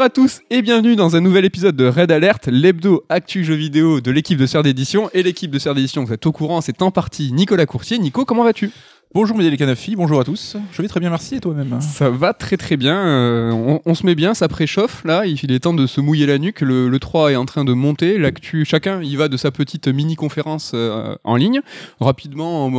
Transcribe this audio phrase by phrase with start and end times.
[0.00, 3.54] Bonjour à tous et bienvenue dans un nouvel épisode de Red Alert, l'hebdo actu jeux
[3.54, 5.10] vidéo de l'équipe de Sœurs d'édition.
[5.12, 7.98] Et l'équipe de Sœurs d'édition, vous êtes au courant, c'est en partie Nicolas Courtier.
[7.98, 8.70] Nico, comment vas-tu?
[9.12, 10.56] Bonjour Médélie Canafi, bonjour à tous.
[10.70, 11.80] Je vais très bien, merci et toi-même?
[11.80, 12.94] Ça va très très bien.
[12.96, 15.26] euh, on, on se met bien, ça préchauffe là.
[15.26, 16.60] Il est temps de se mouiller la nuque.
[16.60, 18.18] Le, le 3 est en train de monter.
[18.18, 21.60] L'actu, chacun y va de sa petite mini conférence euh, en ligne.
[21.98, 22.72] Rapidement en,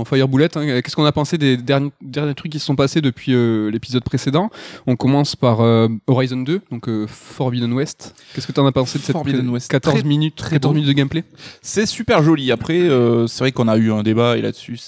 [0.00, 3.02] en fireboulette, hein, qu'est-ce qu'on a pensé des derniers, derniers trucs qui se sont passés
[3.02, 4.48] depuis euh, l'épisode précédent?
[4.86, 8.14] On commence par euh, Horizon 2, donc euh, Forbidden West.
[8.34, 9.70] Qu'est-ce que tu en as pensé de cette Forbidden West.
[9.70, 10.74] 14 Très- minutes, très 14 beau.
[10.76, 11.24] minutes de gameplay?
[11.60, 12.50] C'est super joli.
[12.52, 14.78] Après, euh, c'est vrai qu'on a eu un débat et là-dessus,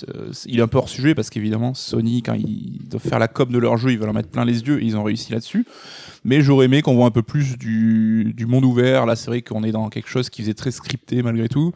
[0.47, 3.58] il est un peu sujet parce qu'évidemment, Sony, quand ils doivent faire la com de
[3.58, 5.66] leur jeu, ils veulent en mettre plein les yeux ils ont réussi là-dessus.
[6.24, 9.06] Mais j'aurais aimé qu'on voit un peu plus du, du monde ouvert.
[9.06, 11.72] Là, c'est vrai qu'on est dans quelque chose qui faisait très scripté malgré tout.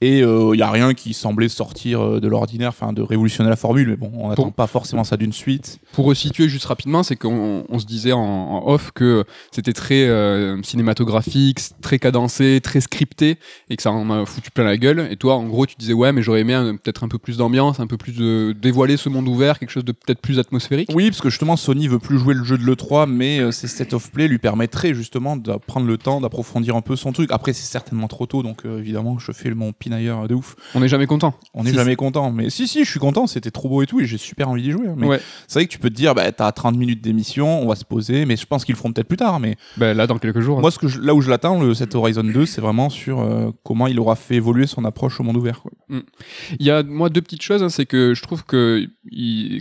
[0.00, 3.56] Et il n'y a rien qui semblait sortir euh, de l'ordinaire, enfin de révolutionner la
[3.56, 5.80] formule, mais bon, on n'attend pas forcément ça d'une suite.
[5.92, 10.06] Pour resituer juste rapidement, c'est qu'on on se disait en, en off que c'était très
[10.06, 13.38] euh, cinématographique, très cadencé, très scripté,
[13.70, 15.08] et que ça en a foutu plein la gueule.
[15.10, 17.36] Et toi, en gros, tu disais ouais, mais j'aurais aimé un- peut-être un peu plus
[17.36, 20.90] d'ambiance, un peu plus de dévoiler ce monde ouvert, quelque chose de peut-être plus atmosphérique.
[20.94, 23.66] Oui, parce que justement, Sony veut plus jouer le jeu de l'E3, mais euh, ces
[23.66, 27.30] State of Play lui permettraient justement de prendre le temps d'approfondir un peu son truc.
[27.32, 30.54] Après, c'est certainement trop tôt, donc euh, évidemment, je fais mon pinailleur de ouf.
[30.74, 31.34] On n'est jamais content.
[31.54, 33.86] On n'est Si, jamais content, mais si, si, je suis content, c'était trop beau et
[33.86, 34.88] tout, et j'ai super envie d'y jouer.
[34.88, 34.94] hein.
[34.96, 35.20] Mais Ouais.
[35.46, 37.84] c'est vrai que tu peux te dire, bah, t'as 30 minutes d'émission, on va se
[37.84, 39.40] poser, mais je pense qu'ils le feront peut-être plus tard.
[39.40, 40.60] Mais Ben là, dans quelques jours.
[40.60, 43.20] moi, ce que je- là où je l'attends, le, cet Horizon 2, c'est vraiment sur
[43.20, 45.62] euh, comment il aura fait évoluer son approche au monde ouvert.
[45.62, 45.72] quoi.
[46.60, 48.86] Il y a moi deux petites choses, hein, c'est que je trouve que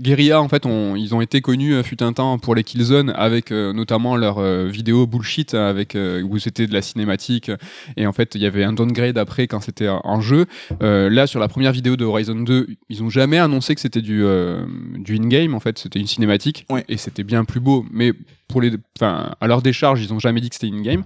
[0.02, 3.12] Guerrilla en fait, on- ils ont été connus euh, fut un temps pour les Killzone
[3.16, 7.52] avec euh, notamment leur euh, vidéo bullshit hein, avec où c'était de la cinématique
[7.96, 10.46] et en fait il y avait un downgrade après quand c'était en- jeu.
[10.82, 14.02] Euh, là sur la première vidéo de Horizon 2, ils ont jamais annoncé que c'était
[14.02, 14.66] du euh,
[14.98, 16.86] du in-game en fait, c'était une cinématique Ouais.
[16.90, 18.14] et c'était bien plus beau, mais
[18.48, 21.04] pour les enfin à leur décharge, ils ont jamais dit que c'était in-game.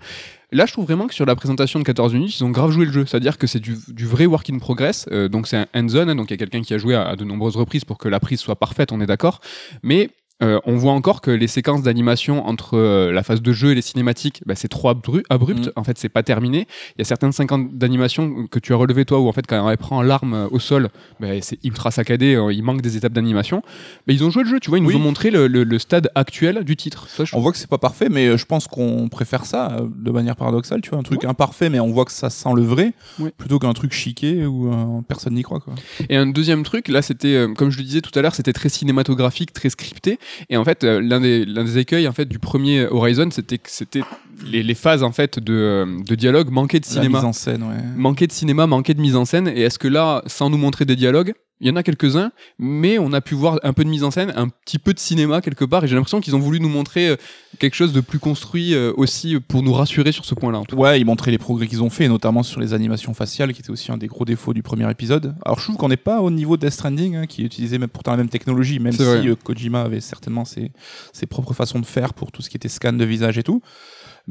[0.54, 2.86] Là, je trouve vraiment que sur la présentation de 14 minutes, ils ont grave joué
[2.86, 3.06] le jeu.
[3.06, 5.08] C'est-à-dire que c'est du, du vrai work in progress.
[5.10, 6.10] Euh, donc, c'est un hands-on.
[6.10, 7.98] hein, donc, il y a quelqu'un qui a joué à, à de nombreuses reprises pour
[7.98, 9.40] que la prise soit parfaite, on est d'accord.
[9.82, 10.10] Mais
[10.42, 13.76] euh, on voit encore que les séquences d'animation entre euh, la phase de jeu et
[13.76, 15.68] les cinématiques, bah, c'est trop abru- abrupt.
[15.68, 15.72] Mm.
[15.76, 16.68] En fait, c'est pas terminé.
[16.96, 19.70] Il y a certaines séquences d'animation que tu as relevées toi, où en fait, quand
[19.70, 22.36] elle prend l'arme euh, au sol, bah, c'est ultra saccadé.
[22.36, 23.62] euh, il manque des étapes d'animation.
[24.08, 24.60] Mais ils ont joué le jeu.
[24.60, 24.96] Tu vois, ils nous Oui.
[24.96, 27.08] ont montré le, le- le stade actuel du titre.
[27.10, 30.12] Ça, je On voit que c'est pas parfait, mais je pense qu'on préfère ça de
[30.12, 30.82] manière paradoxale.
[30.82, 33.32] Tu vois, un truc imparfait, mais on voit que ça sent le vrai, Ouais.
[33.38, 34.72] plutôt qu'un truc chiqué où
[35.08, 35.60] personne n'y croit.
[35.60, 35.76] Quoi.
[36.10, 38.70] Et un deuxième truc, là, c'était, comme je le disais tout à l'heure, c'était très
[38.70, 40.20] cinématographique, très scripté.
[40.50, 43.58] Et en fait, euh, l'un des, l'un des écueils en fait du premier Horizon, c'était
[43.58, 44.02] que c'était
[44.46, 47.34] les, les phases en fait de, euh, de dialogue manquaient de La cinéma, mise en
[47.34, 47.84] scène, ouais.
[47.96, 49.48] manquaient de cinéma, manquaient de mise en scène.
[49.48, 52.98] Et est-ce que là, sans nous montrer des dialogues, il y en a quelques-uns, mais
[52.98, 55.42] on a pu voir un peu de mise en scène, un petit peu de cinéma
[55.42, 55.84] quelque part.
[55.84, 57.16] Et j'ai l'impression qu'ils ont voulu nous montrer euh,
[57.60, 60.64] quelque chose de plus construit euh, aussi pour nous rassurer sur ce point-là.
[60.74, 63.70] Ouais, ils montraient les progrès qu'ils ont fait, notamment sur les animations faciales, qui était
[63.70, 65.36] aussi un des gros défauts du premier épisode.
[65.46, 67.90] Alors je trouve qu'on n'est pas au niveau de Death Stranding, hein, qui utilisait même
[67.90, 70.72] pourtant la même technologie, même si euh, Kojima avait certainement ses,
[71.14, 73.62] ses propres façons de faire pour tout ce qui était scan de visage et tout.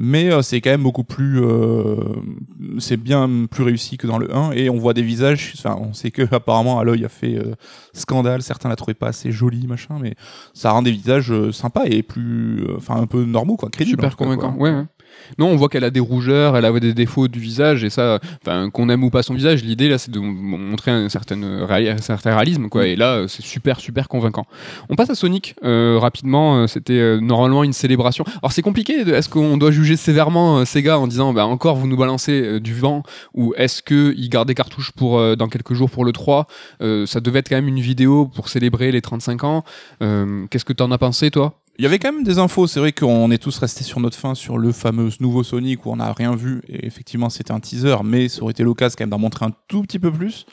[0.03, 1.97] Mais euh, c'est quand même beaucoup plus, euh,
[2.79, 5.53] c'est bien plus réussi que dans le 1 et on voit des visages.
[5.59, 7.55] Enfin, on sait que apparemment Aloy a fait euh,
[7.93, 8.41] scandale.
[8.41, 10.15] Certains la trouvaient pas assez jolie, machin, mais
[10.55, 13.99] ça rend des visages sympas et plus, enfin un peu normaux quoi, crédibles.
[14.01, 14.55] Super convaincant.
[14.55, 14.63] quoi.
[14.63, 14.85] Ouais, ouais.
[15.39, 18.19] Non, on voit qu'elle a des rougeurs, elle a des défauts du visage, et ça,
[18.73, 21.67] qu'on aime ou pas son visage, l'idée là, c'est de montrer un certain,
[22.01, 22.87] certain réalisme, quoi.
[22.87, 24.47] Et là, euh, c'est super, super convaincant.
[24.89, 26.57] On passe à Sonic euh, rapidement.
[26.63, 28.25] euh, C'était euh, normalement une célébration.
[28.43, 29.01] Alors c'est compliqué.
[29.01, 32.61] Est-ce qu'on doit juger sévèrement euh, Sega en disant, bah encore vous nous balancez euh,
[32.61, 33.03] du vent,
[33.35, 36.47] ou est-ce que ils gardent des cartouches pour euh, dans quelques jours pour le 3
[36.83, 39.65] Euh, Ça devait être quand même une vidéo pour célébrer les 35 ans.
[40.03, 41.60] Euh, Qu'est-ce que t'en as pensé, toi?
[41.81, 44.19] Il y avait quand même des infos, c'est vrai qu'on est tous restés sur notre
[44.19, 47.59] fin sur le fameux nouveau Sonic où on n'a rien vu, et effectivement c'était un
[47.59, 50.45] teaser, mais ça aurait été l'occasion quand même d'en montrer un tout petit peu plus.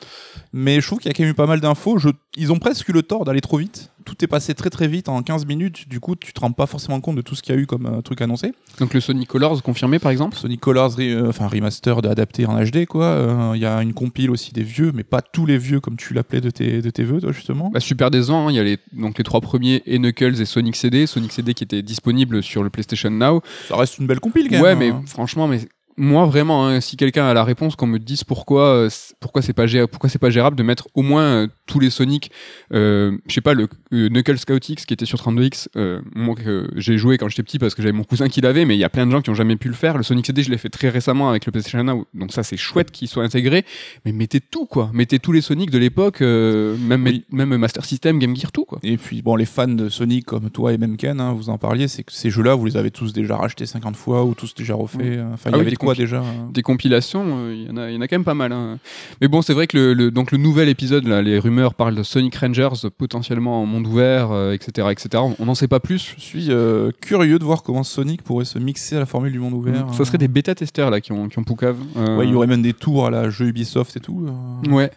[0.54, 2.00] Mais je trouve qu'il y a quand même eu pas mal d'infos,
[2.38, 5.10] ils ont presque eu le tort d'aller trop vite, tout est passé très très vite
[5.10, 7.54] en 15 minutes, du coup tu te rends pas forcément compte de tout ce qu'il
[7.54, 8.54] y a eu comme euh, truc annoncé.
[8.80, 10.36] Donc le Sonic Colors confirmé par exemple?
[10.36, 14.32] Sonic Colors, euh, enfin remaster adapté en HD quoi, Euh, il y a une compile
[14.32, 17.04] aussi des vieux, mais pas tous les vieux comme tu l'appelais de tes, de tes
[17.04, 17.70] vœux toi justement.
[17.70, 18.52] Bah, super décevant, hein.
[18.52, 21.06] il y a les, donc les trois premiers et Knuckles et Sonic CD.
[21.06, 23.42] Sonic CD qui était disponible sur le PlayStation Now.
[23.68, 24.80] Ça reste une belle compile quand ouais, même.
[24.80, 25.04] mais hein.
[25.06, 25.60] franchement, mais
[25.98, 28.90] moi vraiment, hein, si quelqu'un a la réponse, qu'on me dise pourquoi, euh,
[29.20, 31.90] pourquoi c'est pas gé- pourquoi c'est pas gérable de mettre au moins euh, tous les
[31.90, 32.32] Sonic,
[32.74, 36.70] euh, je sais pas le Knuckles Scout X qui était sur 32X, euh, moi que
[36.76, 38.84] j'ai joué quand j'étais petit parce que j'avais mon cousin qui l'avait, mais il y
[38.84, 39.98] a plein de gens qui ont jamais pu le faire.
[39.98, 42.58] Le Sonic CD, je l'ai fait très récemment avec le PlayStation Now, donc ça c'est
[42.58, 43.66] chouette qu'il soit intégré.
[44.06, 47.26] Mais mettez tout quoi, mettez tous les Sonic de l'époque, même Oui.
[47.32, 48.80] même Master System, Game Gear, tout quoi.
[48.84, 51.58] Et puis, bon, les fans de Sonic comme toi et même Ken, hein, vous en
[51.58, 54.54] parliez, c'est que ces jeux-là, vous les avez tous déjà rachetés 50 fois ou tous
[54.54, 55.20] déjà refaits.
[55.34, 56.50] Enfin, il Ah y oui, avait des de quoi déjà hein.
[56.54, 58.52] des compilations, euh, il y, en a- il y en a quand même pas mal.
[58.52, 58.78] hein.
[59.22, 61.96] Mais bon, c'est vrai que le, le- donc le nouvel épisode, là, les rumeurs parlent
[61.96, 65.24] de Sonic Rangers potentiellement en monde ouvert, euh, etc., etc.
[65.40, 66.16] On n'en sait pas plus.
[66.18, 69.40] Je suis euh, curieux de voir comment Sonic pourrait se mixer à la formule du
[69.40, 69.88] monde ouvert.
[69.94, 71.78] Ça serait des bêta-testeurs là qui ont, qui ont poucave.
[71.96, 74.28] Ouais, il y aurait même des tours à la jeu Ubisoft et tout.
[74.70, 74.92] Ouais.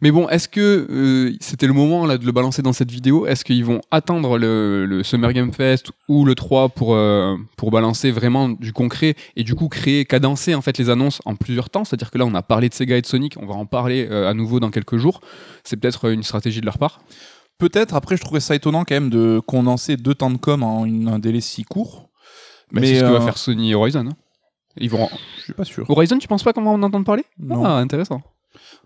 [0.00, 3.26] Mais bon, est-ce que c'était le moment là de le balancer dans cette vidéo?
[3.26, 6.96] Est-ce qu'ils vont attendre le, le Summer Game Fest ou le 3 pour
[7.56, 11.34] pour balancer vraiment du concret et du coup créer cadencer en fait les annonces en
[11.34, 13.54] plusieurs temps C'est-à-dire que là, on a parlé de Sega et de Sonic, on va
[13.54, 15.20] en parler euh, à nouveau dans quelques jours.
[15.64, 17.00] C'est peut-être une stratégie de leur part.
[17.58, 20.84] Peut-être, après, je trouvais ça étonnant quand même de condenser deux temps de com en
[20.86, 22.08] une- un délai si court.
[22.72, 24.06] Mais c'est ce que euh, va faire Sony et Horizon.
[24.06, 24.16] hein.
[24.76, 25.08] Ils vont.
[25.38, 25.88] Je suis pas sûr.
[25.90, 27.24] Horizon, tu penses pas qu'on va en entendre parler?
[27.38, 27.64] Non.
[27.64, 28.22] Ah, intéressant.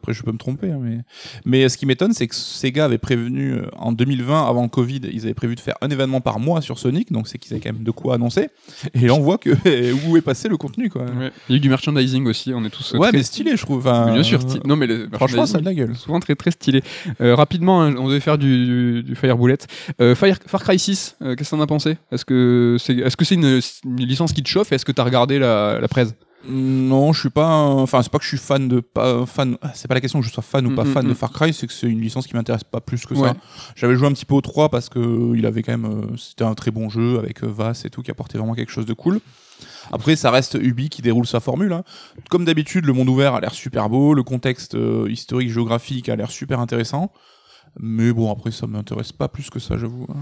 [0.04, 0.98] Après, je peux me tromper, hein, mais
[1.46, 5.00] mais ce qui m'étonne, c'est que Sega avait prévenu euh, en 2020, avant le Covid,
[5.10, 7.62] ils avaient prévu de faire un événement par mois sur Sonic, donc c'est qu'ils avaient
[7.62, 8.50] quand même de quoi annoncer.
[8.92, 9.48] Et là, on voit que
[10.06, 11.04] où est passé le contenu, quoi.
[11.06, 11.30] Ouais.
[11.48, 12.52] Il y a eu du merchandising aussi.
[12.54, 12.94] On est tous.
[12.94, 13.78] euh, Ouais, très- mais stylé, je trouve.
[13.78, 14.40] Enfin, Bien sûr.
[14.40, 15.96] sti- Non, mais le Franchement, ça a de la gueule.
[15.96, 16.82] souvent très très stylé.
[17.22, 19.56] Euh, rapidement, hein, on devait faire du, du, du Fire Bullet.
[20.02, 21.96] Euh, Fire, Far Cry 6, euh, qu'est-ce que t'en as pensé?
[22.12, 23.60] Est-ce que c'est est -ce c'est une,
[23.98, 24.70] une licence qui te chauffe?
[24.72, 26.14] Est-ce que t'as regardé la, la presse?
[26.48, 27.46] Non, je suis pas.
[27.46, 29.56] un- Enfin, c'est pas que je suis fan de pas fan.
[29.62, 31.08] ah, C'est pas la question que je sois fan ou Mm, pas mm, fan mm.
[31.08, 33.28] de Far Cry, c'est que c'est une licence qui m'intéresse pas plus que Ouais.
[33.28, 33.36] ça.
[33.76, 35.84] J'avais joué un petit peu au 3 parce que il avait quand même.
[36.12, 38.72] euh, C'était un très bon jeu avec euh, Vass et tout qui apportait vraiment quelque
[38.72, 39.20] chose de cool.
[39.92, 41.72] Après, ça reste Ubi qui déroule sa formule.
[41.72, 41.84] hein.
[42.30, 46.16] Comme d'habitude, le monde ouvert a l'air super beau, le contexte euh, historique géographique a
[46.16, 47.12] l'air super intéressant.
[47.80, 50.06] Mais bon, après, ça m'intéresse pas plus que ça, j'avoue.
[50.08, 50.16] hein.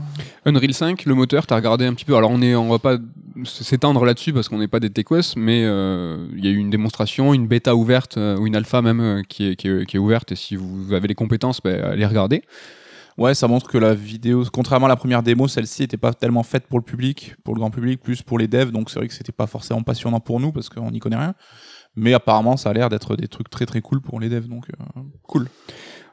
[0.47, 2.17] Unreal 5, le moteur, t'as regardé un petit peu.
[2.17, 2.97] Alors on est, on va pas
[3.45, 6.71] s'étendre là-dessus parce qu'on n'est pas des techos, mais euh, il y a eu une
[6.71, 9.97] démonstration, une bêta ouverte euh, ou une alpha même euh, qui, est, qui, est, qui
[9.97, 10.33] est ouverte.
[10.33, 12.43] Et si vous avez les compétences, ben, allez regarder.
[13.19, 16.43] Ouais, ça montre que la vidéo, contrairement à la première démo, celle-ci était pas tellement
[16.43, 18.71] faite pour le public, pour le grand public, plus pour les devs.
[18.71, 21.35] Donc c'est vrai que c'était pas forcément passionnant pour nous parce qu'on n'y connaît rien.
[21.95, 24.49] Mais apparemment, ça a l'air d'être des trucs très très cool pour les devs.
[24.49, 25.49] Donc euh, cool.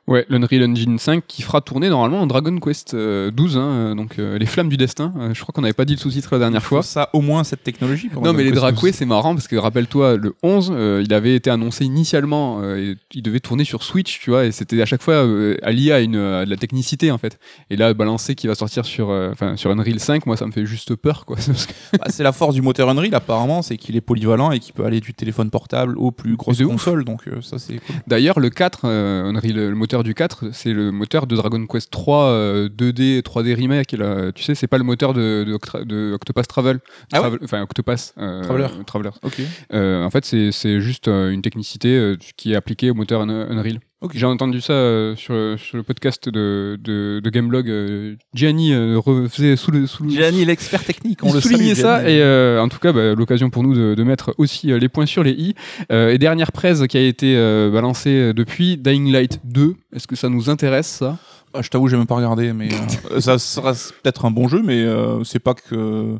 [0.09, 3.93] Ouais, l'Unreal Engine 5 qui fera tourner normalement en Dragon Quest euh, 12, hein, euh,
[3.93, 5.13] donc euh, les flammes du destin.
[5.19, 6.81] Euh, je crois qu'on n'avait pas dit le sous-titre la dernière fois.
[6.81, 8.09] ça au moins cette technologie.
[8.09, 11.35] pour Non, mais les Dracoué, c'est marrant parce que rappelle-toi, le 11, euh, il avait
[11.35, 14.87] été annoncé initialement, euh, et il devait tourner sur Switch, tu vois, et c'était à
[14.87, 17.37] chaque fois euh, allié à, une, à de la technicité en fait.
[17.69, 20.51] Et là, balancer qui va sortir sur, euh, enfin, sur Unreal 5, moi ça me
[20.51, 21.37] fait juste peur quoi.
[21.93, 24.85] Bah, c'est la force du moteur Unreal apparemment, c'est qu'il est polyvalent et qu'il peut
[24.85, 26.67] aller du téléphone portable aux plus grosses ouf.
[26.67, 27.03] consoles.
[27.03, 27.95] Donc euh, ça c'est cool.
[28.07, 31.91] D'ailleurs, le 4, euh, Unreal, le moteur du 4, c'est le moteur de Dragon Quest
[31.91, 33.91] 3 euh, 2D, 3D remake.
[33.93, 34.31] là.
[34.33, 36.79] tu sais, c'est pas le moteur de, de, Octra- de Octopass Travel.
[37.11, 38.13] Ah ouais Travel- Enfin, Octopass.
[38.17, 38.67] euh, Traveler.
[38.85, 39.11] Traveler.
[39.23, 39.41] Ok.
[39.73, 43.79] Euh, en fait, c'est juste euh, une technicité qui est appliquée au moteur Un- Unreal.
[44.01, 44.11] Ok.
[44.15, 47.69] J'ai entendu ça euh, sur, sur le podcast de, de, de Gameblog.
[47.69, 49.87] euh, Gianni euh, refaisait sous le.
[49.87, 52.15] Sous le Gianni, l'expert technique, on il le soulignait ça Gianni.
[52.15, 54.87] et euh, en tout cas bah, l'occasion pour nous de, de mettre aussi euh, les
[54.87, 55.53] points sur les i
[55.91, 60.15] Euh, et dernière presse qui a été euh, balancée depuis Dying Light 2 est-ce que
[60.15, 61.17] ça nous intéresse ça?
[61.53, 62.69] Ah, je t'avoue, j'ai même pas regardé, mais
[63.11, 66.15] euh, ça sera peut-être un bon jeu, mais euh, c'est pas que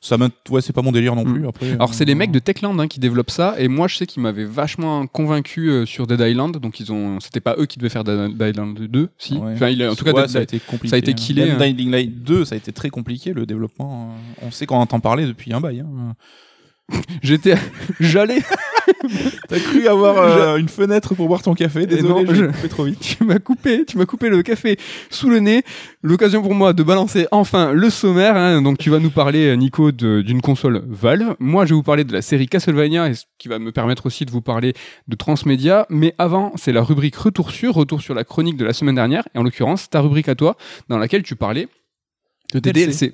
[0.00, 0.16] ça
[0.50, 1.32] ouais, c'est pas mon délire non Mm.
[1.34, 1.46] plus.
[1.48, 3.96] Après, alors c'est les euh, mecs de Techland hein, qui développent ça et moi je
[3.96, 7.66] sais qu'ils m'avaient vachement convaincu euh, sur Dead Island donc ils ont c'était pas eux
[7.66, 9.52] qui devaient faire Dead Dead Island 2 si ouais.
[9.54, 10.88] enfin il en tout cas Ouais, Dead- ça a été compliqué.
[10.88, 11.14] ça a été hein.
[11.14, 11.56] killé, hein.
[11.58, 14.10] Dying Light 2, ça a été très compliqué le développement.
[14.42, 15.80] euh, On sait qu'on entend parler depuis un bail.
[15.80, 16.14] hein.
[17.22, 17.54] j'étais
[18.00, 18.42] j'allais
[19.48, 21.84] T'as cru avoir euh, une fenêtre pour boire ton café?
[21.86, 23.00] Désolé, non, je- coupé trop vite.
[23.00, 24.78] tu m'as coupé, tu m'as coupé le café
[25.10, 25.62] sous le nez.
[26.02, 28.34] L'occasion pour moi de balancer enfin le sommaire.
[28.36, 28.62] hein.
[28.62, 31.36] Donc tu vas nous parler, Nico, de- d'une console Valve.
[31.38, 34.06] Moi, je vais vous parler de la série Castlevania, et ce qui va me permettre
[34.06, 34.72] aussi de vous parler
[35.06, 35.86] de Transmédia.
[35.90, 39.28] Mais avant, c'est la rubrique Retour sur, retour sur la chronique de la semaine dernière,
[39.34, 40.56] et en l'occurrence ta rubrique à toi,
[40.88, 41.68] dans laquelle tu parlais
[42.54, 43.12] De des DLC.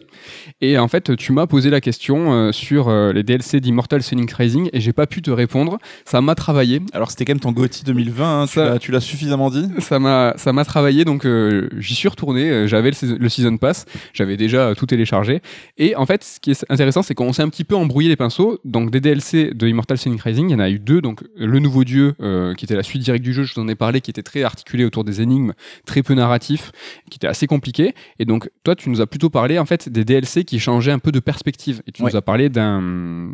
[0.61, 4.33] Et en fait, tu m'as posé la question euh, sur euh, les DLC d'Immortal Phoenix
[4.33, 5.79] Rising et j'ai pas pu te répondre.
[6.05, 6.81] Ça m'a travaillé.
[6.93, 9.67] Alors c'était quand même ton GOTY 2020, hein, tu Ça- l'as- tu l'as suffisamment dit.
[9.81, 12.69] Ça m'a ça m'a travaillé donc euh, j'y suis retourné.
[12.69, 15.43] J'avais le, season pass, j'avais déjà euh, tout téléchargé.
[15.79, 18.17] Et en fait, ce qui est intéressant, c'est qu'on s'est un petit peu embrouillé les
[18.17, 18.61] pinceaux.
[18.64, 21.00] Donc des DLC de Immortal Phoenix Rising, il y en a eu deux.
[21.00, 23.67] Donc le nouveau dieu, euh, qui était la suite directe du jeu, je vous en
[23.69, 25.55] ai parlé, qui était très articulé autour des énigmes,
[25.87, 26.71] très peu narratif,
[27.11, 27.95] qui était assez compliqué.
[28.21, 30.93] Et donc toi, tu nous as plutôt plutôt parlé en fait des DLC qui changeaient
[30.93, 31.83] un peu de perspective.
[31.87, 32.11] Et tu Ouais.
[32.11, 32.83] nous as parlé d'un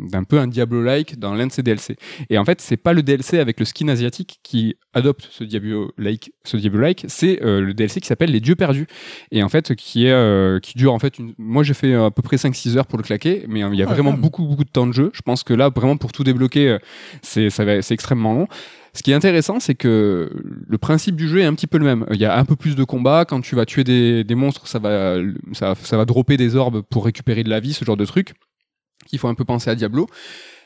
[0.09, 1.97] d'un peu un Diablo-like dans l'un de ces DLC.
[2.29, 6.31] Et en fait, c'est pas le DLC avec le skin asiatique qui adopte ce Diablo-like,
[6.45, 8.87] ce Diablo-like, c'est euh, le DLC qui s'appelle Les Dieux perdus.
[9.31, 11.33] Et en fait, qui est euh, qui dure en fait une...
[11.37, 13.85] moi j'ai fait à peu près 5-6 heures pour le claquer, mais il y a
[13.89, 14.21] Ah, vraiment même.
[14.21, 15.11] beaucoup beaucoup de temps de jeu.
[15.13, 16.79] Je pense que là vraiment pour tout débloquer, euh,
[17.21, 18.47] c'est ça va c'est extrêmement long.
[18.93, 20.29] Ce qui est intéressant, c'est que
[20.67, 22.05] le principe du jeu est un petit peu le même.
[22.11, 23.25] Il y a un peu plus de combats.
[23.25, 25.15] Quand tu vas tuer des, monstres, ça va,
[25.53, 28.33] ça, dropper des orbes pour récupérer de la vie, ce genre de truc.
[29.07, 30.07] Qu'il faut un peu penser à Diablo.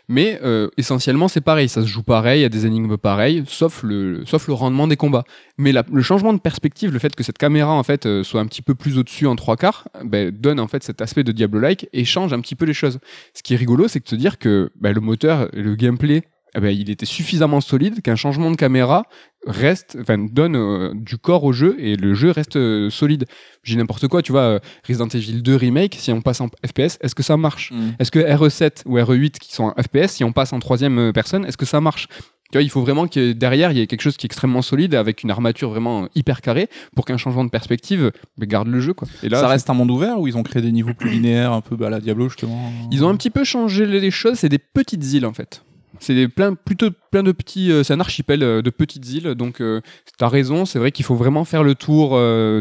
[0.08, 1.70] Mais euh, essentiellement, c'est pareil.
[1.70, 4.88] Ça se joue pareil, il y a des énigmes pareilles, sauf le, sauf le rendement
[4.88, 5.24] des combats.
[5.58, 8.46] Mais le changement de perspective, le fait que cette caméra en fait euh, soit un
[8.46, 11.90] petit peu plus au-dessus en trois quarts, ben, donne en fait cet aspect de Diablo-like
[11.92, 13.00] et change un petit peu les choses.
[13.34, 16.24] Ce qui est rigolo, c'est de se dire que ben, le moteur, le gameplay,
[16.56, 19.04] eh ben, il était suffisamment solide qu'un changement de caméra
[19.46, 23.26] reste, enfin, donne euh, du corps au jeu et le jeu reste euh, solide.
[23.64, 26.98] J'ai n'importe quoi, tu vois, euh, Resident Evil 2 remake, si on passe en FPS,
[27.02, 27.74] est-ce que ça marche?
[28.00, 31.46] Est-ce que RE7 ou RE8 qui sont en FPS, si on passe en troisième personne,
[31.46, 32.08] est-ce que ça marche?
[32.52, 34.62] Tu vois, il faut vraiment que derrière il y ait quelque chose qui est extrêmement
[34.62, 38.80] solide avec une armature vraiment hyper carrée pour qu'un changement de perspective ben, garde le
[38.80, 39.08] jeu quoi.
[39.24, 41.52] Et là, ça reste un monde ouvert ou ils ont créé des niveaux plus linéaires,
[41.54, 42.72] un peu bah, à la Diablo justement?
[42.92, 45.64] Ils ont un petit peu changé les choses, c'est des petites îles en fait.
[46.00, 46.90] C'est des plein, plutôt
[47.24, 47.72] de petits.
[47.72, 49.82] euh, c'est un archipel euh, de petites îles, donc euh,
[50.18, 50.66] t'as raison.
[50.66, 52.12] C'est vrai qu'il faut vraiment faire le tour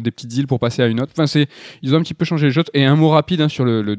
[0.00, 1.12] des petites îles pour passer à une autre.
[1.14, 1.48] Enfin, c'est
[1.82, 2.64] ils ont un petit peu changé les choses.
[2.74, 3.96] Et un mot rapide hein, sur le,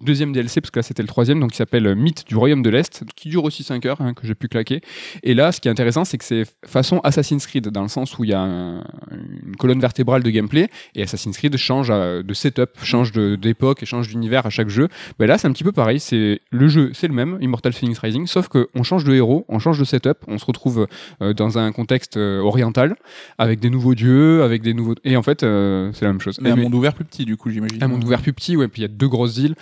[0.00, 2.70] deuxième DLC parce que là c'était le troisième, donc il s'appelle Mythe du Royaume de
[2.70, 4.80] l'Est, qui dure aussi 5 heures, hein, que j'ai pu claquer.
[5.22, 8.18] Et là, ce qui est intéressant, c'est que c'est façon Assassin's Creed dans le sens
[8.18, 12.34] où il y a un- une colonne vertébrale de gameplay et Assassin's Creed change de
[12.34, 14.88] setup, change d'époque et change d'univers à chaque jeu.
[15.18, 16.00] Ben là, c'est un petit peu pareil.
[16.00, 19.58] C'est le jeu, c'est le même, Immortal Phoenix Rising, sauf qu'on change de héros, on
[19.58, 20.86] change de setup, on se retrouve
[21.22, 22.96] euh, dans un contexte euh, oriental
[23.38, 24.94] avec des nouveaux dieux, avec des nouveaux.
[25.04, 26.38] Et en fait, euh, c'est la même chose.
[26.40, 27.82] Mais un Mais- monde ouvert plus petit du coup j'imagine.
[27.82, 29.54] un monde ouvert plus petit, ouais, puis il y a deux grosses îles.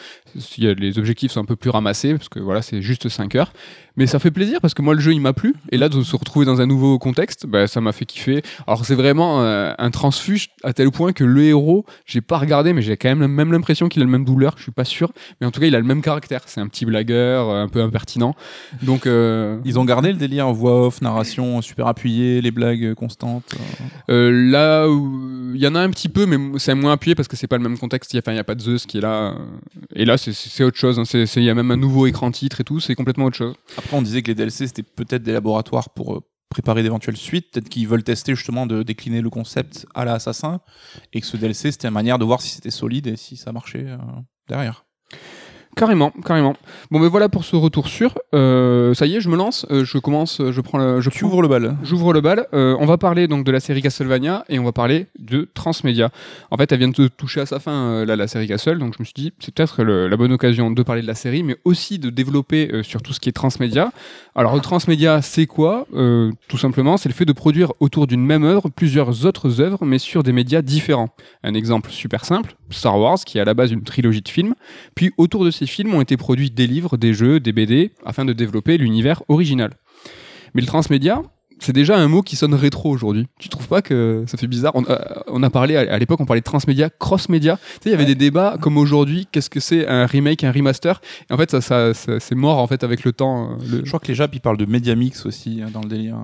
[0.61, 3.52] Les objectifs sont un peu plus ramassés, parce que voilà, c'est juste 5 heures.
[3.97, 5.55] Mais ça fait plaisir, parce que moi, le jeu, il m'a plu.
[5.71, 8.43] Et là, de se retrouver dans un nouveau contexte, bah, ça m'a fait kiffer.
[8.67, 12.73] Alors, c'est vraiment euh, un transfuge à tel point que le héros, j'ai pas regardé,
[12.73, 15.13] mais j'ai quand même même l'impression qu'il a le même douleur, je suis pas sûr.
[15.41, 16.41] Mais en tout cas, il a le même caractère.
[16.47, 18.35] C'est un petit blagueur, euh, un peu impertinent.
[18.83, 23.55] Donc, euh, Ils ont gardé le délire voix off, narration super appuyée, les blagues constantes.
[23.55, 24.15] euh.
[24.15, 27.29] Euh, là où il y en a un petit peu, mais c'est moins appuyé parce
[27.29, 28.15] que c'est pas le même contexte.
[28.19, 29.35] Enfin, il y a pas de Zeus qui est là.
[29.95, 30.99] Et là, c'est- autre chose.
[30.99, 31.05] hein.
[31.37, 32.81] Il y a même un nouveau écran titre et tout.
[32.81, 33.55] C'est complètement autre chose.
[33.79, 37.50] Après on disait que les DLC c'était peut-être des laboratoires pour euh, préparer d'éventuelles suites,
[37.50, 40.61] peut-être qu'ils veulent tester justement de décliner le concept à la Assassin
[41.12, 43.53] et que ce DLC c'était une manière de voir si c'était solide et si ça
[43.53, 43.99] marchait euh,
[44.49, 44.85] derrière.
[45.76, 46.54] Carrément, carrément.
[46.90, 48.14] Bon, mais voilà pour ce retour sûr.
[48.35, 49.66] Euh, ça y est, je me lance.
[49.71, 50.40] Euh, je commence.
[50.40, 50.78] Je prends.
[50.78, 51.76] Le, je Tu ouvres le bal.
[51.83, 52.47] J'ouvre le bal.
[52.54, 56.11] Euh, on va parler donc de la série Castlevania et on va parler de Transmedia.
[56.50, 58.95] En fait, elle vient de toucher à sa fin euh, là, la série Castle, donc
[58.97, 61.57] je me suis dit c'est peut-être la bonne occasion de parler de la série, mais
[61.64, 63.93] aussi de développer euh, sur tout ce qui est Transmedia.
[64.35, 65.87] Alors le Transmedia, c'est quoi?
[65.95, 69.85] Euh, Tout simplement, c'est le fait de produire autour d'une même œuvre plusieurs autres œuvres,
[69.85, 71.11] mais sur des médias différents.
[71.43, 74.54] Un exemple super simple Star Wars, qui est à la base une trilogie de films.
[74.95, 78.25] Puis autour de ces films ont été produits des livres, des jeux, des BD, afin
[78.25, 79.71] de développer l'univers original.
[80.54, 81.23] Mais le transmédia,
[81.61, 83.26] c'est déjà un mot qui sonne rétro aujourd'hui.
[83.38, 84.73] Tu trouves pas que ça fait bizarre?
[84.75, 87.57] On a, on a parlé, à, l'époque, on parlait de transmédia, cross-média.
[87.57, 90.52] Tu sais, il y avait des débats comme aujourd'hui, qu'est-ce que c'est un remake, un
[90.52, 91.00] remaster?
[91.31, 93.52] Et en fait, ça, ça, ça- c'est mort en fait avec le temps.
[93.52, 95.81] euh, le- Je crois que les Japs ils parlent de Media Mix aussi hein, dans
[95.81, 96.16] le délire.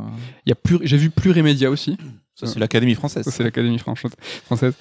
[0.47, 1.97] Il y a plus, j'ai vu plus Remedia aussi.
[2.47, 3.25] Ça c'est l'Académie française.
[3.25, 4.75] Ça, c'est l'Académie française.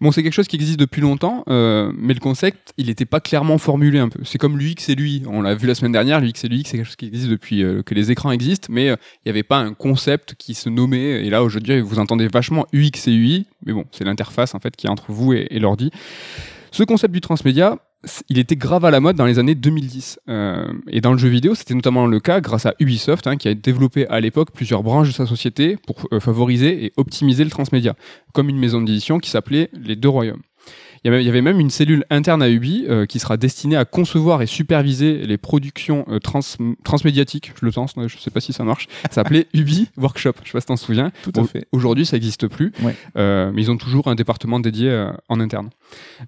[0.00, 3.20] Bon, c'est quelque chose qui existe depuis longtemps, euh, mais le concept, il n'était pas
[3.20, 4.20] clairement formulé un peu.
[4.24, 5.22] C'est comme l'UX et l'UI.
[5.26, 7.62] On l'a vu la semaine dernière, l'UX et l'UI, c'est quelque chose qui existe depuis
[7.62, 10.68] euh, que les écrans existent, mais euh, il n'y avait pas un concept qui se
[10.68, 11.24] nommait.
[11.24, 14.76] Et là, aujourd'hui, vous entendez vachement UX et UI, mais bon, c'est l'interface en fait
[14.76, 15.90] qui est entre vous et, et l'ordi.
[16.70, 17.78] Ce concept du transmédia,
[18.28, 20.20] il était grave à la mode dans les années 2010.
[20.28, 23.48] Euh, et dans le jeu vidéo, c'était notamment le cas grâce à Ubisoft, hein, qui
[23.48, 27.50] a développé à l'époque plusieurs branches de sa société pour euh, favoriser et optimiser le
[27.50, 27.94] transmédia,
[28.32, 30.42] comme une maison d'édition qui s'appelait Les Deux Royaumes.
[31.04, 34.42] Il y avait- même une cellule interne à Ubi euh, qui sera destinée à concevoir
[34.42, 36.40] et superviser les productions euh, trans
[36.82, 37.52] transmédiatiques.
[37.60, 38.88] Je le pense, je ne sais pas si ça marche.
[39.04, 40.32] Ça s'appelait Ubi Workshop.
[40.42, 41.12] Je sais pas si t'en souviens.
[41.22, 41.68] Tout à Bon, fait.
[41.70, 42.96] Aujourd'hui, ça n'existe plus, Ouais.
[43.16, 45.70] Euh, mais ils ont toujours un département dédié en interne.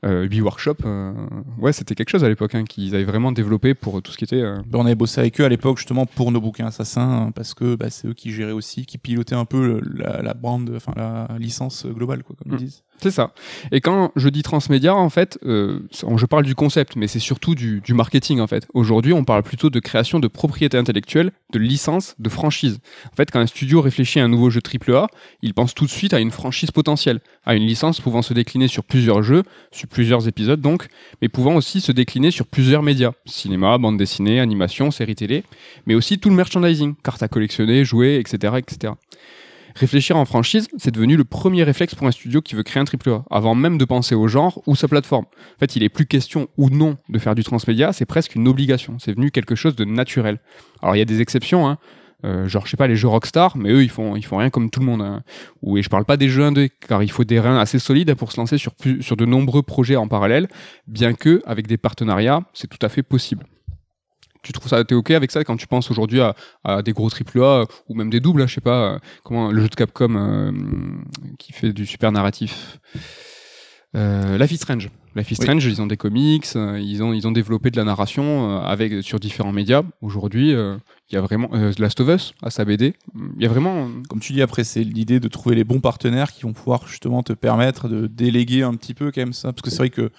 [0.04, 1.12] Euh, Ubi Workshop, euh,
[1.58, 4.24] ouais, c'était quelque chose à l'époque hein, qu'ils avaient vraiment développé pour tout ce qui
[4.24, 4.42] était.
[4.42, 7.30] euh, Ben, on avait bossé avec eux à l'époque justement pour nos bouquins assassins hein,
[7.34, 10.72] parce que bah, c'est eux qui géraient aussi, qui pilotaient un peu la, la bande,
[10.76, 12.56] enfin la licence globale quoi, comme Mm.
[12.60, 12.82] ils disent.
[13.00, 13.32] C'est ça.
[13.70, 17.54] Et quand je dis transmédia, en fait, euh, je parle du concept, mais c'est surtout
[17.54, 18.66] du, du, marketing, en fait.
[18.74, 22.80] Aujourd'hui, on parle plutôt de création de propriété intellectuelle, de licence, de franchise.
[23.12, 25.06] En fait, quand un studio réfléchit à un nouveau jeu AAA,
[25.42, 28.66] il pense tout de suite à une franchise potentielle, à une licence pouvant se décliner
[28.66, 30.86] sur plusieurs jeux, sur plusieurs épisodes donc,
[31.22, 35.44] mais pouvant aussi se décliner sur plusieurs médias, cinéma, bande dessinée, animation, série télé,
[35.86, 38.92] mais aussi tout le merchandising, cartes à collectionner, jouets, etc., etc.
[39.74, 42.84] Réfléchir en franchise, c'est devenu le premier réflexe pour un studio qui veut créer un
[42.84, 45.24] AAA, avant même de penser au genre ou sa plateforme.
[45.24, 48.48] En fait, il est plus question ou non de faire du transmédia, c'est presque une
[48.48, 48.96] obligation.
[48.98, 50.40] C'est devenu quelque chose de naturel.
[50.82, 51.78] Alors, il y a des exceptions, hein.
[52.24, 54.50] Euh, genre je sais pas les jeux Rockstar mais eux ils font ils font rien
[54.50, 55.22] comme tout le monde hein.
[55.76, 58.32] et je parle pas des jeux indés car il faut des reins assez solides pour
[58.32, 60.48] se lancer sur sur de nombreux projets en parallèle
[60.88, 63.46] bien que avec des partenariats c'est tout à fait possible
[64.42, 67.42] tu trouves ça, t'es ok avec ça quand tu penses aujourd'hui à, des gros triple
[67.42, 70.52] A ou même des doubles, je sais pas, euh, comment le jeu de Capcom euh,
[71.38, 72.78] qui fait du super narratif.
[73.96, 74.90] Euh, Life Strange.
[75.18, 77.84] Life is Strange, ils ont des comics, euh, ils ont ils ont développé de la
[77.84, 79.82] narration avec sur différents médias.
[80.00, 82.94] Aujourd'hui, il y a vraiment Last of Us à sa BD.
[83.36, 86.32] Il y a vraiment, comme tu dis après, c'est l'idée de trouver les bons partenaires
[86.32, 89.62] qui vont pouvoir justement te permettre de déléguer un petit peu quand même ça, parce
[89.62, 90.10] que c'est vrai que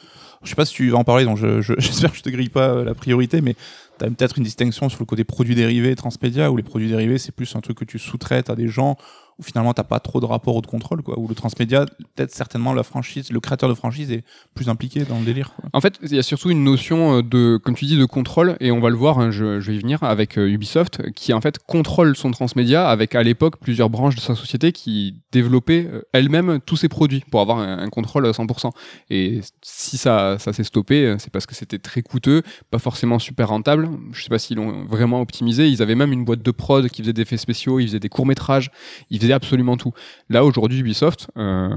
[0.43, 1.37] je sais pas si tu vas en parler, donc
[1.77, 3.55] j'espère que je te grille pas la priorité, mais
[3.99, 7.17] tu as peut-être une distinction sur le côté produits dérivés transmédia, où les produits dérivés,
[7.17, 8.97] c'est plus un truc que tu sous-traites à des gens,
[9.39, 11.17] où finalement t'as pas trop de rapport ou de contrôle, quoi.
[11.17, 15.17] Où le transmédia, peut-être certainement la franchise, le créateur de franchise est plus impliqué dans
[15.17, 15.53] le délire.
[15.73, 18.57] En fait, il y a surtout une notion euh, de, comme tu dis, de contrôle,
[18.59, 21.41] et on va le voir, hein, je, vais y venir, avec euh, Ubisoft, qui en
[21.41, 26.01] fait contrôle son transmédia avec à l'époque plusieurs branches de sa société qui développaient euh,
[26.11, 28.71] elles-mêmes tous ses produits pour avoir un, contrôle à 100%.
[29.09, 33.49] Et si ça, ça s'est stoppé, c'est parce que c'était très coûteux, pas forcément super
[33.49, 33.89] rentable.
[34.11, 35.67] Je sais pas s'ils l'ont vraiment optimisé.
[35.69, 38.09] Ils avaient même une boîte de prod qui faisait des effets spéciaux, ils faisaient des
[38.09, 38.71] courts métrages,
[39.09, 39.93] ils faisaient absolument tout.
[40.29, 41.69] Là aujourd'hui Ubisoft, euh,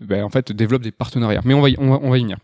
[0.00, 1.40] ben, en fait développe des partenariats.
[1.44, 2.38] Mais on va y, on va, y venir.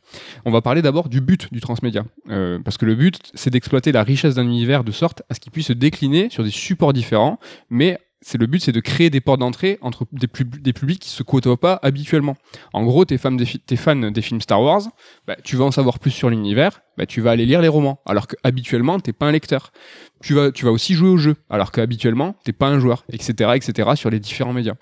[0.45, 3.93] On va parler d'abord du but du transmédia, euh, parce que le but c'est d'exploiter
[3.93, 6.93] la richesse d'un univers de sorte à ce qu'il puisse se décliner sur des supports
[6.93, 7.39] différents,
[7.71, 10.27] mais c'est le but, c'est de créer des portes d'entrée entre des,
[10.59, 12.35] des, publics qui se côtoient pas habituellement.
[12.73, 14.83] En gros, t'es fan des, es fan des films Star Wars,
[15.29, 18.01] bah, tu vas en savoir plus sur l'univers, bah, tu vas aller lire les romans,
[18.05, 19.71] alors qu'habituellement, t'es pas un lecteur.
[20.25, 23.53] Tu vas, tu vas aussi jouer au jeu, alors qu'habituellement, t'es pas un joueur, etc.,
[23.55, 24.75] etc., sur les différents médias.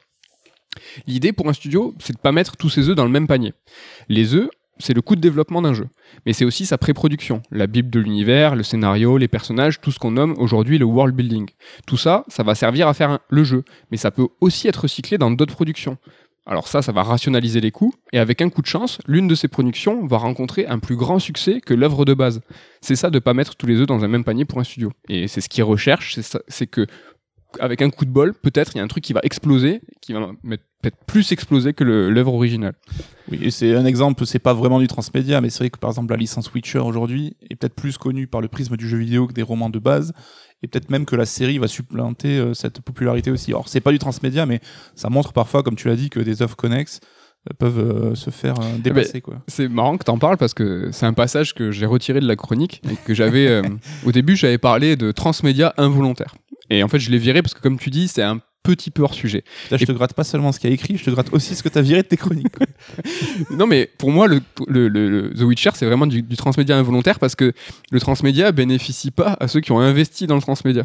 [1.06, 3.52] L'idée pour un studio, c'est de pas mettre tous ses œufs dans le même panier.
[4.08, 5.88] Les œufs, c'est le coût de développement d'un jeu.
[6.26, 9.98] Mais c'est aussi sa pré-production, la bible de l'univers, le scénario, les personnages, tout ce
[9.98, 11.48] qu'on nomme aujourd'hui le world building.
[11.86, 15.18] Tout ça, ça va servir à faire le jeu, mais ça peut aussi être recyclé
[15.18, 15.98] dans d'autres productions.
[16.46, 19.34] Alors ça, ça va rationaliser les coûts, et avec un coup de chance, l'une de
[19.34, 22.42] ces productions va rencontrer un plus grand succès que l'œuvre de base.
[22.82, 24.92] C'est ça de pas mettre tous les œufs dans un même panier pour un studio.
[25.08, 26.86] Et c'est ce qu'ils recherchent, c'est que
[27.60, 30.12] avec un coup de bol, peut-être il y a un truc qui va exploser, qui
[30.12, 30.32] va
[30.84, 32.74] peut-être plus exploser que l'œuvre originale.
[33.30, 35.90] Oui, et c'est un exemple, c'est pas vraiment du transmédia, mais c'est vrai que par
[35.90, 39.26] exemple la licence Witcher aujourd'hui est peut-être plus connue par le prisme du jeu vidéo
[39.26, 40.12] que des romans de base,
[40.62, 43.50] et peut-être même que la série va supplanter euh, cette popularité aussi.
[43.52, 44.60] Alors c'est pas du transmédia, mais
[44.94, 47.00] ça montre parfois, comme tu l'as dit, que des œuvres connexes
[47.50, 49.22] euh, peuvent euh, se faire dépasser.
[49.22, 49.42] quoi.
[49.48, 52.28] C'est marrant que tu en parles parce que c'est un passage que j'ai retiré de
[52.28, 53.62] la chronique et que j'avais
[54.04, 56.34] au début j'avais parlé de transmédia involontaire.
[56.70, 59.02] Et en fait, je l'ai viré parce que, comme tu dis, c'est un petit peu
[59.02, 59.44] hors sujet.
[59.70, 61.54] Là, je te gratte pas seulement ce qu'il y a écrit, je te gratte aussi
[61.54, 62.48] ce que tu as viré de tes chroniques.
[63.50, 67.36] non, mais pour moi, le, le, The Witcher, c'est vraiment du, du, transmédia involontaire parce
[67.36, 67.52] que
[67.90, 70.84] le transmédia bénéficie pas à ceux qui ont investi dans le transmédia.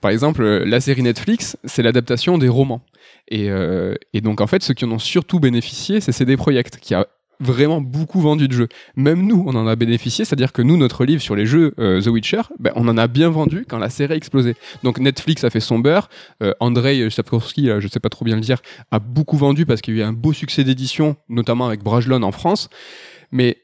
[0.00, 2.82] Par exemple, la série Netflix, c'est l'adaptation des romans.
[3.28, 6.78] Et, euh, et, donc, en fait, ceux qui en ont surtout bénéficié, c'est CD Projekt,
[6.78, 7.06] qui a
[7.40, 8.68] vraiment beaucoup vendu de jeux.
[8.96, 12.00] Même nous, on en a bénéficié, c'est-à-dire que nous, notre livre sur les jeux euh,
[12.00, 14.54] The Witcher, ben, on en a bien vendu quand la série a explosé.
[14.82, 16.08] Donc Netflix a fait son beurre,
[16.42, 18.58] euh, Andrei Sapkowski, je sais pas trop bien le dire,
[18.90, 22.22] a beaucoup vendu parce qu'il y a eu un beau succès d'édition, notamment avec Brajlon
[22.22, 22.68] en France.
[23.32, 23.58] Mais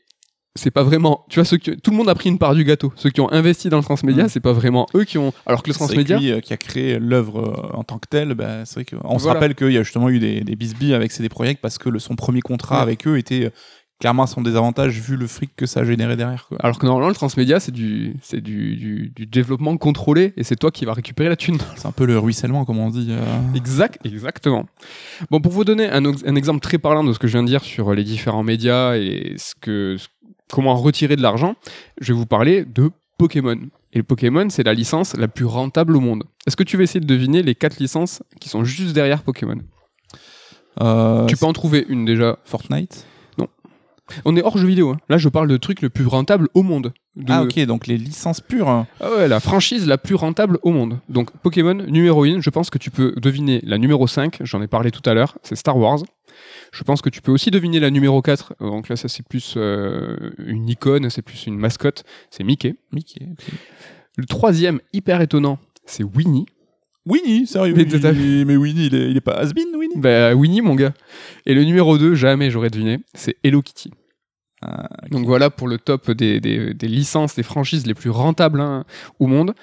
[0.55, 2.65] c'est pas vraiment tu vois ceux qui, tout le monde a pris une part du
[2.65, 4.29] gâteau ceux qui ont investi dans le transmédia mm.
[4.29, 6.99] c'est pas vraiment eux qui ont alors que le transmédia lui, euh, qui a créé
[6.99, 10.11] l'œuvre en tant que tel bah, c'est vrai qu'on se rappelle qu'il y a justement
[10.11, 13.19] eu des, des bisbilles avec CD Projekt parce que le, son premier contrat avec eux
[13.19, 13.51] était
[14.03, 16.47] clairement son désavantage vu le fric que ça a généré derrière.
[16.49, 16.59] Quoi.
[16.61, 18.75] Alors que normalement le transmédia c'est du c'est du,
[19.15, 21.59] du, développement contrôlé et c'est toi qui vas récupérer la thune.
[21.77, 23.07] C'est un peu le ruissellement comme on dit.
[23.11, 23.23] Euh.
[23.55, 24.67] Exact, exactement.
[25.31, 27.49] Bon pour vous donner un, un, exemple très parlant de ce que je viens de
[27.49, 29.97] dire sur les différents médias et ce que
[30.53, 31.57] comment retirer de l'argent,
[32.01, 33.59] je vais vous parler de Pokémon.
[33.95, 36.23] Et le Pokémon, c'est la licence la plus rentable au monde.
[36.47, 39.59] Est-ce que tu veux essayer de deviner les quatre licences qui sont juste derrière Pokémon?
[40.81, 42.39] Euh, Tu peux en trouver une déjà.
[42.45, 43.07] Fortnite?
[44.27, 44.91] On est hors jeu vidéo.
[44.91, 44.99] hein.
[45.09, 46.93] Là, je parle de truc le plus rentable au monde.
[47.17, 48.69] De- Ah ok, donc les licences pures.
[48.69, 48.87] Ah
[49.17, 50.99] ouais, la franchise la plus rentable au monde.
[51.09, 54.67] Donc Pokémon numéro 1, je pense que tu peux deviner la numéro 5, j'en ai
[54.67, 56.01] parlé tout à l'heure, c'est Star Wars.
[56.73, 59.23] Je pense que tu peux aussi deviner la numéro 4, euh, donc là ça c'est
[59.27, 62.75] plus euh, une icône, c'est plus une mascotte, c'est Mickey.
[62.93, 63.27] Mickey.
[63.31, 63.45] ok.
[64.17, 66.47] Le troisième, hyper étonnant, c'est Winnie.
[67.07, 67.75] Winnie, sérieux.
[68.47, 69.97] Mais Winnie, il est, il est pas has-been, Winnie?
[69.97, 70.93] Bah Winnie mon gars.
[71.47, 73.91] Et le numéro 2, jamais j'aurais deviné, c'est Hello Kitty.
[74.65, 74.89] Ah.
[75.11, 78.85] Donc voilà pour le top des, des- des licences, des franchises les plus rentables hein,
[79.19, 79.55] au monde.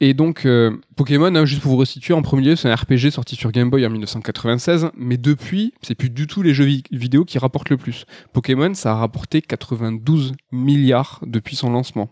[0.00, 3.10] Et donc euh, Pokémon, hein, juste pour vous resituer, en premier lieu, c'est un RPG
[3.10, 6.82] sorti sur Game Boy en 1996, mais depuis, c'est plus du tout les jeux vi-
[6.90, 8.04] vidéo qui rapportent le plus.
[8.32, 12.10] Pokémon, ça a rapporté 92 milliards depuis son lancement.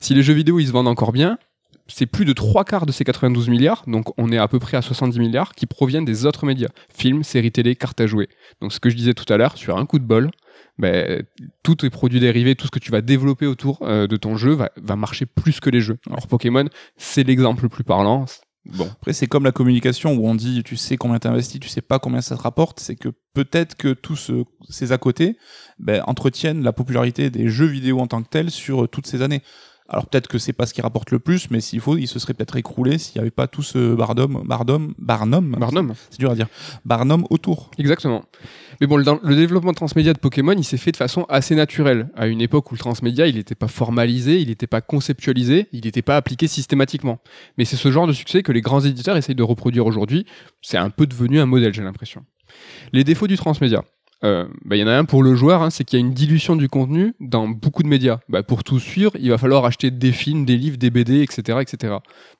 [0.00, 1.38] Si les jeux vidéo ils se vendent encore bien,
[1.86, 4.76] c'est plus de trois quarts de ces 92 milliards, donc on est à peu près
[4.76, 8.28] à 70 milliards, qui proviennent des autres médias, films, séries télé, cartes à jouer.
[8.60, 10.30] Donc ce que je disais tout à l'heure, sur un coup de bol,
[10.78, 11.24] ben,
[11.62, 14.52] tous tes produits dérivés, tout ce que tu vas développer autour euh, de ton jeu
[14.52, 15.98] va, va marcher plus que les jeux.
[16.08, 16.64] Alors Pokémon,
[16.96, 18.24] c'est l'exemple le plus parlant.
[18.64, 21.80] Bon, Après, c'est comme la communication où on dit tu sais combien t'investis, tu sais
[21.82, 22.78] pas combien ça te rapporte.
[22.78, 25.36] C'est que peut-être que tous ce- ces à côté
[25.80, 29.20] ben, entretiennent la popularité des jeux vidéo en tant que tels sur euh, toutes ces
[29.20, 29.42] années.
[29.92, 32.18] Alors peut-être que c'est pas ce qui rapporte le plus, mais s'il faut, il se
[32.18, 35.92] serait peut-être écroulé s'il n'y avait pas tout ce bardom, bardom, barnum, Barnum.
[36.08, 36.48] c'est dur à dire,
[36.86, 37.70] barnum autour.
[37.78, 38.24] Exactement.
[38.80, 42.08] Mais bon, le, le développement transmédia de Pokémon, il s'est fait de façon assez naturelle.
[42.16, 45.84] À une époque où le transmédia, il n'était pas formalisé, il n'était pas conceptualisé, il
[45.84, 47.18] n'était pas appliqué systématiquement.
[47.58, 50.24] Mais c'est ce genre de succès que les grands éditeurs essayent de reproduire aujourd'hui.
[50.62, 52.24] C'est un peu devenu un modèle, j'ai l'impression.
[52.94, 53.84] Les défauts du transmédia.
[54.24, 56.04] Euh, bah, Il y en a un pour le joueur, hein, c'est qu'il y a
[56.06, 58.20] une dilution du contenu dans beaucoup de médias.
[58.28, 61.58] Bah, pour tout suivre, il va falloir acheter des films, des livres, des BD, etc.
[61.60, 61.94] etc.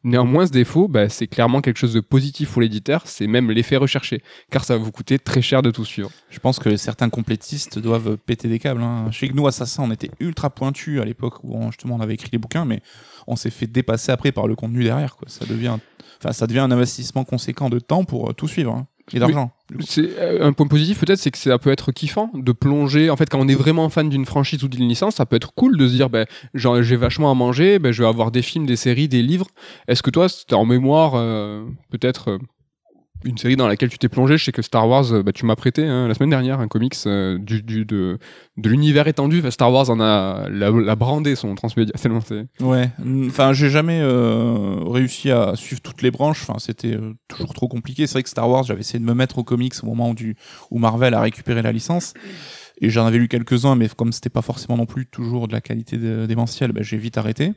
[0.05, 3.77] Néanmoins, ce défaut, bah, c'est clairement quelque chose de positif pour l'éditeur, c'est même l'effet
[3.77, 6.11] recherché, car ça va vous coûter très cher de tout suivre.
[6.31, 8.83] Je pense que certains complétistes doivent péter des câbles.
[8.83, 9.11] Hein.
[9.11, 12.31] Chez nous, Assassin, on était ultra pointu à l'époque où on, justement on avait écrit
[12.33, 12.81] les bouquins, mais
[13.27, 15.17] on s'est fait dépasser après par le contenu derrière.
[15.17, 15.29] Quoi.
[15.29, 15.77] Ça devient,
[16.31, 18.87] ça devient un investissement conséquent de temps pour euh, tout suivre hein.
[19.15, 19.51] Et d'argent.
[19.81, 23.11] C'est euh, un point positif peut-être, c'est que ça peut être kiffant de plonger.
[23.11, 25.55] En fait, quand on est vraiment fan d'une franchise ou d'une licence, ça peut être
[25.55, 28.67] cool de se dire, ben, j'ai vachement à manger, ben, je vais avoir des films,
[28.67, 29.47] des séries, des livres.
[29.89, 32.39] Est-ce que toi, c'était en mémoire euh, peut-être euh,
[33.25, 35.47] une série dans laquelle tu t'es plongé Je sais que Star Wars, euh, bah, tu
[35.47, 38.19] m'as prêté hein, la semaine dernière un comics euh, du, de,
[38.57, 39.43] de l'univers étendu.
[39.51, 41.93] Star Wars en a la, la brandé son transmédia.
[42.03, 42.91] tellement c'est- Ouais.
[43.27, 46.43] Enfin, j'ai jamais euh, réussi à suivre toutes les branches.
[46.43, 48.07] Enfin, c'était toujours trop compliqué.
[48.07, 50.15] C'est vrai que Star Wars, j'avais essayé de me mettre aux comics au moment
[50.71, 52.15] où, Marvel a récupéré la licence.
[52.81, 55.61] Et j'en avais lu quelques-uns, mais comme c'était pas forcément non plus toujours de la
[55.61, 57.53] qualité démentielle, ben, j'ai vite arrêté.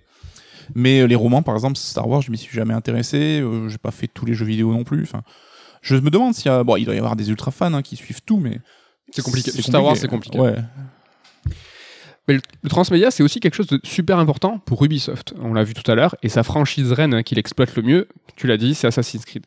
[0.75, 3.43] Mais les romans, par exemple, Star Wars, je m'y suis jamais intéressé.
[3.67, 5.07] J'ai pas fait tous les jeux vidéo non plus.
[5.85, 7.83] Je me demande s'il y a, bon, il doit y avoir des ultra fans hein,
[7.83, 8.59] qui suivent tout, mais
[9.11, 9.51] C'est compliqué.
[9.61, 10.39] Star Wars, c'est compliqué.
[10.39, 10.55] Ouais.
[12.27, 15.33] Mais le, le transmédia, c'est aussi quelque chose de super important pour Ubisoft.
[15.41, 18.07] On l'a vu tout à l'heure, et sa franchise reine hein, qui l'exploite le mieux,
[18.35, 19.43] tu l'as dit, c'est Assassin's Creed.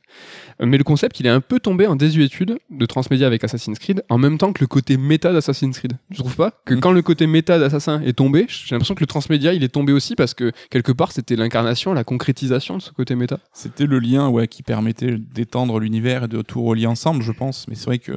[0.62, 3.78] Euh, Mais le concept, il est un peu tombé en désuétude de transmédia avec Assassin's
[3.78, 5.94] Creed, en même temps que le côté méta d'Assassin's Creed.
[6.12, 6.80] Tu trouves pas Que Mm.
[6.80, 9.92] quand le côté méta d'Assassin est tombé, j'ai l'impression que le transmédia, il est tombé
[9.92, 13.38] aussi parce que quelque part, c'était l'incarnation, la concrétisation de ce côté méta.
[13.52, 17.66] C'était le lien ouais, qui permettait d'étendre l'univers et de tout relier ensemble, je pense.
[17.68, 18.12] Mais c'est vrai que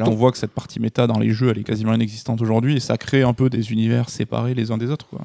[0.00, 2.76] Là, on voit que cette partie méta dans les jeux, elle est quasiment inexistante aujourd'hui
[2.76, 5.06] et ça crée un peu des univers séparés les uns des autres.
[5.06, 5.20] Quoi.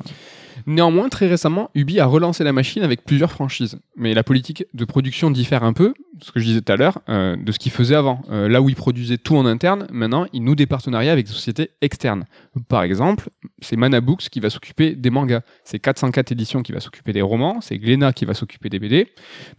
[0.69, 3.79] Néanmoins, très récemment, Ubi a relancé la machine avec plusieurs franchises.
[3.95, 6.99] Mais la politique de production diffère un peu, ce que je disais tout à l'heure,
[7.07, 8.21] euh, de ce qu'il faisait avant.
[8.29, 11.31] Euh, là où il produisait tout en interne, maintenant, il noue des partenariats avec des
[11.31, 12.25] sociétés externes.
[12.67, 13.29] Par exemple,
[13.61, 15.39] c'est Manabooks qui va s'occuper des mangas.
[15.63, 17.61] C'est 404 éditions qui va s'occuper des romans.
[17.61, 19.07] C'est Glénat qui va s'occuper des BD.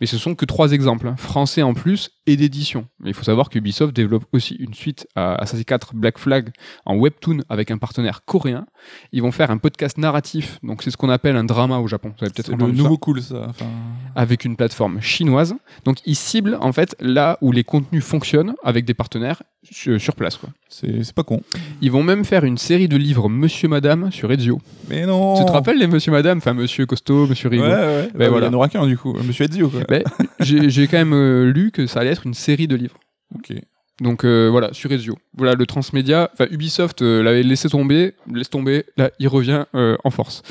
[0.02, 2.86] Mais ce sont que trois exemples, hein, français en plus et d'édition.
[3.00, 6.50] Mais il faut savoir qu'Ubisoft développe aussi une suite à Assassin's 4 Black Flag
[6.84, 8.66] en webtoon avec un partenaire coréen.
[9.12, 12.12] Ils vont faire un podcast narratif, donc c'est ce qu'on appelle un drama au Japon.
[12.20, 13.46] Avez peut-être C'est le entendu ça nouveau cool, ça.
[13.48, 13.66] Enfin,
[14.14, 15.54] avec une plateforme chinoise.
[15.84, 20.14] Donc ils ciblent en fait là où les contenus fonctionnent avec des partenaires sur, sur
[20.14, 20.36] place.
[20.36, 20.50] Quoi.
[20.68, 21.40] c'est c'est pas con.
[21.80, 24.60] Ils vont même faire une série de livres Monsieur Madame sur Ezio.
[24.90, 27.68] Mais non Tu te rappelles les Monsieur Madame Enfin Monsieur Costaud, Monsieur Ouais, Rigaud.
[27.68, 28.08] ouais.
[28.14, 28.46] Ben Bah, voilà.
[28.46, 29.14] Il y en aura qu'un, du coup.
[29.26, 29.80] Monsieur Ezio, quoi.
[29.88, 30.02] Ben,
[30.40, 32.98] J'ai j'ai quand même euh, lu que ça allait être une série de livres.
[33.34, 33.52] Ok.
[34.00, 35.18] Donc euh, voilà, sur Ezio.
[35.36, 39.96] Voilà, le transmédia, enfin Ubisoft euh, l'avait laissé tomber, laisse tomber, là il revient euh,
[40.04, 40.42] en force.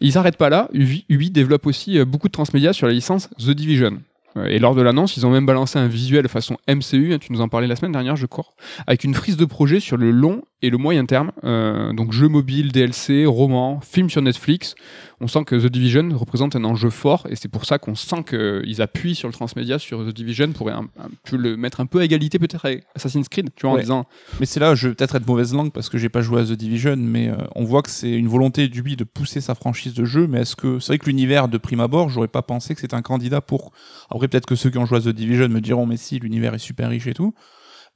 [0.00, 3.28] Ils s'arrêtent pas là, Ubi, Ubi développe aussi euh, beaucoup de transmédia sur la licence
[3.38, 3.98] The Division.
[4.36, 7.32] Euh, Et lors de l'annonce, ils ont même balancé un visuel façon MCU, hein, tu
[7.32, 8.46] nous en parlais la semaine dernière, je crois,
[8.86, 12.28] avec une frise de projet sur le long et le moyen terme, euh, donc jeux
[12.28, 14.74] mobiles, DLC, romans, films sur Netflix,
[15.20, 18.24] on sent que The Division représente un enjeu fort et c'est pour ça qu'on sent
[18.28, 21.86] qu'ils appuient sur le transmédia, sur The Division pour un, un peu le mettre un
[21.86, 24.06] peu à égalité peut-être avec Assassin's Creed, tu vois, en disant
[24.40, 26.44] Mais c'est là, je vais peut-être être mauvaise langue parce que j'ai pas joué à
[26.44, 29.94] The Division, mais euh, on voit que c'est une volonté d'Ubi de pousser sa franchise
[29.94, 30.26] de jeu.
[30.26, 32.96] Mais est-ce que c'est vrai que l'univers de prime abord, j'aurais pas pensé que c'était
[32.96, 33.72] un candidat pour.
[34.10, 36.54] Après, peut-être que ceux qui ont joué à The Division me diront, mais si, l'univers
[36.54, 37.34] est super riche et tout.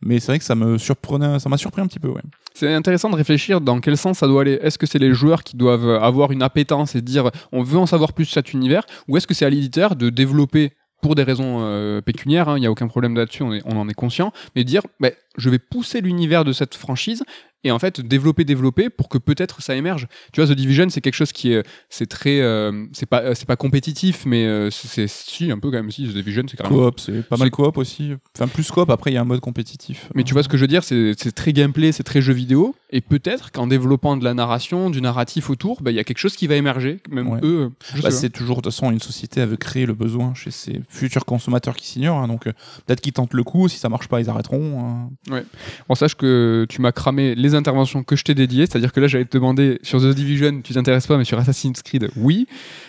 [0.03, 2.13] Mais c'est vrai que ça me surprenait, ça m'a surpris un petit peu.
[2.55, 4.59] C'est intéressant de réfléchir dans quel sens ça doit aller.
[4.63, 7.87] Est-ce que c'est les joueurs qui doivent avoir une appétence et dire on veut en
[7.87, 11.25] savoir plus sur cet univers ou est-ce que c'est à l'éditeur de développer pour des
[11.25, 14.83] raisons euh, pécuniaires, il n'y a aucun problème là-dessus, on, en est conscient, mais dire
[15.37, 17.25] je vais pousser l'univers de cette franchise
[17.65, 20.07] et en fait développer, développer pour que peut-être ça émerge.
[20.33, 23.47] Tu vois, The Division, c'est quelque chose qui est, c'est très, euh, c'est pas, c'est
[23.47, 25.91] pas compétitif, mais euh, c'est, si un peu quand même.
[25.91, 28.13] Si The Division, c'est carrément Coop, c'est pas mal coop aussi.
[28.37, 30.09] Enfin, plus coop, après, il y a un mode compétitif.
[30.15, 32.33] mais tu vois ce que je veux dire, c'est c'est très gameplay, c'est très jeu
[32.33, 36.05] vidéo, et peut-être qu'en développant de la narration, du narratif autour, bah, il y a
[36.05, 37.01] quelque chose qui va émerger.
[37.11, 37.41] Même Ouais.
[37.43, 37.71] eux,
[38.03, 41.25] Bah, c'est toujours, de toute façon, une société avait créé le besoin chez ses futurs
[41.25, 42.19] consommateurs qui s'ignorent.
[42.19, 42.53] hein, donc, euh,
[42.87, 43.69] peut-être qu'ils tentent le coup.
[43.69, 44.81] Si ça marche pas, ils arrêteront.
[44.81, 45.11] hein.
[45.31, 45.41] pas.
[45.89, 49.07] Bon, sache que tu m'as cramé les interventions que je t'ai dédiées, c'est-à-dire que là,
[49.07, 52.47] j'allais te demander sur The Division, tu t'intéresses pas, mais sur Assassin's Creed, oui.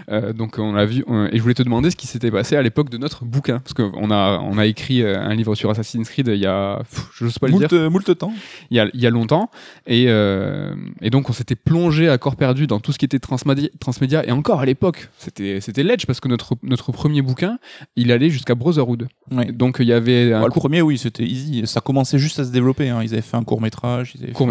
[0.09, 2.61] Euh, donc on l'a vu, et je voulais te demander ce qui s'était passé à
[2.61, 6.09] l'époque de notre bouquin, parce qu'on a, on a écrit euh, un livre sur Assassin's
[6.09, 7.89] Creed il y a, pff, je sais pas le dire.
[7.89, 8.33] Moult, temps.
[8.69, 9.49] il y a, il y a longtemps.
[9.87, 13.19] Et, euh, et donc, on s'était plongé à corps perdu dans tout ce qui était
[13.19, 13.69] transmédia.
[13.79, 14.25] transmédia.
[14.27, 17.59] Et encore à l'époque, c'était c'était Ledge parce que notre, notre premier bouquin,
[17.95, 19.07] il allait jusqu'à Brotherhood.
[19.53, 21.63] Donc, il y avait un Bah, le premier, oui, c'était easy.
[21.65, 22.89] Ça commençait juste à se développer.
[22.89, 23.01] hein.
[23.03, 24.13] Ils avaient fait un court métrage.
[24.33, 24.47] court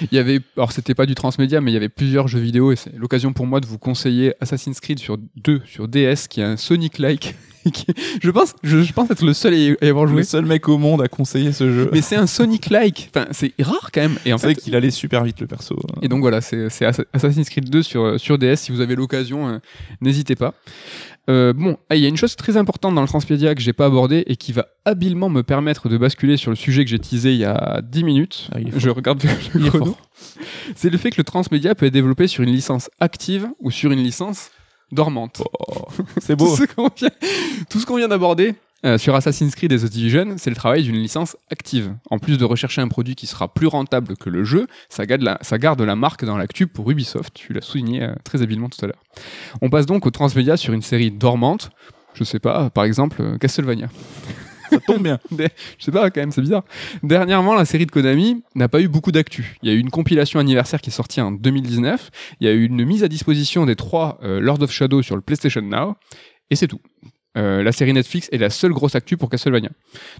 [0.00, 2.72] Il y avait, alors c'était pas du transmédia, mais il y avait plusieurs jeux vidéo
[2.72, 6.40] et c'est l'occasion pour moi de vous conseiller Assassin's Creed sur 2 sur DS, qui
[6.40, 7.34] est un Sonic-like.
[8.22, 10.18] je pense, je, je pense être le seul à y avoir joué.
[10.18, 11.90] Le seul mec au monde à conseiller ce jeu.
[11.92, 13.10] Mais c'est un Sonic-like.
[13.14, 14.18] Enfin, c'est rare quand même.
[14.24, 15.76] Et en fait, qu'il allait super vite le perso.
[15.92, 15.98] hein.
[16.02, 18.54] Et donc voilà, c'est c'est Assa- Assassin's Creed 2 sur, sur DS.
[18.56, 19.58] Si vous avez l'occasion, euh,
[20.00, 20.54] n'hésitez pas.
[21.28, 23.72] Euh, bon, ah, il y a une chose très importante dans le transmédia que j'ai
[23.72, 26.98] pas abordé et qui va habilement me permettre de basculer sur le sujet que j'ai
[26.98, 28.48] teasé il y a 10 minutes.
[28.54, 29.96] Ah, je regarde le chrono.
[30.76, 33.90] C'est le fait que le transmédia peut être développé sur une licence active ou sur
[33.90, 34.50] une licence
[34.92, 35.42] dormante.
[35.68, 35.86] Oh,
[36.20, 36.46] c'est beau.
[36.56, 37.10] Tout ce qu'on vient,
[37.68, 40.82] tout ce qu'on vient d'aborder euh, sur Assassin's Creed et The Division, c'est le travail
[40.82, 41.94] d'une licence active.
[42.10, 45.22] En plus de rechercher un produit qui sera plus rentable que le jeu, ça garde
[45.22, 47.32] la, ça garde la marque dans l'actu pour Ubisoft.
[47.34, 49.02] Tu l'as souligné euh, très habilement tout à l'heure.
[49.62, 51.70] On passe donc au transmédia sur une série dormante.
[52.14, 53.88] Je sais pas, par exemple, euh, Castlevania.
[54.70, 55.18] Ça tombe bien.
[55.78, 56.64] Je sais pas, quand même, c'est bizarre.
[57.02, 59.56] Dernièrement, la série de Konami n'a pas eu beaucoup d'actu.
[59.62, 62.10] Il y a eu une compilation anniversaire qui est sortie en 2019.
[62.40, 65.14] Il y a eu une mise à disposition des trois euh, Lord of Shadow sur
[65.14, 65.94] le PlayStation Now.
[66.50, 66.80] Et c'est tout.
[67.36, 69.70] Euh, la série Netflix est la seule grosse actu pour Castlevania.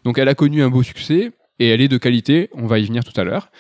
[0.05, 2.51] Donc elle a connu un beau succès et elle est de qualité.
[2.53, 3.51] On va y venir tout à l'heure.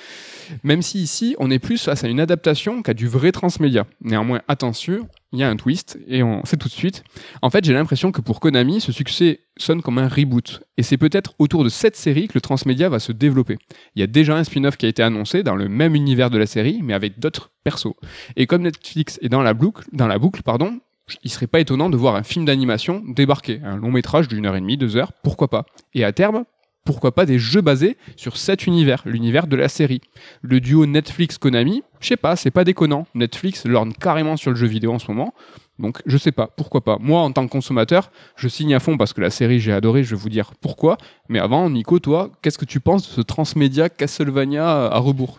[0.62, 3.86] Même si ici, on est plus face à une adaptation qu'à du vrai transmédia.
[4.00, 7.02] Néanmoins, attention, il y a un twist et on sait tout de suite.
[7.42, 10.62] En fait, j'ai l'impression que pour Konami, ce succès sonne comme un reboot.
[10.76, 13.58] Et c'est peut-être autour de cette série que le transmédia va se développer.
[13.94, 16.38] Il y a déjà un spin-off qui a été annoncé dans le même univers de
[16.38, 17.94] la série, mais avec d'autres persos.
[18.36, 20.80] Et comme Netflix est dans la boucle, dans la boucle pardon,
[21.22, 24.56] il serait pas étonnant de voir un film d'animation débarquer, un long métrage d'une heure
[24.56, 25.66] et demie, deux heures, pourquoi pas.
[25.94, 26.44] Et à terme,
[26.84, 30.00] pourquoi pas des jeux basés sur cet univers, l'univers de la série.
[30.40, 33.06] Le duo Netflix-Konami, je sais pas, c'est pas déconnant.
[33.14, 35.34] Netflix lorne carrément sur le jeu vidéo en ce moment.
[35.78, 36.96] Donc je sais pas, pourquoi pas?
[37.00, 40.04] Moi, en tant que consommateur, je signe à fond parce que la série j'ai adoré,
[40.04, 40.96] je vais vous dire pourquoi.
[41.28, 45.38] Mais avant, Nico, toi, qu'est-ce que tu penses de ce transmédia Castlevania à rebours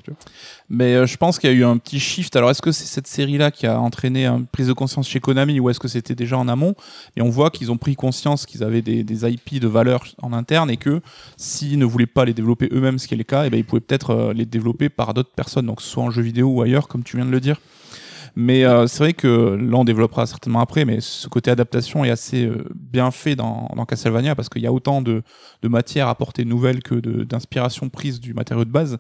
[0.70, 2.36] Mais euh, je pense qu'il y a eu un petit shift.
[2.36, 5.60] Alors, est-ce que c'est cette série-là qui a entraîné une prise de conscience chez Konami
[5.60, 6.76] ou est-ce que c'était déjà en amont?
[7.16, 10.70] Et on voit qu'ils ont pris conscience qu'ils avaient des, IP de valeur en interne
[10.70, 11.02] et que
[11.38, 13.66] s'ils ne voulaient pas les développer eux-mêmes, ce qui est le cas, et ben, ils
[13.66, 16.88] pouvaient peut-être euh, les développer par d'autres personnes, donc soit en jeu vidéo ou ailleurs,
[16.88, 17.60] comme tu viens de le dire.
[18.40, 22.12] Mais euh, c'est vrai que là, on développera certainement après, mais ce côté adaptation est
[22.12, 25.24] assez euh, bien fait dans, dans Castlevania parce qu'il y a autant de,
[25.64, 29.00] de matière apportée nouvelle que d'inspiration prise du matériau de base.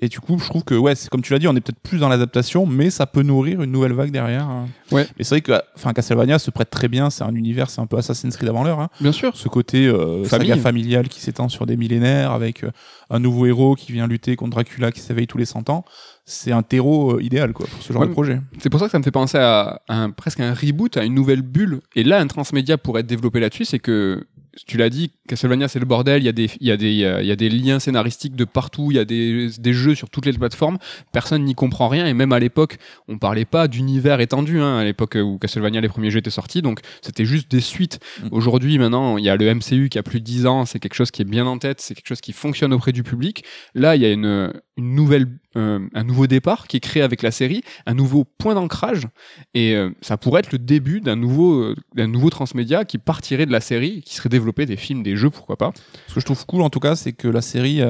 [0.00, 1.78] Et du coup, je trouve que, ouais, c'est comme tu l'as dit, on est peut-être
[1.78, 4.42] plus dans l'adaptation, mais ça peut nourrir une nouvelle vague derrière.
[4.48, 4.66] hein.
[4.90, 5.06] Ouais.
[5.20, 7.86] Et c'est vrai que, enfin, Castlevania se prête très bien, c'est un univers, c'est un
[7.86, 8.80] peu Assassin's Creed avant l'heure.
[8.80, 8.90] hein.
[9.00, 9.36] Bien sûr.
[9.36, 10.48] Ce côté euh, Famille.
[10.48, 12.72] saga familiale qui s'étend sur des millénaires, avec euh,
[13.08, 15.84] un nouveau héros qui vient lutter contre Dracula qui s'éveille tous les 100 ans.
[16.26, 18.40] C'est un terreau euh, idéal, quoi, pour ce genre Ouais, de projet.
[18.58, 21.14] C'est pour ça que ça me fait penser à un, presque un reboot, à une
[21.14, 21.80] nouvelle bulle.
[21.96, 24.26] Et là, un transmédia pourrait être développé là-dessus, c'est que
[24.68, 26.90] tu l'as dit, Castlevania c'est le bordel, il y, a des, il, y a des,
[26.92, 29.48] il y a- il y a des liens scénaristiques de partout, il y a des,
[29.58, 30.78] des jeux sur toutes les plateformes,
[31.10, 34.84] personne n'y comprend rien, et même à l'époque, on parlait pas d'univers étendu, hein, à
[34.84, 37.98] l'époque où Castlevania les premiers jeux étaient sortis, donc c'était juste des suites.
[38.22, 38.28] Mm.
[38.30, 40.94] Aujourd'hui, maintenant, il y a le MCU qui a plus de 10 ans, c'est quelque
[40.94, 43.44] chose qui est bien en tête, c'est quelque chose qui fonctionne auprès du public.
[43.74, 45.26] Là, il y a une, une nouvelle
[45.56, 49.06] euh, un nouveau départ qui est créé avec la série, un nouveau point d'ancrage,
[49.54, 53.46] et euh, ça pourrait être le début d'un nouveau, euh, d'un nouveau transmédia qui partirait
[53.46, 55.72] de la série, qui serait développé des films, des jeux, pourquoi pas.
[56.08, 57.80] Ce que je trouve cool en tout cas, c'est que la série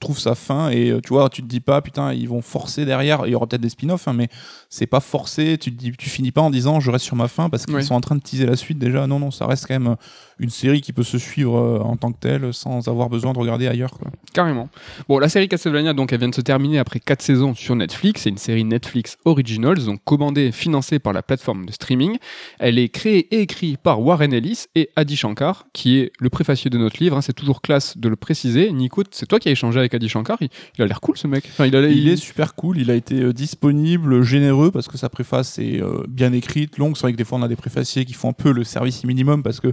[0.00, 3.26] trouve sa fin et tu vois, tu te dis pas putain, ils vont forcer derrière.
[3.26, 4.28] Il y aura peut-être des spin-offs, hein, mais
[4.68, 5.58] c'est pas forcé.
[5.58, 7.82] Tu te dis, tu finis pas en disant je reste sur ma fin parce qu'ils
[7.84, 9.06] sont en train de teaser la suite déjà.
[9.06, 9.96] Non, non, ça reste quand même
[10.40, 13.38] une série qui peut se suivre euh, en tant que telle sans avoir besoin de
[13.38, 13.90] regarder ailleurs.
[13.92, 14.10] Quoi.
[14.32, 14.68] Carrément.
[15.08, 18.22] Bon, la série Castlevania, donc, elle vient de se terminer après 4 saisons sur Netflix.
[18.22, 22.16] C'est une série Netflix Originals, donc commandée et financée par la plateforme de streaming.
[22.58, 26.70] Elle est créée et écrite par Warren Ellis et Adi Shankar, qui est le préfacieux
[26.70, 27.16] de notre livre.
[27.16, 27.20] hein.
[27.20, 28.72] C'est toujours classe de le préciser.
[28.72, 30.38] Nico, c'est toi qui as échangé avec Adi Shankar.
[30.40, 30.48] Il,
[30.78, 31.44] il a l'air cool, ce mec.
[31.50, 34.96] Enfin, il, a, Il est super cool, il a été euh, disponible, généreux parce que
[34.96, 36.96] sa préface est euh, bien écrite, longue.
[36.96, 39.04] C'est vrai que des fois on a des préfaciers qui font un peu le service
[39.04, 39.72] minimum parce que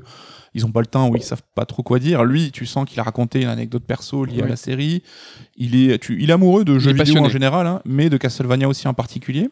[0.58, 2.26] ils ont pas le temps ou ils savent pas trop quoi dire.
[2.26, 5.04] Lui, tu sens qu'il a raconté une anecdote perso liée à la série.
[5.56, 8.68] Il est, tu, il est amoureux de jeux vidéo en général, hein, mais de Castlevania
[8.68, 9.50] aussi en particulier.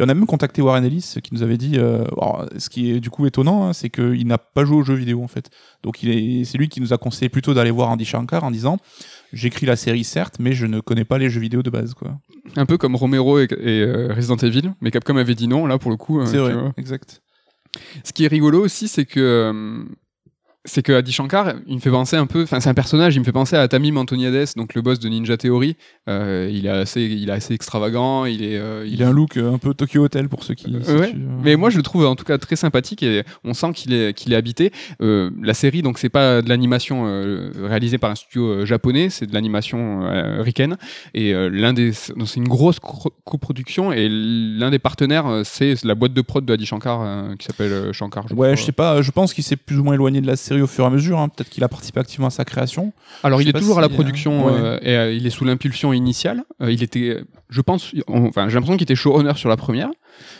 [0.00, 2.90] Et on a même contacté Warren Ellis qui nous avait dit, euh, alors, ce qui
[2.90, 5.50] est du coup étonnant, hein, c'est qu'il n'a pas joué aux jeux vidéo en fait.
[5.82, 8.50] Donc il est, c'est lui qui nous a conseillé plutôt d'aller voir Andy Shankar en
[8.50, 8.78] disant,
[9.34, 12.18] j'écris la série certes, mais je ne connais pas les jeux vidéo de base quoi.
[12.56, 14.72] un peu comme Romero et, et, euh, Resident Evil.
[14.80, 16.20] Mais Capcom avait dit non, là, pour le coup.
[16.20, 16.72] euh, C'est vrai, vois.
[16.78, 17.20] exact.
[18.04, 19.84] Ce qui est rigolo aussi, c'est que euh,
[20.64, 23.18] c'est que Adi Shankar, il me fait penser un peu, enfin c'est un personnage, il
[23.18, 25.76] me fait penser à Tamim Antoniades, donc le boss de Ninja Theory.
[26.08, 29.36] Euh, il est assez, il est assez extravagant, il est, euh, Il a un look
[29.36, 30.74] un peu Tokyo Hotel pour ceux qui.
[30.76, 31.10] Euh, si ouais.
[31.10, 33.92] tu- Mais moi, je le trouve en tout cas très sympathique et on sent qu'il
[33.92, 34.70] est, qu'il est habité.
[35.00, 37.04] Euh, la série, donc, c'est pas de l'animation
[37.62, 40.00] réalisée par un studio japonais, c'est de l'animation
[40.42, 40.76] ricaine.
[41.14, 45.94] Et l'un des, donc, c'est une grosse co- coproduction et l'un des partenaires, c'est la
[45.94, 48.28] boîte de prod de Adi Shankar qui s'appelle Shankar.
[48.28, 48.54] je Ouais, crois.
[48.54, 49.02] je sais pas.
[49.02, 50.90] Je pense qu'il s'est plus ou moins éloigné de la série au fur et à
[50.90, 51.18] mesure.
[51.18, 51.28] hein.
[51.28, 52.92] Peut-être qu'il a participé activement à sa création.
[53.22, 54.52] Alors, Je il est toujours à la euh, production ouais.
[54.54, 56.42] euh, et euh, il est sous l'impulsion initiale.
[56.60, 59.88] Euh, il était, je pense, on- enfin, j'ai l'impression qu'il était showrunner sur la première.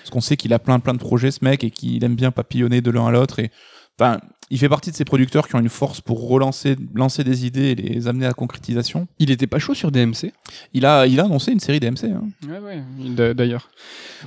[0.00, 2.30] Parce qu'on sait qu'il a plein plein de projets, ce mec, et qu'il aime bien
[2.30, 3.38] papillonner de l'un à l'autre.
[3.38, 3.50] Et
[3.98, 4.18] enfin,
[4.50, 7.70] il fait partie de ces producteurs qui ont une force pour relancer, lancer des idées
[7.70, 9.08] et les amener à la concrétisation.
[9.18, 10.32] Il était pas chaud sur DMC.
[10.74, 12.04] Il a, il a annoncé une série DMC.
[12.04, 12.22] Hein.
[12.46, 13.70] Ouais, ouais, il- d'a- d'ailleurs.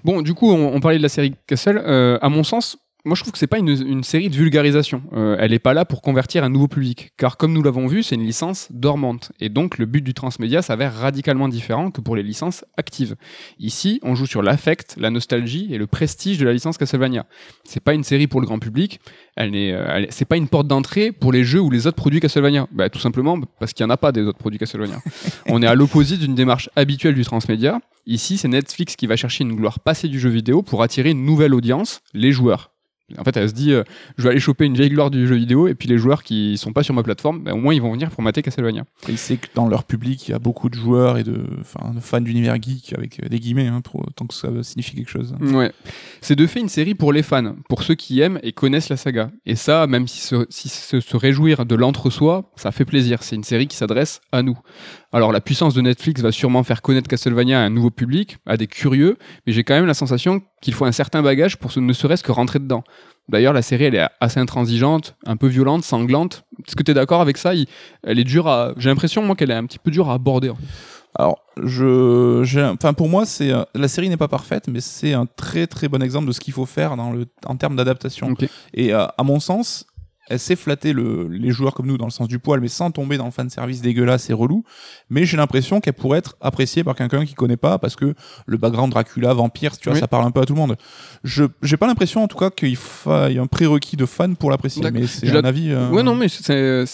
[0.04, 1.80] Bon, du coup, on, on parlait de la série Castle.
[1.86, 5.04] Euh, à mon sens, moi, je trouve que c'est pas une, une série de vulgarisation.
[5.14, 8.02] Euh, elle est pas là pour convertir un nouveau public, car comme nous l'avons vu,
[8.02, 12.16] c'est une licence dormante, et donc le but du transmédia s'avère radicalement différent que pour
[12.16, 13.16] les licences actives.
[13.60, 17.28] Ici, on joue sur l'affect, la nostalgie et le prestige de la licence Castlevania.
[17.64, 19.00] C'est pas une série pour le grand public.
[19.36, 22.20] Elle n'est, euh, c'est pas une porte d'entrée pour les jeux ou les autres produits
[22.20, 22.68] Castlevania.
[22.72, 25.00] Bah, tout simplement parce qu'il y en a pas des autres produits Castlevania.
[25.48, 27.80] on est à l'opposé d'une démarche habituelle du transmédia.
[28.08, 31.26] Ici, c'est Netflix qui va chercher une gloire passée du jeu vidéo pour attirer une
[31.26, 32.75] nouvelle audience, les joueurs.
[33.20, 33.84] En fait, elle se dit, euh,
[34.18, 36.58] je vais aller choper une vieille gloire du jeu vidéo, et puis les joueurs qui
[36.58, 38.84] sont pas sur ma plateforme, ben, au moins ils vont venir pour mater Castlevania.
[39.08, 41.46] Et il sait que dans leur public, il y a beaucoup de joueurs et de,
[42.02, 45.36] fans d'univers geek avec euh, des guillemets, hein, pour tant que ça signifie quelque chose.
[45.40, 45.72] Ouais.
[46.22, 48.98] C'est de fait une série pour les fans, pour ceux qui aiment et connaissent la
[48.98, 49.30] saga.
[49.46, 53.22] Et ça, même si se, si se, se réjouir de l'entre-soi, ça fait plaisir.
[53.22, 54.58] C'est une série qui s'adresse à nous.
[55.16, 58.58] Alors la puissance de Netflix va sûrement faire connaître Castlevania à un nouveau public, à
[58.58, 61.94] des curieux, mais j'ai quand même la sensation qu'il faut un certain bagage pour ne
[61.94, 62.84] serait-ce que rentrer dedans.
[63.28, 66.44] D'ailleurs, la série, elle est assez intransigeante, un peu violente, sanglante.
[66.68, 67.54] Est-ce que tu es d'accord avec ça?
[67.56, 67.66] Il-
[68.04, 68.74] Elle est dure à...
[68.78, 70.50] J'ai l'impression, moi, qu'elle est un petit peu dure à aborder.
[70.50, 70.64] en fait.
[71.18, 75.26] Alors, je, enfin, pour moi, c'est euh, la série n'est pas parfaite, mais c'est un
[75.26, 78.28] très très bon exemple de ce qu'il faut faire dans le, en termes d'adaptation.
[78.74, 79.86] Et euh, à mon sens,
[80.30, 82.92] elle sait flatter le, les joueurs comme nous dans le sens du poil, mais sans
[82.92, 84.64] tomber dans le fan service dégueulasse et relou.
[85.10, 88.14] Mais j'ai l'impression qu'elle pourrait être appréciée par quelqu'un qui connaît pas, parce que
[88.46, 90.00] le background Dracula, vampire, tu vois, Oui.
[90.00, 90.76] ça parle un peu à tout le monde.
[91.24, 94.84] Je, j'ai pas l'impression, en tout cas, qu'il faille un prérequis de fan pour l'apprécier.
[94.92, 95.72] Mais c'est un la- avis.
[95.72, 96.86] euh, Ouais, non, mais c'est,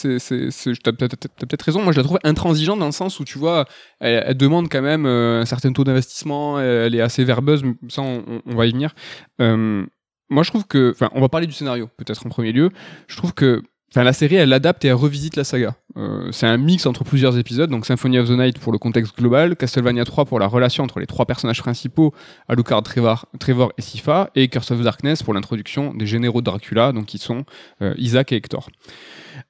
[0.84, 1.82] t'as, peut-être raison.
[1.84, 3.66] Moi, je la trouve intransigeante dans le sens où, tu vois,
[4.00, 6.60] elle, elle demande quand même euh, un certain taux d'investissement.
[6.60, 7.64] Elle, est assez verbeuse.
[7.64, 8.94] mais Ça, on va y venir.
[9.42, 9.86] Euh,
[10.32, 12.72] moi, je trouve que, enfin, on va parler du scénario, peut-être en premier lieu.
[13.08, 15.76] Je trouve que, enfin, la série, elle adapte et elle revisite la saga.
[15.98, 17.70] Euh, c'est un mix entre plusieurs épisodes.
[17.70, 21.02] Donc, Symphony of the Night pour le contexte global, Castlevania 3 pour la relation entre
[21.02, 22.14] les trois personnages principaux,
[22.48, 26.94] Alucard, Trevor, Trevor et Sifa, et Curse of Darkness pour l'introduction des généraux de Dracula,
[26.94, 27.44] donc qui sont
[27.82, 28.70] euh, Isaac et Hector.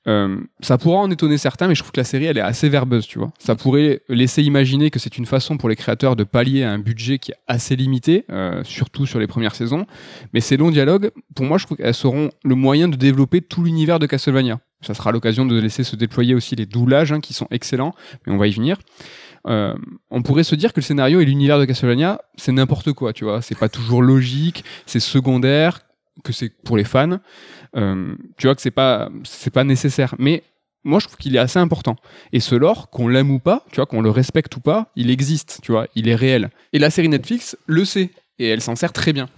[0.07, 2.69] Euh, ça pourra en étonner certains, mais je trouve que la série elle est assez
[2.69, 3.31] verbeuse, tu vois.
[3.37, 6.79] Ça pourrait laisser imaginer que c'est une façon pour les créateurs de pallier à un
[6.79, 9.85] budget qui est assez limité, euh, surtout sur les premières saisons.
[10.33, 13.63] Mais ces longs dialogues, pour moi, je trouve qu'elles seront le moyen de développer tout
[13.63, 14.59] l'univers de Castlevania.
[14.81, 17.93] Ça sera l'occasion de laisser se déployer aussi les doublages hein, qui sont excellents,
[18.25, 18.79] mais on va y venir.
[19.47, 19.75] Euh,
[20.09, 23.23] on pourrait se dire que le scénario et l'univers de Castlevania, c'est n'importe quoi, tu
[23.23, 23.41] vois.
[23.41, 25.79] C'est pas toujours logique, c'est secondaire,
[26.23, 27.19] que c'est pour les fans.
[27.75, 30.43] Euh, tu vois que c'est pas c'est pas nécessaire mais
[30.83, 31.95] moi je trouve qu'il est assez important.
[32.33, 35.09] Et ce lore, qu'on l'aime ou pas, tu vois, qu'on le respecte ou pas, il
[35.09, 36.49] existe, tu vois, il est réel.
[36.73, 39.29] Et la série Netflix le sait, et elle s'en sert très bien.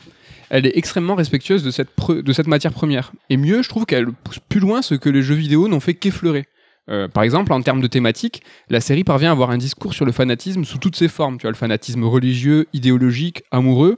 [0.49, 3.11] Elle est extrêmement respectueuse de cette, matière première.
[3.29, 5.95] Et mieux, je trouve qu'elle pousse plus loin ce que les jeux vidéo n'ont fait
[5.95, 6.45] qu'effleurer.
[6.89, 10.05] Euh, par exemple, en termes de thématique, la série parvient à avoir un discours sur
[10.05, 11.37] le fanatisme sous toutes ses formes.
[11.37, 13.95] Tu vois, le fanatisme religieux, idéologique, amoureux.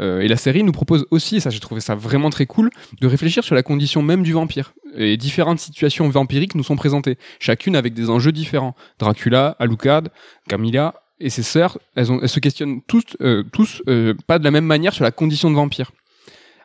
[0.00, 2.70] Euh, et la série nous propose aussi, et ça j'ai trouvé ça vraiment très cool,
[3.00, 4.74] de réfléchir sur la condition même du vampire.
[4.96, 8.74] Et différentes situations vampiriques nous sont présentées, chacune avec des enjeux différents.
[8.98, 10.04] Dracula, Alucard,
[10.48, 13.82] Camilla et ses sœurs, elles, se questionnent tous, euh, tous
[14.26, 15.90] pas de la même manière sur la condition de vampire.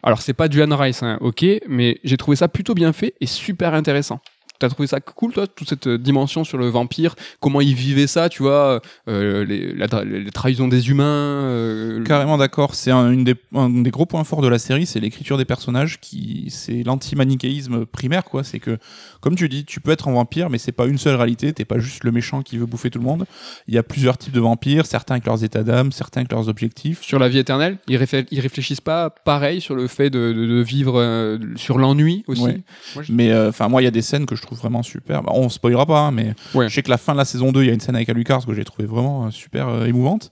[0.03, 3.13] Alors c'est pas du Anne Rice, hein, ok, mais j'ai trouvé ça plutôt bien fait
[3.21, 4.19] et super intéressant.
[4.63, 8.07] T'as trouvé ça cool, toi, toute cette euh, dimension sur le vampire, comment il vivait
[8.07, 11.03] ça, tu vois, euh, les, la, les, trahisons des humains.
[11.03, 12.73] Euh, Carrément d'accord.
[12.73, 16.45] C'est un, des, des gros points forts de la série, c'est l'écriture des personnages, qui
[16.47, 18.45] c'est l'anti-manichéisme primaire, quoi.
[18.45, 18.77] C'est que,
[19.19, 21.51] comme tu dis, tu peux être un vampire, mais c'est pas une seule réalité.
[21.51, 23.25] T'es pas juste le méchant qui veut bouffer tout le monde.
[23.67, 26.47] Il y a plusieurs types de vampires, certains avec leurs états d'âme, certains avec leurs
[26.47, 27.01] objectifs.
[27.01, 32.23] Sur la vie éternelle, ils, réfléchissent pas pareil sur le fait de, vivre sur l'ennui
[32.27, 32.63] aussi.
[33.09, 35.23] mais enfin, moi, il y a des scènes que je trouve vraiment super.
[35.23, 37.63] Bah, on spoilera pas, hein, mais je sais que la fin de la saison 2,
[37.63, 40.31] il y a une scène avec Alucard que j'ai trouvé vraiment euh, super euh, émouvante.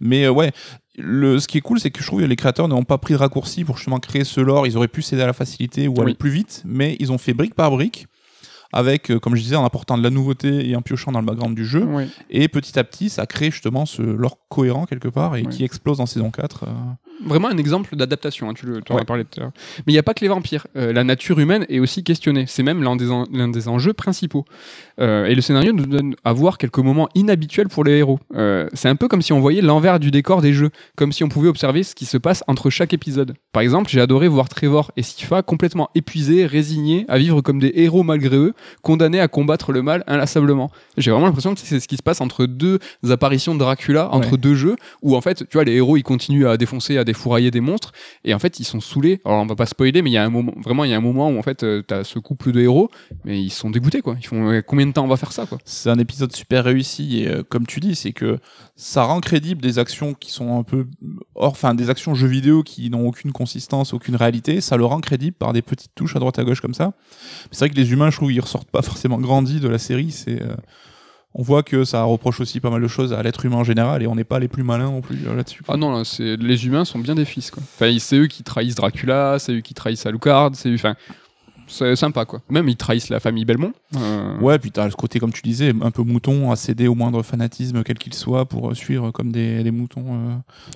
[0.00, 0.52] Mais euh, ouais,
[0.96, 3.14] le, ce qui est cool, c'est que je trouve que les créateurs n'ont pas pris
[3.14, 4.66] de raccourci pour justement créer ce lore.
[4.66, 7.34] Ils auraient pu céder à la facilité ou aller plus vite, mais ils ont fait
[7.34, 8.06] brique par brique
[8.74, 11.54] avec, comme je disais, en apportant de la nouveauté et en piochant dans le background
[11.54, 11.86] du jeu.
[12.30, 16.00] Et petit à petit, ça crée justement ce lore cohérent quelque part et qui explose
[16.00, 16.64] en saison 4
[17.24, 19.52] vraiment un exemple d'adaptation, hein, tu en as parlé tout à l'heure.
[19.78, 20.66] Mais il n'y a pas que les vampires.
[20.76, 22.44] Euh, la nature humaine est aussi questionnée.
[22.48, 23.08] C'est même l'un des,
[23.52, 24.44] des, enjeux principaux.
[25.00, 28.18] Euh, et le scénario nous donne à voir quelques moments inhabituels pour les héros.
[28.34, 31.24] Euh, c'est un peu comme si on voyait l'envers du décor des jeux, comme si
[31.24, 33.34] on pouvait observer ce qui se passe entre chaque épisode.
[33.52, 37.72] Par exemple, j'ai adoré voir Trevor et Sifa complètement épuisés, résignés à vivre comme des
[37.76, 40.70] héros malgré eux, condamnés à combattre le mal inlassablement.
[40.96, 44.36] J'ai vraiment l'impression que c'est ce qui se passe entre deux apparitions de Dracula, entre
[44.36, 47.50] deux jeux, où en fait, tu vois, les héros ils continuent à défoncer, à fourrailler
[47.50, 47.92] des monstres.
[48.24, 49.20] Et en fait ils sont saoulés.
[49.24, 50.96] Alors on va pas spoiler mais il y a un moment vraiment il y a
[50.96, 52.90] un moment où en fait euh, tu as ce couple de héros
[53.24, 54.16] mais ils sont dégoûtés quoi.
[54.20, 55.58] Ils font euh, combien de temps on va faire ça quoi?
[55.64, 58.38] C'est un épisode super réussi et euh, comme tu dis c'est que
[58.76, 60.86] ça rend crédible des actions qui sont un peu
[61.34, 64.60] hors enfin des actions jeux vidéo qui n'ont aucune consistance aucune réalité.
[64.60, 66.92] Ça le rend crédible par des petites touches à droite à gauche comme ça.
[67.50, 70.10] C'est vrai que les humains je trouve ils ressortent pas forcément grandis de la série.
[70.10, 70.40] C'est
[71.34, 74.02] on voit que ça reproche aussi pas mal de choses à l'être humain en général
[74.02, 75.62] et on n'est pas les plus malins non plus euh, là-dessus.
[75.68, 77.62] Ah non, c'est les humains sont bien des fils quoi.
[77.62, 80.94] Enfin, c'est eux qui trahissent Dracula, c'est eux qui trahissent Alucard, c'est enfin
[81.72, 82.40] c'est sympa quoi.
[82.50, 83.72] Même ils trahissent la famille Belmont.
[83.96, 84.38] Euh.
[84.40, 87.22] Ouais, puis t'as ce côté comme tu disais, un peu mouton à céder au moindre
[87.22, 90.04] fanatisme quel qu'il soit pour euh, suivre comme des, moutons.
[90.08, 90.34] Euh,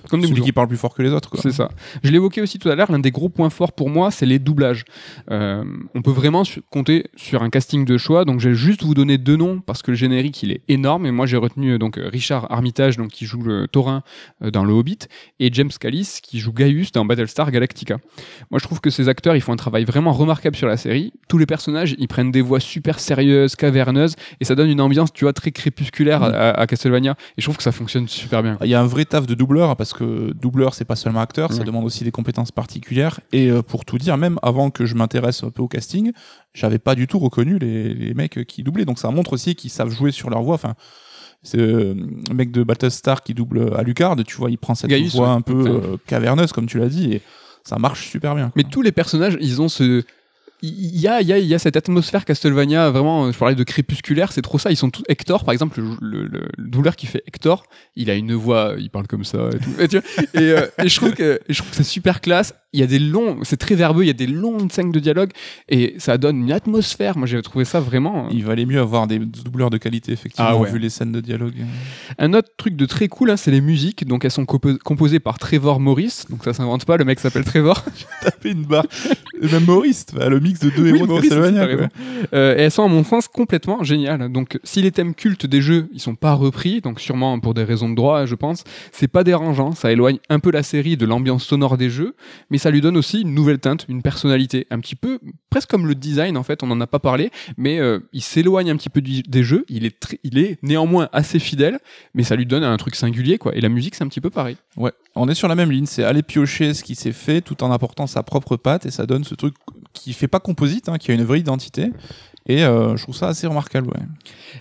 [0.09, 1.37] comme des moutons qui parlent plus fort que les autres.
[1.37, 1.69] C'est ça.
[2.03, 2.91] Je l'évoquais aussi tout à l'heure.
[2.91, 4.85] L'un des gros points forts pour moi, c'est les doublages.
[5.29, 8.25] on peut vraiment compter sur un casting de choix.
[8.25, 11.05] Donc je vais juste vous donner deux noms parce que le générique il est énorme.
[11.05, 14.01] Et moi j'ai retenu donc Richard Armitage donc qui joue le Taurin
[14.41, 14.99] dans le Hobbit
[15.39, 17.97] et James Callis qui joue Gaius dans Battlestar Galactica.
[18.49, 20.86] Moi je trouve que ces acteurs ils font un travail vraiment remarquable sur la série.
[21.27, 25.11] Tous les personnages, ils prennent des voix super sérieuses, caverneuses, et ça donne une ambiance,
[25.11, 27.15] tu vois, très crépusculaire à, Castlevania.
[27.37, 28.57] Et je trouve que ça fonctionne super bien.
[28.63, 31.53] Il y a un vrai taf de doubleur, parce que doubleur, c'est pas seulement acteur,
[31.53, 33.19] ça demande aussi des compétences particulières.
[33.31, 36.11] Et euh, pour tout dire, même avant que je m'intéresse un peu au casting,
[36.53, 38.85] j'avais pas du tout reconnu les, mecs qui doublaient.
[38.85, 40.55] Donc ça montre aussi qu'ils savent jouer sur leur voix.
[40.55, 40.75] Enfin,
[41.43, 41.93] c'est euh,
[42.29, 45.67] le mec de Battlestar qui double Alucard, tu vois, il prend cette voix un peu
[45.67, 47.21] euh, caverneuse, comme tu l'as dit, et
[47.63, 48.51] ça marche super bien.
[48.55, 50.03] Mais tous les personnages, ils ont ce,
[50.61, 54.31] il y a, y, a, y a cette atmosphère Castlevania, vraiment, je parlais de crépusculaire,
[54.31, 54.71] c'est trop ça.
[54.71, 55.03] Ils sont tous.
[55.07, 57.63] Hector, par exemple, le, le, douleur qui fait Hector,
[57.95, 59.49] il a une voix, il parle comme ça
[59.79, 60.01] et tout.
[60.33, 62.87] et, euh, et, je trouve que, je trouve que c'est super classe il y a
[62.87, 65.31] des longs, c'est très verbeux, il y a des longues scènes de dialogue
[65.69, 67.17] et ça donne une atmosphère.
[67.17, 68.25] Moi, j'ai trouvé ça vraiment.
[68.25, 71.21] Euh, il valait mieux avoir des doubleurs de qualité, effectivement, ah vu les scènes de
[71.21, 71.53] dialogue.
[72.17, 74.05] Un autre truc de très cool, hein, c'est les musiques.
[74.05, 76.23] Donc, elles sont composées par Trevor Morris.
[76.29, 77.85] Donc, ça s'invente pas, le mec s'appelle Trevor.
[77.95, 78.85] J'ai tapé une barre.
[79.41, 81.67] Même Maurice, le mix de deux héros de Castlevania.
[82.33, 84.29] Euh, et elles sont, à mon sens, complètement géniales.
[84.31, 87.63] Donc, si les thèmes cultes des jeux, ils sont pas repris, donc sûrement pour des
[87.63, 89.71] raisons de droit, je pense, c'est pas dérangeant.
[89.71, 92.15] Ça éloigne un peu la série de l'ambiance sonore des jeux,
[92.49, 95.87] mais ça lui donne aussi une nouvelle teinte, une personnalité, un petit peu presque comme
[95.87, 98.89] le design en fait, on n'en a pas parlé, mais euh, il s'éloigne un petit
[98.89, 101.79] peu des jeux, il est, il est néanmoins assez fidèle,
[102.13, 103.55] mais ça lui donne un truc singulier quoi.
[103.55, 104.57] Et la musique c'est un petit peu pareil.
[104.75, 107.63] Ouais, on est sur la même ligne, c'est aller piocher ce qui s'est fait tout
[107.63, 109.55] en apportant sa propre patte et ça donne ce truc
[109.93, 111.91] qui fait pas composite, hein, qui a une vraie identité
[112.47, 113.91] Et euh, je trouve ça assez remarquable.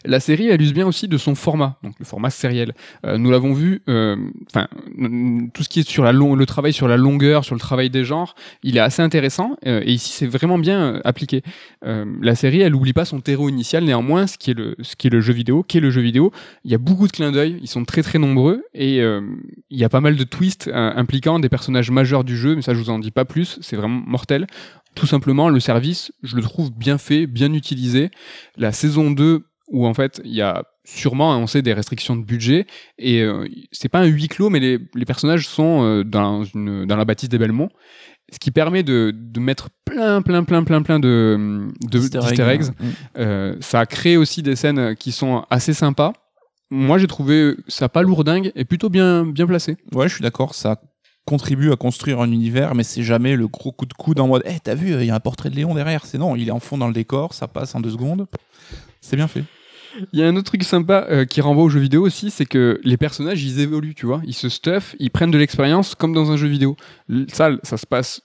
[0.04, 2.74] La série, elle use bien aussi de son format, donc le format sériel.
[3.04, 4.16] Euh, nous l'avons vu, euh,
[4.50, 4.66] enfin,
[5.54, 7.88] tout ce qui est sur la long, le travail sur la longueur, sur le travail
[7.88, 8.34] des genres,
[8.64, 9.56] il est assez intéressant.
[9.64, 11.42] et ici, c'est vraiment bien appliqué.
[11.82, 13.84] La série, elle oublie pas son terreau initial.
[13.84, 16.00] Néanmoins, ce qui est le, ce qui est le jeu vidéo, qui est le jeu
[16.00, 16.32] vidéo,
[16.64, 17.58] il y a beaucoup de clins d'œil.
[17.62, 21.48] Ils sont très très nombreux et il y a pas mal de twists impliquant des
[21.48, 22.56] personnages majeurs du jeu.
[22.56, 23.58] Mais ça, je vous en dis pas plus.
[23.62, 24.46] C'est vraiment mortel.
[24.96, 28.10] Tout simplement, le service, je le trouve bien fait, bien utilisé.
[28.56, 32.24] La saison 2 où en fait il y a sûrement, on sait, des restrictions de
[32.24, 32.66] budget
[32.98, 36.86] et euh, c'est pas un huis clos, mais les, les personnages sont euh, dans une
[36.86, 37.68] dans la bâtisse des Belmont,
[38.32, 42.62] ce qui permet de, de mettre plein plein plein plein plein de de- Easter eggs.
[42.62, 42.84] Mm.
[43.18, 46.12] Euh, ça a créé aussi des scènes qui sont assez sympas.
[46.70, 49.76] Moi, j'ai trouvé ça pas lourdingue et plutôt bien bien placé.
[49.92, 50.80] Ouais, je suis d'accord, ça
[51.26, 54.42] contribue à construire un univers, mais c'est jamais le gros coup de coude en mode
[54.46, 56.06] Eh, t'as vu, il y a un portrait de Léon derrière.
[56.06, 58.26] C'est non, il est en fond dans le décor, ça passe en deux secondes.
[59.00, 59.44] C'est bien fait.
[60.12, 62.44] Il y a un autre truc sympa euh, qui renvoie aux jeux vidéo aussi, c'est
[62.44, 64.20] que les personnages, ils évoluent, tu vois.
[64.26, 66.76] Ils se stuffent, ils prennent de l'expérience comme dans un jeu vidéo.
[67.32, 68.20] Ça, ça se passe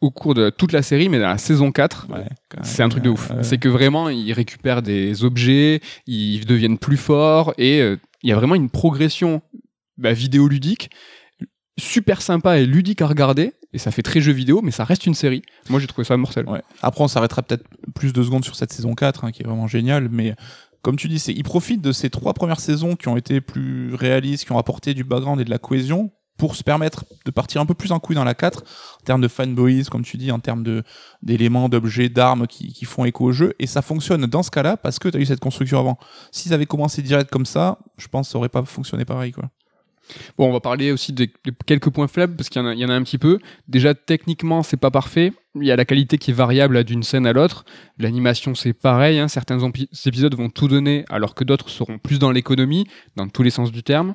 [0.00, 2.26] au cours de toute la série, mais dans la saison 4, Ouais,
[2.62, 3.30] c'est un truc de ouf.
[3.30, 8.30] Euh, C'est que vraiment, ils récupèrent des objets, ils deviennent plus forts, et euh, il
[8.30, 9.42] y a vraiment une progression
[9.98, 10.90] bah, vidéoludique
[11.82, 15.06] super sympa et ludique à regarder, et ça fait très jeu vidéo, mais ça reste
[15.06, 15.42] une série.
[15.68, 16.48] Moi, j'ai trouvé ça mortel.
[16.48, 16.62] Ouais.
[16.82, 17.64] Après, on s'arrêtera peut-être
[17.94, 20.34] plus de secondes sur cette saison 4, hein, qui est vraiment géniale, mais
[20.82, 23.94] comme tu dis, c'est, ils profitent de ces trois premières saisons qui ont été plus
[23.94, 27.60] réalistes, qui ont apporté du background et de la cohésion, pour se permettre de partir
[27.60, 30.32] un peu plus en couille dans la 4, en termes de fanboys, comme tu dis,
[30.32, 30.64] en termes
[31.22, 34.76] d'éléments, d'objets, d'armes qui, qui font écho au jeu, et ça fonctionne dans ce cas-là
[34.76, 35.98] parce que tu as eu cette construction avant.
[36.32, 39.50] S'ils avaient commencé direct comme ça, je pense que ça aurait pas fonctionné pareil, quoi.
[40.36, 41.28] Bon, on va parler aussi de,
[41.66, 43.38] quelques points faibles parce qu'il y, en a- un petit peu.
[43.68, 45.32] Déjà, techniquement, c'est pas parfait.
[45.60, 47.64] Il y a la qualité qui est variable d'une scène à l'autre.
[47.98, 49.18] L'animation, c'est pareil.
[49.18, 49.28] hein.
[49.28, 49.58] Certains
[50.06, 52.86] épisodes vont tout donner alors que d'autres seront plus dans l'économie,
[53.16, 54.14] dans tous les sens du terme.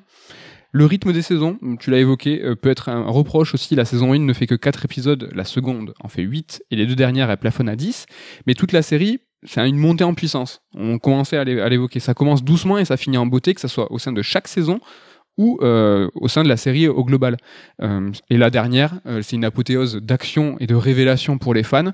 [0.74, 3.74] Le rythme des saisons, tu l'as évoqué, euh, peut être un reproche aussi.
[3.76, 6.86] La saison 1 ne fait que 4 épisodes, la seconde en fait 8 et les
[6.86, 8.06] deux dernières, elle plafonne à 10.
[8.46, 10.62] Mais toute la série, c'est une montée en puissance.
[10.74, 12.00] On commençait à l'évoquer.
[12.00, 14.48] Ça commence doucement et ça finit en beauté, que ce soit au sein de chaque
[14.48, 14.80] saison
[15.38, 17.38] ou euh, au sein de la série au global.
[17.82, 21.94] Euh, et la dernière, euh, c'est une apothéose d'action et de révélation pour les fans.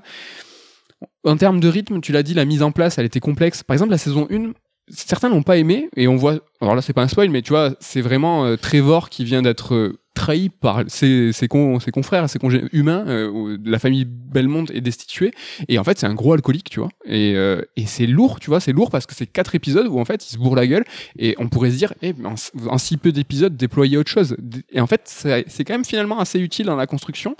[1.24, 3.62] En termes de rythme, tu l'as dit, la mise en place, elle était complexe.
[3.62, 4.52] Par exemple, la saison 1,
[4.88, 7.50] certains l'ont pas aimé, et on voit, alors là c'est pas un spoil, mais tu
[7.50, 12.30] vois, c'est vraiment euh, Trevor qui vient d'être euh, trahi par ses, ses, ses confrères,
[12.30, 15.32] ses congés humains, euh, la famille Belmont est destituée,
[15.68, 18.50] et en fait c'est un gros alcoolique, tu vois, et, euh, et c'est lourd, tu
[18.50, 20.66] vois, c'est lourd parce que c'est quatre épisodes où en fait il se bourre la
[20.66, 20.84] gueule,
[21.18, 22.34] et on pourrait se dire, eh, en,
[22.68, 24.36] en si peu d'épisodes, déployer autre chose.
[24.70, 27.36] Et en fait, c'est quand même finalement assez utile dans la construction.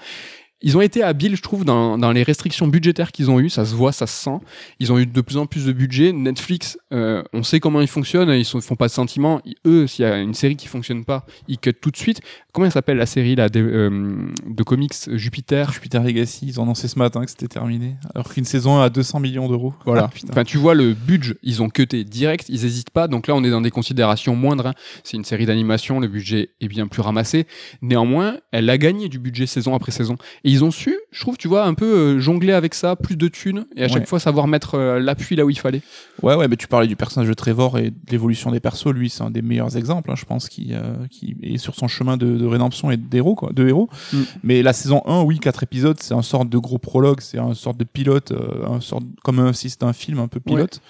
[0.67, 3.51] Ils ont été habiles, je trouve, dans, dans les restrictions budgétaires qu'ils ont eues.
[3.51, 4.39] Ça se voit, ça se sent.
[4.81, 6.11] Ils ont eu de plus en plus de budget.
[6.13, 8.31] Netflix, euh, on sait comment ils fonctionnent.
[8.31, 9.41] Ils ne font pas de sentiments.
[9.45, 12.21] Ils- eux, s'il y a une série qui fonctionne pas, ils cut tout de suite.
[12.53, 15.71] Comment elle s'appelle la série là, de, euh, de comics Jupiter?
[15.73, 19.21] Jupiter Legacy, ils ont annoncé ce matin que c'était terminé, alors qu'une saison à 200
[19.21, 19.75] millions d'euros.
[19.85, 20.09] Voilà.
[20.11, 23.07] Ah, enfin, tu vois le budget, ils ont cuté direct, ils hésitent pas.
[23.07, 24.69] Donc là, on est dans des considérations moindres.
[24.69, 24.75] hein.
[25.03, 27.47] C'est une série d'animation, le budget est bien plus ramassé.
[27.83, 30.17] Néanmoins, elle a gagné du budget saison après saison.
[30.43, 33.17] Et ils ont su, je trouve, tu vois, un peu euh, jongler avec ça, plus
[33.17, 34.07] de thunes, et à chaque Ouais.
[34.07, 35.83] fois savoir mettre euh, l'appui là où il fallait.
[36.23, 38.93] Ouais, ouais, mais tu parlais du personnage de Trevor et de l'évolution des persos.
[38.93, 41.89] Lui, c'est un des meilleurs exemples, hein, je pense, qui, euh, qui est sur son
[41.89, 43.89] chemin de, de rédemption et d'héros, quoi, de héros.
[44.13, 44.19] Mm.
[44.45, 47.55] Mais la saison 1, oui, quatre épisodes, c'est un sorte de gros prologue, c'est un
[47.55, 50.81] sorte de pilote, euh, un sorte, comme un- si c'était un film un peu pilote.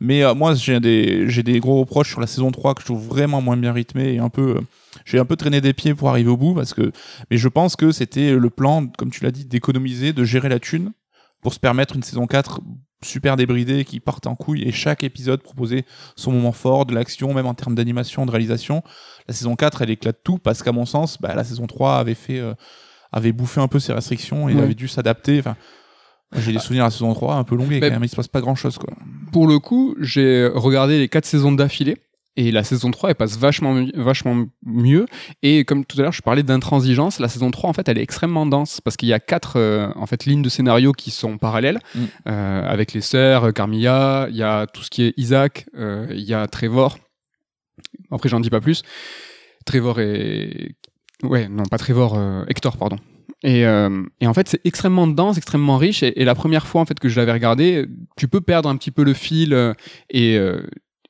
[0.00, 2.86] Mais euh, moi, j'ai des, j'ai des gros reproches sur la saison 3 que je
[2.86, 4.56] trouve vraiment moins bien rythmée et un peu,
[5.04, 6.92] j'ai un peu traîné des pieds pour arriver au bout parce que,
[7.30, 10.58] mais je pense que c'était le plan, comme tu l'as dit, d'économiser, de gérer la
[10.58, 10.92] thune
[11.40, 12.60] pour se permettre une saison 4
[13.04, 15.84] super débridée qui partent en couille et chaque épisode proposait
[16.14, 18.82] son moment fort de l'action même en termes d'animation de réalisation
[19.26, 22.14] la saison 4 elle éclate tout parce qu'à mon sens bah, la saison 3 avait
[22.14, 22.54] fait euh,
[23.10, 24.62] avait bouffé un peu ses restrictions et Ouais.
[24.62, 25.56] avait dû s'adapter enfin
[26.36, 28.14] j'ai des souvenirs à la saison 3 un peu longués Bah, quand même il se
[28.14, 28.94] passe pas grand chose quoi
[29.32, 31.96] Pour le coup, j'ai regardé les quatre saisons d'affilée.
[32.36, 35.04] Et la saison 3, elle passe vachement, vachement mieux.
[35.42, 37.18] Et comme tout à l'heure, je parlais d'intransigeance.
[37.18, 39.90] La saison 3, en fait, elle est extrêmement dense parce qu'il y a quatre euh,
[39.96, 41.78] en fait, lignes de scénario qui sont parallèles.
[41.94, 42.00] Mm.
[42.28, 46.06] Euh, avec les sœurs, euh, Carmilla, il y a tout ce qui est Isaac, euh,
[46.10, 46.98] il y a Trevor.
[48.10, 48.82] Après, j'en dis pas plus.
[49.66, 50.74] Trevor et...
[51.22, 52.96] Ouais, non, pas Trevor, euh, Hector, pardon.
[53.44, 56.02] Et, euh, et en fait, c'est extrêmement dense, extrêmement riche.
[56.02, 58.76] Et, et la première fois en fait que je l'avais regardé, tu peux perdre un
[58.76, 59.52] petit peu le fil
[60.10, 60.62] et, euh,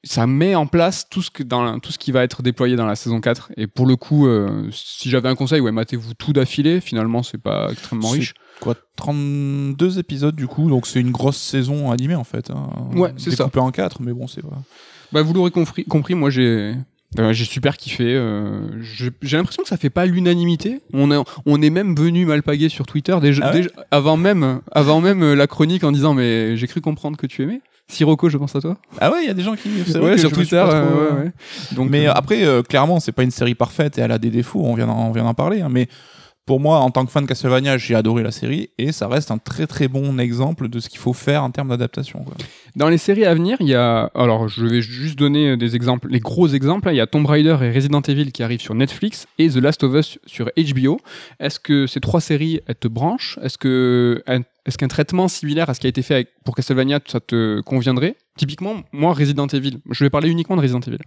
[0.05, 2.87] ça met en place tout ce, que dans, tout ce qui va être déployé dans
[2.87, 3.53] la saison 4.
[3.57, 6.81] Et pour le coup, euh, si j'avais un conseil, ouais, matez-vous tout d'affilée.
[6.81, 8.35] Finalement, c'est pas extrêmement riche.
[8.61, 12.51] Quoi, 32 épisodes du coup, donc c'est une grosse saison animée en fait.
[12.51, 12.71] hein.
[12.95, 13.45] Ouais, c'est ça.
[13.45, 14.63] Découpé en 4, mais bon, c'est pas.
[15.13, 16.75] Bah, vous l'aurez compris, compris, moi j'ai.
[17.19, 18.05] Euh, j'ai super kiffé.
[18.07, 18.61] euh,
[19.23, 20.81] j'ai l'impression que ça fait pas l'unanimité.
[20.93, 24.61] On, est- on est même venu malpaguer sur Twitter déjà, Ah ouais déjà- avant même,
[24.73, 27.61] avant même euh, la chronique en disant mais j'ai cru comprendre que tu aimais.
[27.89, 28.79] Sirocco, je pense à toi.
[29.01, 29.69] Ah ouais, il y a des gens qui.
[29.99, 30.57] Ouais, sur Twitter.
[30.57, 31.33] euh, trop, ouais, euh, ouais.
[31.73, 34.31] Donc, mais euh, après, euh, clairement, c'est pas une série parfaite et elle a des
[34.31, 35.61] défauts, on vient d'en, on vient d'en parler.
[35.61, 35.89] hein, mais
[36.45, 39.30] pour moi, en tant que fan de Castlevania, j'ai adoré la série et ça reste
[39.30, 42.24] un très très bon exemple de ce qu'il faut faire en termes d'adaptation.
[42.74, 44.11] Dans les séries à venir, il y a.
[44.14, 46.88] Alors, je vais juste donner des exemples, les gros exemples.
[46.88, 46.93] hein.
[46.93, 49.84] Il y a Tomb Raider et Resident Evil qui arrivent sur Netflix et The Last
[49.84, 50.99] of Us sur HBO.
[51.38, 53.38] Est-ce que ces trois séries, elles te branchent?
[53.43, 54.22] Est-ce que
[54.64, 58.16] est-ce qu'un traitement similaire à ce qui a été fait pour Castlevania, ça te conviendrait?
[58.36, 60.99] Typiquement, moi, Resident Evil, je vais parler uniquement de Resident Evil,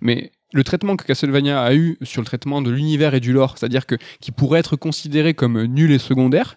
[0.00, 3.56] mais le traitement que Castlevania a eu sur le traitement de l'univers et du lore,
[3.58, 6.56] c'est-à-dire que qui pourrait être considéré comme nul et secondaire,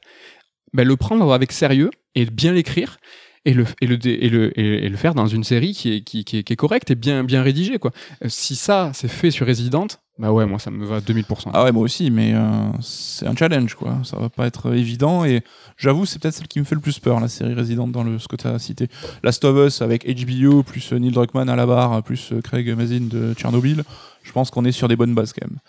[0.74, 2.98] ben, le prendre avec sérieux et bien l'écrire
[3.46, 6.02] et le, et, le, et, le, et, et le faire dans une série qui est,
[6.02, 7.78] qui, qui est, qui est correcte et bien, bien rédigée.
[7.78, 7.92] Quoi.
[8.24, 9.88] Euh, Si ça, c'est fait sur Resident,
[10.18, 11.50] bah ouais, moi, ça me va à 2000%.
[11.54, 13.98] Ah ouais, moi aussi, mais euh, c'est un challenge, quoi.
[14.04, 15.44] Ça va pas être évident et
[15.78, 18.18] j'avoue, c'est peut-être celle qui me fait le plus peur, la série résidente dans le
[18.18, 18.88] ce que tu as cité.
[19.24, 22.70] Last of Us avec HBO, plus euh, Neil Druckmann à la barre, plus euh, Craig
[22.78, 23.84] Mazin de Tchernobyl.
[24.24, 25.60] Je pense qu'on est sur des bonnes bases quand même.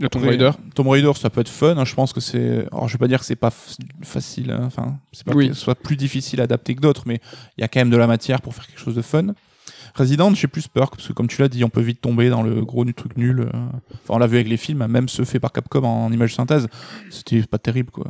[0.00, 0.52] Le Tomb Raider.
[0.76, 1.76] Tomb Raider, ça peut être fun.
[1.76, 2.66] hein, je pense que c'est.
[2.70, 3.52] Alors, je vais pas dire que c'est pas
[4.02, 4.52] facile.
[4.52, 5.48] hein, Enfin, c'est pas Oui.
[5.48, 7.20] que ce soit plus difficile à adapter que d'autres, mais
[7.56, 9.34] il y a quand même de la matière pour faire quelque chose de fun.
[9.98, 12.42] Resident, j'ai plus peur parce que comme tu l'as dit, on peut vite tomber dans
[12.42, 13.40] le gros truc nul.
[13.40, 13.58] euh.
[13.92, 16.68] Enfin, on l'a vu avec les films, même ceux faits par Capcom en image synthèse,
[17.10, 18.06] c'était pas terrible quoi.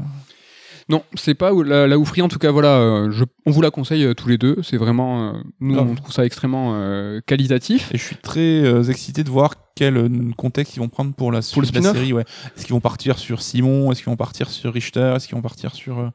[0.91, 2.23] Non, c'est pas la, la oufrie.
[2.23, 4.57] En tout cas, voilà, euh, je, on vous la conseille euh, tous les deux.
[4.63, 7.91] C'est vraiment, euh, nous, on trouve ça extrêmement euh, qualitatif.
[7.93, 11.61] Et je suis très excité de voir quel contexte ils vont prendre pour la Pour
[11.61, 12.15] le suite de la série.
[12.15, 12.25] Ouais.
[12.57, 13.93] Est-ce qu'ils vont partir sur Simon?
[13.93, 15.13] Est-ce qu'ils vont partir sur Richter?
[15.15, 16.11] Est-ce qu'ils vont partir sur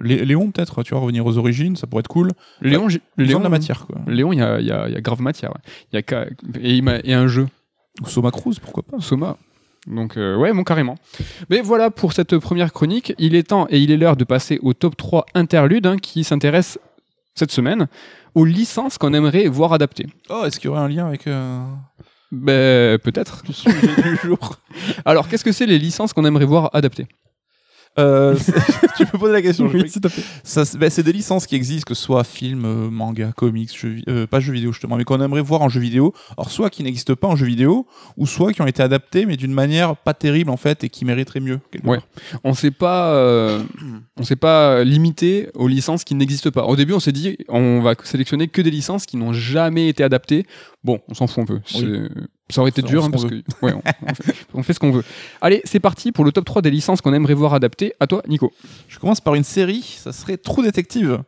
[0.00, 2.30] Lé- Léon peut-être Tu vois, revenir aux origines, ça pourrait être cool.
[2.60, 3.98] Léon, j'ai- Léon, de la matière quoi.
[4.06, 5.50] Léon, il y a, y, a, y a grave matière.
[5.50, 5.60] ouais.
[5.92, 6.26] Il y a
[6.60, 7.48] et, il et un jeu.
[8.02, 9.36] Ou Soma Cruz, pourquoi pas Soma.
[9.86, 10.96] Donc euh, ouais, bon carrément.
[11.48, 13.14] Mais voilà pour cette première chronique.
[13.18, 16.24] Il est temps et il est l'heure de passer au top 3 interlude hein, qui
[16.24, 16.78] s'intéresse
[17.34, 17.86] cette semaine
[18.34, 20.06] aux licences qu'on aimerait voir adaptées.
[20.28, 21.64] Oh, est-ce qu'il y aurait un lien avec euh,
[22.32, 23.42] Ben peut-être.
[23.46, 24.56] du jour?
[25.04, 27.06] Alors qu'est-ce que c'est les licences qu'on aimerait voir adaptées?
[27.98, 28.36] Euh,
[28.96, 29.68] Tu peux poser la question.
[29.68, 30.22] je Oui, sais s'il te plaît.
[30.42, 33.76] Ça, c'est- ben, c'est des licences qui existent, que ce soit film, euh, manga, comics,
[33.78, 36.12] jeux, euh, pas jeux vidéo justement, mais qu'on aimerait voir en jeux vidéo.
[36.36, 37.86] Alors soit qui n'existent pas en jeux vidéo,
[38.16, 41.04] ou soit qui ont été adaptés, mais d'une manière pas terrible en fait et qui
[41.04, 41.60] mériteraient mieux.
[41.84, 41.98] Ouais.
[41.98, 42.40] part.
[42.44, 43.62] On s'est pas, euh,
[44.16, 46.64] on s'est pas limité aux licences qui n'existent pas.
[46.64, 50.02] Au début, on s'est dit, on va sélectionner que des licences qui n'ont jamais été
[50.02, 50.46] adaptées.
[50.86, 51.60] Bon, on s'en fout un peu.
[52.48, 54.78] Ça aurait été dur hein, ce parce que ouais, on, on fait, on fait ce
[54.78, 55.02] qu'on veut.
[55.40, 57.92] Allez, c'est parti pour le top 3 des licences qu'on aimerait voir adaptées.
[57.98, 58.52] À toi, Nico.
[58.86, 61.18] Je commence par une série, ça serait True Detective.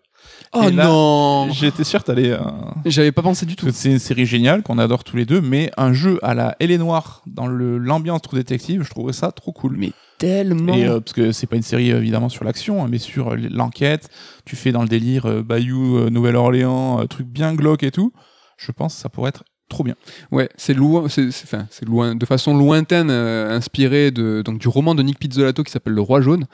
[0.52, 2.30] Oh là, non J'étais sûr t'allais.
[2.30, 2.38] euh,
[2.86, 3.66] J'avais pas pensé du tout.
[3.72, 6.70] C'est une série géniale qu'on adore tous les deux, mais un jeu à la Elle
[6.70, 9.74] est Noire dans l'ambiance True Detective, je trouverais ça trop cool.
[9.76, 10.74] Mais tellement.
[10.74, 13.32] Et euh, parce que c'est pas une série euh, évidemment sur l'action, hein, mais sur
[13.32, 14.08] euh, l'enquête.
[14.44, 18.12] Tu fais dans le délire euh, Bayou, euh, Nouvelle-Orléans, euh, truc bien glauque et tout.
[18.58, 19.94] Je pense que ça pourrait être trop bien.
[20.32, 24.94] Ouais, c'est loin, c'est enfin, loin, de façon lointaine, euh, inspiré de donc du roman
[24.94, 26.46] de Nick Pizzolato qui s'appelle Le Roi jaune.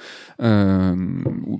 [0.43, 0.95] Euh,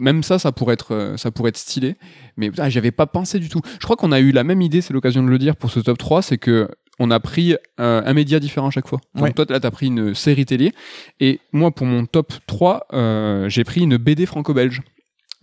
[0.01, 1.97] même ça, ça pourrait être, euh, ça pourrait être stylé.
[2.37, 3.61] Mais putain, j'y avais pas pensé du tout.
[3.75, 5.81] Je crois qu'on a eu la même idée, c'est l'occasion de le dire pour ce
[5.81, 6.69] top 3, c'est que
[7.01, 9.01] on a pris euh, un média différent à chaque fois.
[9.15, 9.33] Donc Ouais.
[9.33, 10.73] toi, là, t'as pris une série télé.
[11.21, 14.81] Et moi, pour mon top 3, euh, j'ai pris une BD franco-belge.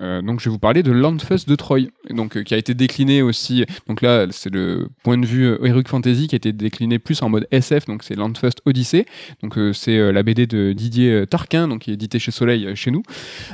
[0.01, 2.57] Euh, donc je vais vous parler de Landfest de Troyes, et donc euh, qui a
[2.57, 3.65] été décliné aussi.
[3.87, 7.29] Donc là, c'est le point de vue euh, Fantasy qui a été décliné plus en
[7.29, 7.85] mode SF.
[7.85, 9.05] Donc c'est Landfest Odyssey.
[9.43, 12.91] Donc euh, c'est la BD de Didier Tarquin, donc qui est édité chez Soleil chez
[12.91, 13.03] nous.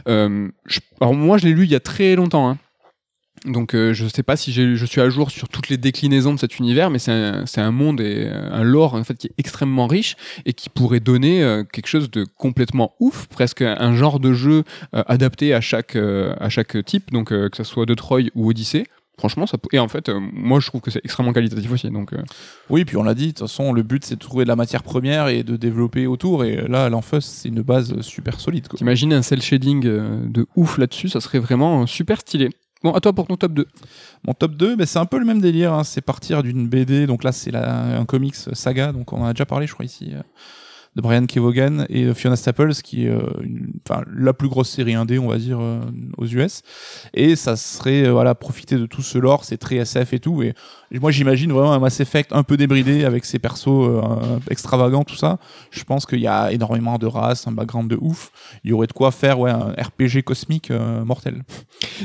[0.07, 2.49] Je- alors moi, je l'ai lu il y a très longtemps.
[2.49, 2.57] hein.
[3.45, 6.39] Donc euh, je sais pas si je suis à jour sur toutes les déclinaisons de
[6.39, 9.33] cet univers, mais c'est un, un monde et euh, un lore en fait qui est
[9.37, 10.15] extrêmement riche
[10.45, 14.63] et qui pourrait donner euh, quelque chose de complètement ouf, presque un, genre de jeu
[14.95, 18.23] euh, adapté à chaque euh, à chaque type, donc euh, que ce soit de Troy
[18.35, 18.85] ou Odyssée.
[19.19, 21.89] Franchement, ça peut- et en fait, moi je trouve que c'est extrêmement qualitatif aussi.
[21.89, 22.17] Donc euh,
[22.69, 24.55] Oui, puis on l'a dit, de toute façon, le but c'est de trouver de la
[24.55, 26.43] matière première et de développer autour.
[26.43, 28.67] Et là, l'Enfus, c'est une base super solide.
[28.75, 32.49] T'imagines un cel shading de ouf là-dessus, ça serait vraiment super stylé.
[32.83, 33.65] Bon, à toi pour ton top 2.
[34.25, 35.73] Mon top 2, ben, c'est un peu le même délire.
[35.73, 37.07] hein, C'est partir d'une BD.
[37.07, 38.91] Donc là, c'est un comics saga.
[38.91, 40.11] Donc on en a déjà parlé, je crois, ici.
[40.13, 40.21] euh,
[40.95, 43.21] de Brian Kevogan et euh, Fiona Staples, qui est euh,
[44.15, 45.59] la plus grosse série indé, on va dire,
[46.17, 46.63] aux US.
[47.13, 50.41] Et ça serait, voilà, profiter de tout ce lore, c'est très SF et tout.
[50.91, 54.01] Moi, j'imagine vraiment un Mass Effect un peu débridé avec ses persos euh,
[54.49, 55.37] extravagants, tout ça.
[55.71, 58.31] Je pense qu'il y a énormément de races, un background de ouf.
[58.63, 61.43] Il y aurait de quoi faire ouais, un RPG cosmique euh, mortel.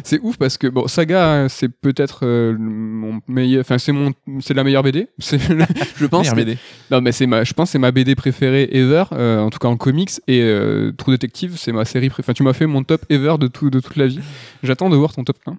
[0.05, 4.55] C'est ouf parce que bon, Saga, c'est peut-être euh, mon meilleur, enfin c'est mon, c'est
[4.55, 5.09] la meilleure BD.
[5.19, 6.23] C'est, je pense.
[6.23, 6.59] Meilleure que- BD.
[6.91, 9.69] Non, mais c'est ma, je pense c'est ma BD préférée ever, euh, en tout cas
[9.69, 10.11] en comics.
[10.27, 12.25] Et euh, True Detective, c'est ma série préférée.
[12.27, 14.21] Enfin, tu m'as fait mon top ever de, tout, de toute la vie.
[14.63, 15.57] J'attends de voir ton top 1.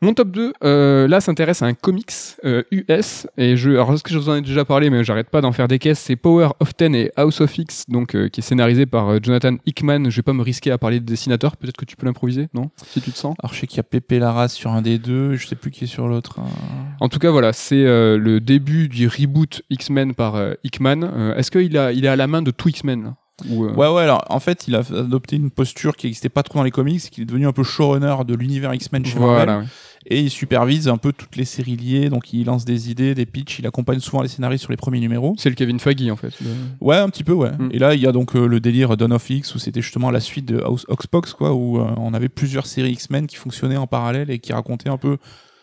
[0.00, 2.12] Mon top 2, euh, là, s'intéresse à un comics
[2.44, 3.26] euh, US.
[3.36, 5.50] Et je, alors, est-ce que je vous en ai déjà parlé, mais j'arrête pas d'en
[5.50, 5.98] faire des caisses.
[5.98, 9.18] C'est Power of Ten et House of X, donc, euh, qui est scénarisé par euh,
[9.20, 10.08] Jonathan Hickman.
[10.10, 11.56] Je vais pas me risquer à parler de dessinateur.
[11.56, 13.34] Peut-être que tu peux l'improviser, non Si tu te sens?
[13.42, 15.72] Alors, je sais qu'il y a Pépé Laras sur un des deux, je sais plus
[15.72, 16.38] qui est sur l'autre.
[16.38, 16.46] hein.
[17.00, 21.02] En tout cas, voilà, c'est euh, le début du reboot X-Men par euh, Hickman.
[21.02, 23.14] Euh, est-ce qu'il a, il est à la main de tout X-Men
[23.48, 26.42] Ou, euh, Ouais, ouais, alors en fait, il a adopté une posture qui n'existait pas
[26.42, 29.18] trop dans les comics, c'est qu'il est devenu un peu showrunner de l'univers X-Men chez
[29.18, 29.34] Marvel.
[29.36, 29.64] Voilà, ouais.
[30.10, 33.26] Et il supervise un peu toutes les séries liées, donc il lance des idées, des
[33.26, 35.34] pitchs, il accompagne souvent les scénaristes sur les premiers numéros.
[35.38, 36.32] C'est le Kevin Feige en fait.
[36.40, 36.46] le-
[36.80, 37.50] Ouais, un petit peu, ouais.
[37.50, 37.68] Mm.
[37.72, 40.10] Et là, il y a donc euh, le délire Dawn of X, où c'était justement
[40.10, 43.76] la suite de House Oxbox, quoi, où euh, on avait plusieurs séries X-Men qui fonctionnaient
[43.76, 45.18] en parallèle et qui racontaient un peu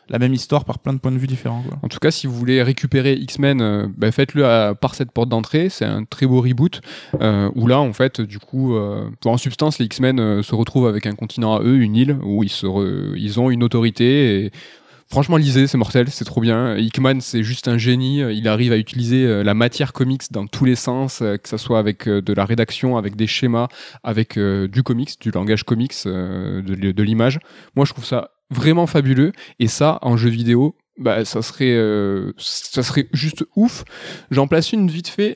[0.09, 1.63] la même histoire par plein de points de vue différents.
[1.81, 5.69] En tout cas, si vous voulez récupérer X-Men, euh, bah, faites-le par cette porte d'entrée.
[5.69, 6.81] C'est un très beau reboot
[7.21, 11.05] euh, où là, en fait, du coup, euh, en substance, les X-Men se retrouvent avec
[11.05, 14.45] un continent à eux, une île où ils, ont une autorité.
[14.45, 14.51] Et
[15.09, 16.77] franchement, lisez, c'est mortel, c'est trop bien.
[16.77, 18.19] Hickman, c'est juste un génie.
[18.19, 22.07] Il arrive à utiliser la matière comics dans tous les sens, que ce soit avec
[22.07, 23.67] de la rédaction, avec des schémas,
[24.03, 27.39] avec du comics, du langage comics, de l'image.
[27.75, 29.31] Moi, je trouve ça vraiment fabuleux.
[29.59, 33.83] Et ça, en jeu vidéo, bah, ça serait, euh, ça serait juste ouf.
[34.31, 35.35] J'en place une vite fait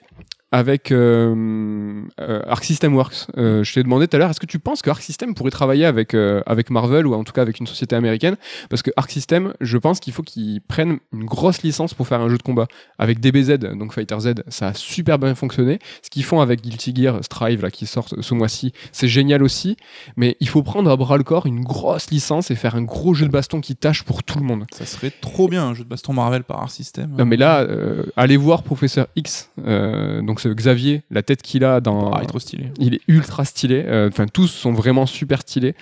[0.52, 3.28] avec euh, euh, Arc System Works.
[3.38, 5.52] Euh, je t'ai demandé tout à l'heure, est-ce que tu penses que Arc System pourrait
[5.52, 8.36] travailler avec, euh, avec Marvel ou en tout cas avec une société américaine?
[8.70, 12.22] Parce que Arc System, je pense qu'il faut qu'ils prennent une grosse licence pour faire
[12.22, 12.68] un jeu de combat.
[12.98, 15.80] Avec DBZ, donc Fighter Z, ça a super bien fonctionné.
[16.02, 19.78] Ce qu'ils font avec Guilty Gear Strive, là, qui sort ce mois-ci, c'est génial aussi.
[20.18, 23.14] Mais il faut prendre à bras le corps une grosse licence et faire un gros
[23.14, 24.66] jeu de baston qui tâche pour tout le monde.
[24.74, 27.12] Ça serait trop bien, un jeu de baston Marvel par Art System.
[27.18, 27.68] Non mais là,
[28.16, 32.12] allez voir Professeur X, euh, Xavier, la tête qu'il a dans...
[32.12, 32.72] Ah, il est trop stylé.
[32.80, 35.76] Il est ultra stylé, euh, enfin tous sont vraiment super stylés,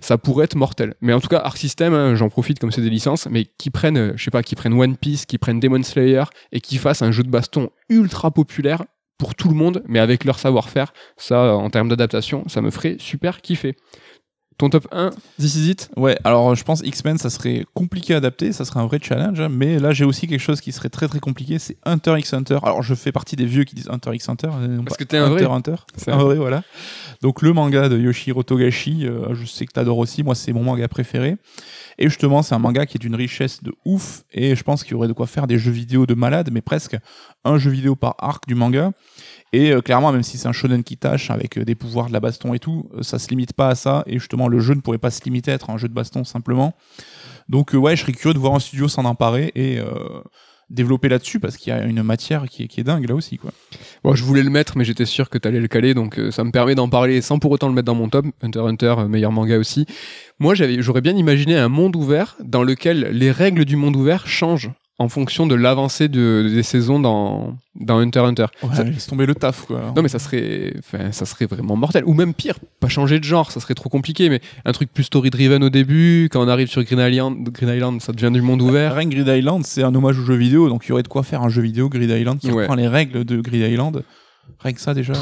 [0.00, 0.94] ça pourrait être mortel.
[1.00, 3.70] Mais en tout cas, Arc System, hein, j'en profite comme c'est des licences, mais qui
[3.70, 6.78] prennent, euh, je sais pas, qui prennent One Piece, qui prennent Demon Slayer, et qui
[6.78, 8.84] fassent un jeu de baston ultra populaire
[9.20, 12.96] pour tout le monde, mais avec leur savoir-faire, ça en termes d'adaptation, ça me ferait
[12.98, 13.76] super kiffer.
[14.60, 15.08] Ton top 1,
[15.38, 18.80] This Is It Ouais, alors je pense X-Men, ça serait compliqué à adapter, ça serait
[18.80, 21.58] un vrai challenge, hein, mais là j'ai aussi quelque chose qui serait très très compliqué,
[21.58, 22.58] c'est Hunter x Hunter.
[22.62, 25.16] Alors je fais partie des vieux qui disent Hunter x Hunter, euh, Parce que t'es
[25.16, 25.54] un Hunter vrai.
[25.54, 25.76] Hunter.
[25.96, 26.62] C'est un vrai, voilà.
[27.22, 30.62] Donc le manga de Yoshiro Togashi, euh, je sais que t'adores aussi, moi c'est mon
[30.62, 31.38] manga préféré.
[31.98, 34.92] Et justement, c'est un manga qui est d'une richesse de ouf, et je pense qu'il
[34.92, 36.98] y aurait de quoi faire des jeux vidéo de malade, mais presque
[37.44, 38.92] un jeu vidéo par arc du manga.
[39.52, 42.12] Et euh, clairement, même si c'est un shonen qui tâche avec euh, des pouvoirs de
[42.12, 44.04] la baston et tout, euh, ça se limite pas à ça.
[44.06, 46.22] Et justement, le jeu ne pourrait pas se limiter à être un jeu de baston
[46.24, 46.74] simplement.
[47.48, 49.80] Donc euh, ouais, je serais curieux de voir un studio s'en emparer et
[50.68, 53.38] développer là-dessus parce qu'il y a une matière qui est, qui est dingue là aussi
[53.38, 53.50] quoi.
[54.04, 56.52] Bon, je voulais le mettre, mais j'étais sûr que t'allais le caler, donc ça me
[56.52, 58.26] permet d'en parler sans pour autant le mettre dans mon top.
[58.40, 59.84] Hunter Hunter, meilleur manga aussi.
[60.38, 64.70] Moi, j'aurais bien imaginé un monde ouvert dans lequel les règles du monde ouvert changent
[65.00, 68.46] en fonction de l'avancée de, des saisons dans, dans Hunter x Hunter.
[68.74, 69.92] Ça- laisse tomber le taf quoi.
[69.96, 70.74] non mais ça serait,
[71.10, 72.04] ça serait vraiment mortel.
[72.04, 74.28] Ou même pire, pas changer de genre, ça serait trop compliqué.
[74.28, 77.74] Mais un truc plus story driven au début, quand on arrive sur Green Island, Green
[77.74, 78.94] Island, ça devient du monde ouvert.
[78.94, 81.08] Rien que Grid Island, c'est un hommage au jeu vidéo, donc il y aurait de
[81.08, 82.62] quoi faire un jeu vidéo Grid Island qui Ouais.
[82.64, 84.02] reprend les règles de Grid Island.
[84.58, 85.14] Rien que ça déjà.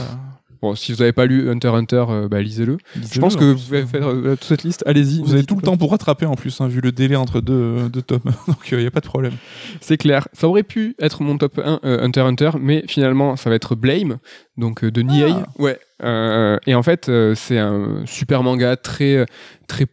[0.61, 2.79] Bon, si vous n'avez pas lu Hunter Hunter, euh, bah, lisez-le.
[2.95, 4.83] Je pense que vous pouvez faire euh, toute cette liste.
[4.87, 5.23] Allez-y.
[5.23, 7.89] vous avez tout le temps pour rattraper en plus, hein, vu le délai entre deux,
[7.89, 8.21] deux tomes.
[8.47, 9.35] donc il n'y a pas de problème.
[9.81, 10.29] C'est clair.
[10.33, 13.75] Ça aurait pu être mon top 1 euh, Hunter Hunter, mais finalement, ça va être
[13.75, 14.19] Blame,
[14.57, 15.31] donc euh, de Niei.
[15.31, 15.47] Ah.
[15.59, 15.79] Ouais.
[16.03, 19.25] Euh, et en fait, euh, c'est un super manga très, euh,
[19.67, 19.87] très,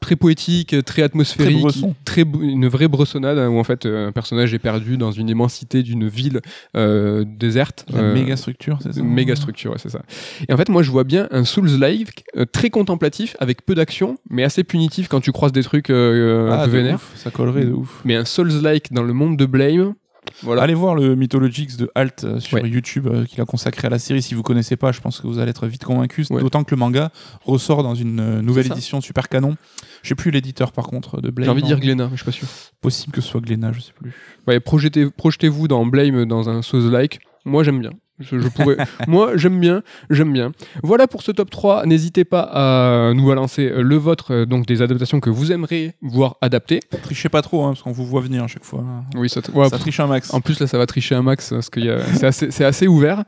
[0.00, 1.66] très poétique, très atmosphérique,
[2.04, 5.28] Très une vraie bressonnade hein, où en fait euh, un personnage est perdu dans une
[5.28, 6.40] immensité d'une ville
[6.76, 7.84] euh, déserte.
[7.92, 10.02] La euh, méga structure, c'est ça Méga structure, ouais, c'est ça.
[10.48, 14.16] Et en fait, moi, je vois bien un Souls-like euh, très contemplatif, avec peu d'action,
[14.30, 16.94] mais assez punitif quand tu croises des trucs euh, un Ah, peu de vénères.
[16.96, 18.00] ouf, ça collerait de ouf.
[18.04, 19.94] Mais un Souls-like dans le monde de Blame,
[20.42, 20.62] voilà.
[20.62, 22.68] Allez voir le Mythologix de Alt euh, sur Ouais.
[22.68, 24.22] YouTube euh, qu'il a consacré à la série.
[24.22, 26.30] Si vous connaissez pas, je pense que vous allez être vite convaincus.
[26.30, 26.40] Ouais.
[26.40, 27.10] D'autant que le manga
[27.44, 29.56] ressort dans une euh, nouvelle édition super canon.
[30.02, 31.46] Je sais plus l'éditeur par contre de Blame.
[31.46, 32.48] J'ai envie de dire non Glénat, mais je suis pas sûr.
[32.80, 34.12] Possible que ce soit Glénat, je sais plus.
[34.46, 37.20] Ouais, projetez, projetez-vous dans Blame dans un Souls-like.
[37.44, 37.90] Moi, j'aime bien.
[38.18, 38.76] Je, je pourrais...
[39.06, 40.52] Moi, j'aime bien, j'aime bien.
[40.82, 41.86] Voilà pour ce top 3.
[41.86, 46.36] N'hésitez pas à nous balancer le vôtre, euh, donc des adaptations que vous aimeriez voir
[46.40, 46.80] adaptées.
[47.02, 48.84] Trichez pas trop, hein, parce qu'on vous voit venir à chaque fois.
[49.14, 50.34] Oui, ça, ouais, ça triche un max.
[50.34, 51.80] En plus, là, ça va tricher un max parce que
[52.14, 53.24] c'est assez, c'est assez ouvert.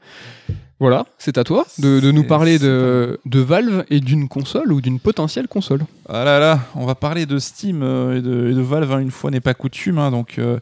[0.80, 4.80] Voilà, c'est à toi de, de nous parler de, de Valve et d'une console ou
[4.80, 5.84] d'une potentielle console.
[6.08, 8.98] Ah là là, on va parler de Steam euh, et, de, et de Valve, hein,
[8.98, 9.98] une fois n'est pas coutume.
[9.98, 10.58] hein, donc euh,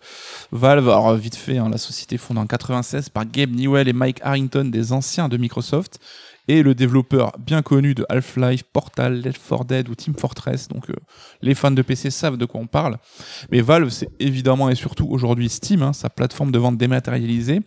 [0.50, 4.18] Valve, alors vite fait, hein, la société fondée en 96 par Gabe Newell et Mike
[4.24, 6.00] Harrington, des anciens de Microsoft,
[6.48, 10.68] et le développeur bien connu de Half-Life, Portal, Left 4 Dead ou Team Fortress.
[10.68, 10.94] Donc euh,
[11.42, 12.96] les fans de PC savent de quoi on parle.
[13.52, 17.60] Mais Valve, c'est évidemment et surtout aujourd'hui Steam, hein, sa plateforme de vente dématérialisée,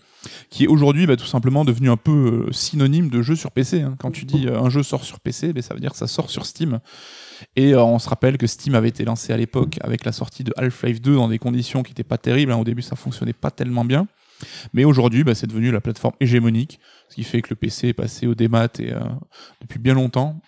[0.49, 3.81] qui est aujourd'hui bah, tout simplement devenu un peu euh, synonyme de jeu sur PC.
[3.81, 3.95] hein.
[3.99, 6.07] Quand tu dis euh, un jeu sort sur PC, bah, ça veut dire que ça
[6.07, 6.79] sort sur Steam.
[7.55, 10.53] Et on se rappelle que Steam avait été lancé à l'époque avec la sortie de
[10.57, 12.51] Half-Life 2 dans des conditions qui n'étaient pas terribles.
[12.51, 12.57] hein.
[12.57, 14.07] Au début, ça fonctionnait pas tellement bien.
[14.73, 16.79] Mais aujourd'hui, bah, c'est devenu la plateforme hégémonique,
[17.11, 18.99] ce qui fait que le PC est passé au démat et, euh,
[19.59, 20.39] depuis bien longtemps.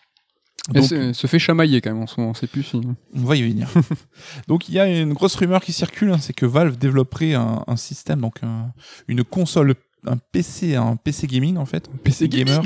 [0.70, 2.78] Donc, se, se fait chamailler quand même en ce moment, on sait plus si.
[2.78, 3.70] on va y venir.
[4.48, 7.66] donc il y a une grosse rumeur qui circule, hein, c'est que Valve développerait un,
[7.68, 8.72] un système, donc un-
[9.10, 9.76] une console,
[10.06, 12.62] un PC, un PC gaming en fait, un PC gamer,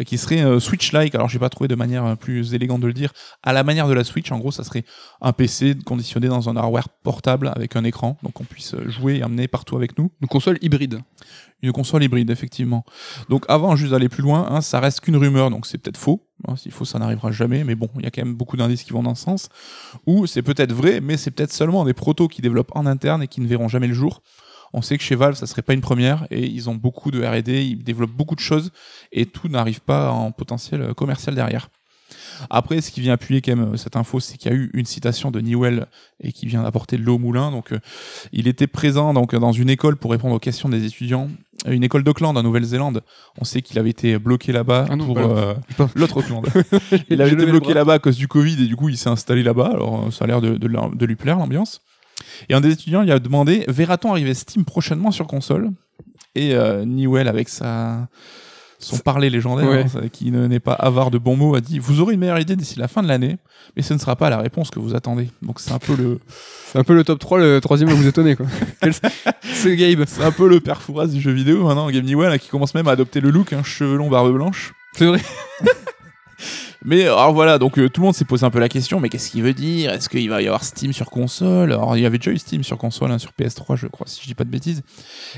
[0.00, 1.14] euh, qui serait euh, Switch-like.
[1.14, 3.12] Alors j'ai pas trouvé de manière euh, plus élégante de le dire.
[3.42, 4.84] À la manière de la Switch, en gros, ça serait
[5.20, 9.22] un PC conditionné dans un hardware portable avec un écran, donc on puisse jouer et
[9.22, 10.10] amener partout avec nous.
[10.20, 11.00] Une console hybride.
[11.62, 12.84] Une console hybride, effectivement.
[13.30, 16.26] Donc avant juste d'aller plus loin, hein, ça reste qu'une rumeur, donc c'est peut-être faux.
[16.46, 18.82] Hein, S'il faut, ça n'arrivera jamais, mais bon, il y a quand même beaucoup d'indices
[18.82, 19.48] qui vont dans ce sens.
[20.06, 23.28] Ou c'est peut-être vrai, mais c'est peut-être seulement des protos qui développent en interne et
[23.28, 24.22] qui ne verront jamais le jour.
[24.74, 27.24] On sait que chez Valve, ça serait pas une première, et ils ont beaucoup de
[27.24, 28.72] R&D, ils développent beaucoup de choses,
[29.12, 31.68] et tout n'arrive pas en potentiel euh, commercial derrière.
[32.50, 34.70] Après, ce qui vient appuyer quand même euh, cette info, c'est qu'il y a eu
[34.74, 35.86] une citation de Newell
[36.20, 37.52] et qui vient apporter de l'eau au moulin.
[37.52, 37.78] Donc, euh,
[38.32, 41.28] il était présent donc dans une école pour répondre aux questions des étudiants,
[41.66, 43.02] une école d'Auckland en Nouvelle-Zélande.
[43.40, 45.54] On sait qu'il avait été bloqué là-bas Ah pour euh,
[45.94, 46.44] l'autre Auckland.
[47.08, 49.42] Il avait été bloqué là-bas à cause du Covid et du coup, il s'est installé
[49.44, 49.70] là-bas.
[49.72, 51.80] Alors, ça a l'air de, de, leur- de lui plaire l'ambiance.
[52.48, 55.70] Et un des étudiants, il a demandé verra-t-on arriver Steam prochainement sur console?
[56.34, 58.08] Et euh, Newell, avec sa
[58.80, 59.84] son parler légendaire, Ouais.
[59.96, 62.40] hein, qui ne- n'est pas avare de bons mots, a dit Vous aurez une meilleure
[62.40, 63.38] idée d'ici la fin de l'année,
[63.76, 65.28] mais ce ne sera pas la réponse que vous attendez.
[65.40, 66.18] Donc c'est un peu le,
[66.66, 68.44] C'est un peu le top 3, le troisième à vous étonner quoi.
[69.54, 70.04] C'est Gabe.
[70.06, 72.74] c'est un peu le père Fouras du jeu vidéo maintenant, Game Newell, hein, qui commence
[72.74, 74.72] même à adopter le look, hein, cheveux longs, barbe blanche.
[74.96, 75.20] C'est vrai.
[76.86, 79.08] Mais alors voilà, donc euh, tout le monde s'est posé un peu la question, mais
[79.08, 79.90] qu'est-ce qu'il veut dire?
[79.90, 81.72] Est-ce qu'il va y avoir Steam sur console?
[81.72, 84.20] Alors il y avait déjà eu Steam sur console, hein, sur PS3 je crois, si
[84.20, 84.82] je dis pas de bêtises.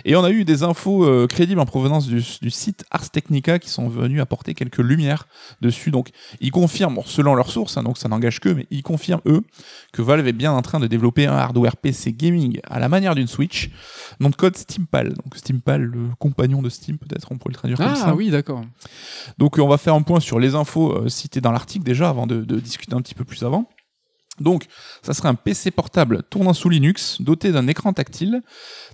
[0.05, 3.61] Et on a eu des infos euh, crédibles en provenance du, du site Ars Technica
[3.61, 5.29] qui sont venus apporter quelques lumières
[5.61, 5.93] dessus.
[5.93, 6.09] Donc
[6.41, 9.43] ils confirment, bon, selon leurs sources, hein, donc ça n'engage que, mais ils confirment eux
[9.93, 13.15] que Valve est bien en train de développer un hardware PC gaming à la manière
[13.15, 13.71] d'une Switch,
[14.19, 15.11] nom de code Steampal.
[15.11, 18.07] Donc Steampal, le compagnon de Steam peut-être, on pourrait le traduire comme ça.
[18.09, 18.63] Ah oui, d'accord.
[19.39, 21.09] Donc euh, on va faire un point sur les infos euh,
[21.41, 23.68] dans l'article déjà avant de, de discuter un petit peu plus avant.
[24.41, 24.66] Donc
[25.03, 28.43] ça serait un PC portable tournant sous Linux, doté d'un écran tactile.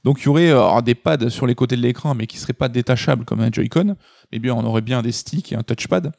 [0.04, 2.52] Donc il y aurait euh, des pads sur les côtés de l'écran, mais qui seraient
[2.52, 3.96] pas détachables comme un Joy-Con.
[4.30, 6.12] Mais bien on aurait bien des sticks et un touchpad.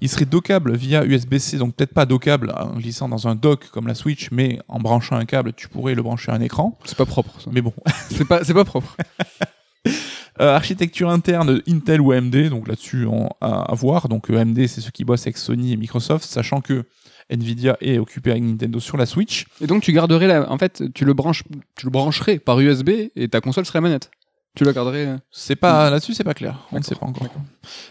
[0.00, 3.86] Il serait dockable via USB-C, donc peut-être pas dockable en glissant dans un dock comme
[3.86, 6.78] la Switch, mais en branchant un câble, tu pourrais le brancher à un écran.
[6.84, 7.50] C'est pas propre ça.
[7.52, 7.72] Mais bon,
[8.10, 8.96] C'est pas, c'est pas propre.
[10.40, 13.06] Euh, architecture interne Intel ou AMD, donc là-dessus
[13.40, 14.08] à, à voir.
[14.08, 16.84] Donc euh, AMD c'est ceux qui bossent avec Sony et Microsoft, sachant que
[17.30, 19.46] Nvidia est occupé avec Nintendo sur la Switch.
[19.60, 20.50] Et donc tu garderais la...
[20.50, 21.42] En fait, tu le branches,
[21.76, 24.10] tu le brancherais par USB et ta console serait manette.
[24.54, 25.06] Tu la garderais.
[25.06, 27.28] euh, C'est pas là-dessus c'est pas clair, on ne sait pas encore.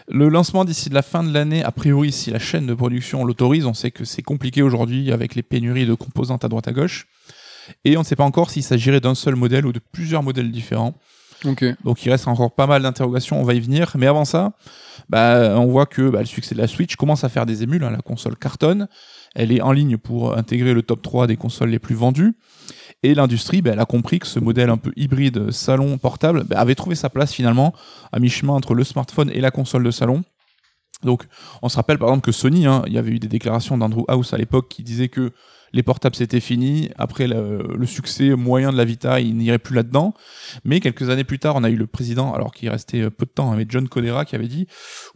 [0.08, 3.66] Le lancement d'ici la fin de l'année, a priori si la chaîne de production l'autorise,
[3.66, 7.06] on sait que c'est compliqué aujourd'hui avec les pénuries de composantes à droite à gauche.
[7.84, 10.50] Et on ne sait pas encore s'il s'agirait d'un seul modèle ou de plusieurs modèles
[10.50, 10.94] différents.
[11.84, 13.92] Donc il reste encore pas mal d'interrogations, on va y venir.
[13.96, 14.52] Mais avant ça,
[15.08, 17.84] bah, on voit que bah, le succès de la Switch commence à faire des émules.
[17.84, 17.90] hein.
[17.90, 18.88] La console cartonne,
[19.34, 22.34] elle est en ligne pour intégrer le top 3 des consoles les plus vendues.
[23.02, 26.58] Et l'industrie, bah, elle a compris que ce modèle un peu hybride salon portable bah,
[26.58, 27.72] avait trouvé sa place finalement
[28.12, 30.22] à mi-chemin entre le smartphone et la console de salon.
[31.02, 31.24] Donc,
[31.62, 34.04] on se rappelle par exemple que Sony, hein, il y avait eu des déclarations d'Andrew
[34.08, 35.32] House à l'époque qui disait que
[35.72, 36.90] les portables c'était fini.
[36.96, 40.14] Après le, succès moyen de la Vita, il n'irait plus là-dedans.
[40.64, 43.30] Mais quelques années plus tard, on a eu le président, alors qu'il restait peu de
[43.30, 44.66] temps, avec John Codera, qui avait dit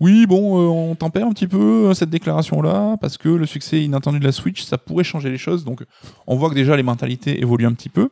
[0.01, 3.83] Oui, bon, euh, on tempère un petit peu euh, cette déclaration-là, parce que le succès
[3.83, 5.65] inattendu de la Switch, ça pourrait changer les choses.
[5.65, 5.83] Donc,
[6.27, 8.11] on voit que déjà les mentalités évoluent un petit peu.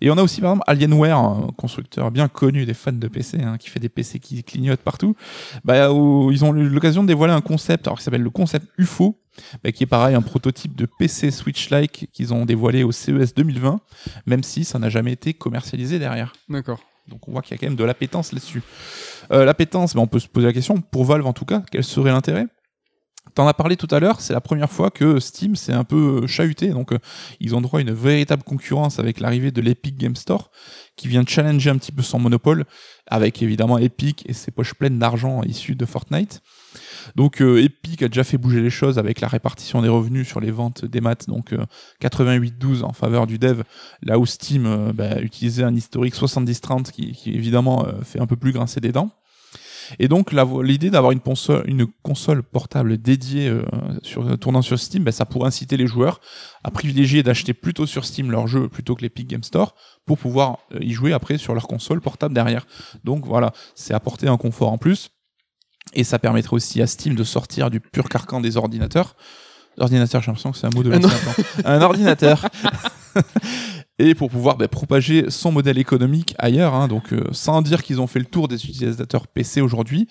[0.00, 3.40] Et on a aussi par exemple Alienware, un constructeur bien connu des fans de PC,
[3.40, 5.16] hein, qui fait des PC qui clignotent partout.
[5.64, 8.66] Bah, où ils ont eu l'occasion de dévoiler un concept, alors qui s'appelle le concept
[8.78, 9.18] UFO,
[9.62, 13.80] bah, qui est pareil un prototype de PC Switch-like qu'ils ont dévoilé au CES 2020,
[14.26, 16.32] même si ça n'a jamais été commercialisé derrière.
[16.48, 16.80] D'accord.
[17.08, 18.62] Donc on voit qu'il y a quand même de l'appétence là-dessus.
[19.30, 21.84] Euh, l'appétence, ben, on peut se poser la question, pour Valve en tout cas, quel
[21.84, 22.46] serait l'intérêt?
[23.32, 26.24] T'en as parlé tout à l'heure, c'est la première fois que Steam s'est un peu
[26.26, 26.98] chahuté, donc euh,
[27.40, 30.52] ils ont droit à une véritable concurrence avec l'arrivée de l'Epic Game Store,
[30.94, 32.64] qui vient challenger un petit peu son monopole,
[33.08, 36.42] avec évidemment Epic et ses poches pleines d'argent issues de Fortnite.
[37.16, 40.38] Donc euh, Epic a déjà fait bouger les choses avec la répartition des revenus sur
[40.38, 41.54] les ventes des maths, donc
[42.02, 43.62] 88-12 en faveur du dev,
[44.02, 48.52] là où Steam bah, utilisait un historique 70-30 qui, qui évidemment fait un peu plus
[48.52, 49.10] grincer des dents.
[49.98, 53.62] Et donc l'idée d'avoir une console, une console portable dédiée euh,
[54.02, 56.20] sur, tournant sur Steam, ben, ça pourrait inciter les joueurs
[56.62, 59.74] à privilégier d'acheter plutôt sur Steam leurs jeux plutôt que l'Epic Game Store
[60.06, 62.66] pour pouvoir euh, y jouer après sur leur console portable derrière.
[63.04, 65.10] Donc voilà, c'est apporter un confort en plus.
[65.92, 69.16] Et ça permettrait aussi à Steam de sortir du pur carcan des ordinateurs.
[69.78, 70.92] Ordinateur, j'ai l'impression que c'est un mot de.
[71.64, 72.48] Un ordinateur.
[73.98, 76.74] et pour pouvoir bah, propager son modèle économique ailleurs.
[76.74, 80.08] Hein, donc, euh, sans dire qu'ils ont fait le tour des utilisateurs PC aujourd'hui,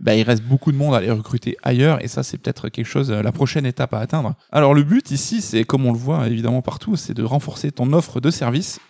[0.00, 2.86] bah, il reste beaucoup de monde à les recruter ailleurs, et ça, c'est peut-être quelque
[2.86, 4.34] chose, euh, la prochaine étape à atteindre.
[4.50, 7.92] Alors, le but ici, c'est comme on le voit évidemment partout, c'est de renforcer ton
[7.92, 8.80] offre de service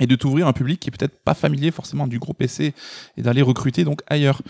[0.00, 2.74] et de t'ouvrir un public qui est peut-être pas familier forcément du gros PC
[3.16, 4.40] et d'aller recruter donc ailleurs.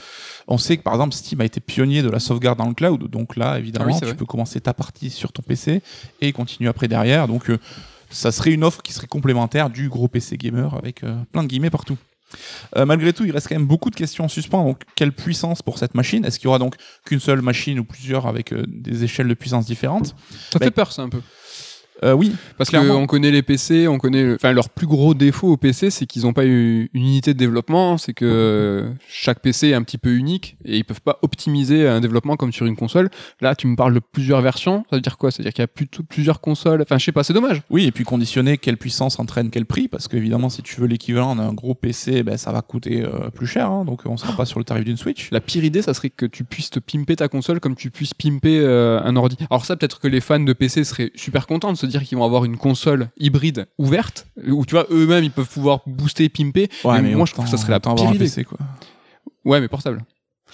[0.49, 3.11] On sait que par exemple Steam a été pionnier de la sauvegarde dans le cloud,
[3.11, 5.83] donc là évidemment ah tu peux commencer ta partie sur ton PC
[6.21, 7.29] et continuer après derrière.
[7.29, 7.59] Donc euh,
[8.11, 11.49] ça serait une offre qui serait complémentaire du gros PC gamer avec euh, plein de
[11.49, 11.97] guillemets partout.
[12.77, 14.65] Euh, malgré tout, il reste quand même beaucoup de questions en suspens.
[14.65, 16.25] Donc, quelle puissance pour cette machine?
[16.25, 16.75] Est-ce qu'il y aura donc
[17.05, 20.17] qu'une seule machine ou plusieurs avec des échelles de puissance différentes?
[20.53, 21.21] Ça fait peur, ça un peu.
[22.03, 25.57] Euh, oui, parce qu'on connaît les PC, on connaît, enfin leur plus gros défaut au
[25.57, 29.75] PC, c'est qu'ils n'ont pas eu une unité de développement, c'est que chaque PC est
[29.75, 33.11] un petit peu unique et ils peuvent pas optimiser un développement comme sur une console.
[33.41, 35.31] Là, tu me parles de plusieurs versions, ça veut dire quoi?
[35.31, 36.83] Ça veut dire qu'il y a plusieurs consoles.
[36.83, 37.63] Enfin, je sais pas, c'est dommage.
[37.71, 41.37] Oui, et puis conditionner quelle puissance entraîne quel prix, parce qu'évidemment, si tu veux l'équivalent
[41.37, 44.45] d'un gros PC, ben ça va coûter euh, plus cher, hein, donc on sera pas
[44.45, 45.31] sur le tarif d'une Switch.
[45.31, 48.15] La pire idée, ça serait que tu puisses te pimper ta console comme tu puisses
[48.15, 49.37] pimper euh, un ordi.
[49.51, 52.19] Alors ça, peut-être que les fans de PC seraient super contents de se dire qu'ils
[52.19, 56.69] vont avoir une console hybride ouverte où tu vois eux-mêmes ils peuvent pouvoir booster, pimper.
[56.85, 58.19] mais, moi je trouve que ça serait la pire idée.
[58.19, 58.59] PC, quoi.
[59.45, 60.03] Ouais, mais portable.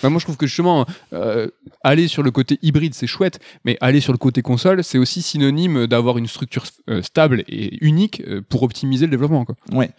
[0.03, 1.47] moi, je trouve que justement, euh,
[1.85, 5.23] aller sur le côté hybride, c'est chouette, mais aller sur le côté console, c'est aussi
[5.23, 9.45] synonyme d'avoir une structure euh, stable et unique euh, pour optimiser le développement.
[9.45, 9.55] Quoi.
[9.73, 9.91] Ouais.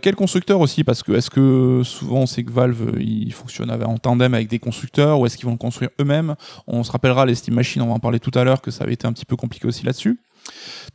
[0.00, 0.82] quel constructeur aussi?
[0.84, 4.58] Parce que est-ce que souvent on sait que Valve il fonctionne en tandem avec des
[4.58, 6.34] constructeurs ou est-ce qu'ils vont le construire eux-mêmes?
[6.66, 8.84] On se rappellera les Steam Machines, on va en parler tout à l'heure, que ça
[8.84, 10.18] avait été un petit peu compliqué aussi là-dessus.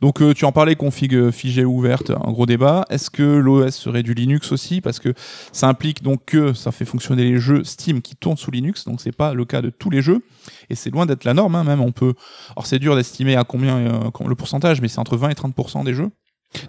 [0.00, 2.84] Donc euh, tu en parlais, config euh, figée ouverte, un gros débat.
[2.90, 4.80] Est-ce que l'OS serait du Linux aussi?
[4.80, 5.14] Parce que
[5.52, 9.00] ça implique donc que ça fait fonctionner les jeux Steam qui tournent sous Linux, donc
[9.00, 10.24] c'est pas le cas de tous les jeux.
[10.70, 12.14] Et c'est loin d'être la norme, hein, même on peut...
[12.56, 15.84] Alors c'est dur d'estimer à combien euh, le pourcentage, mais c'est entre 20 et 30%
[15.84, 16.10] des jeux.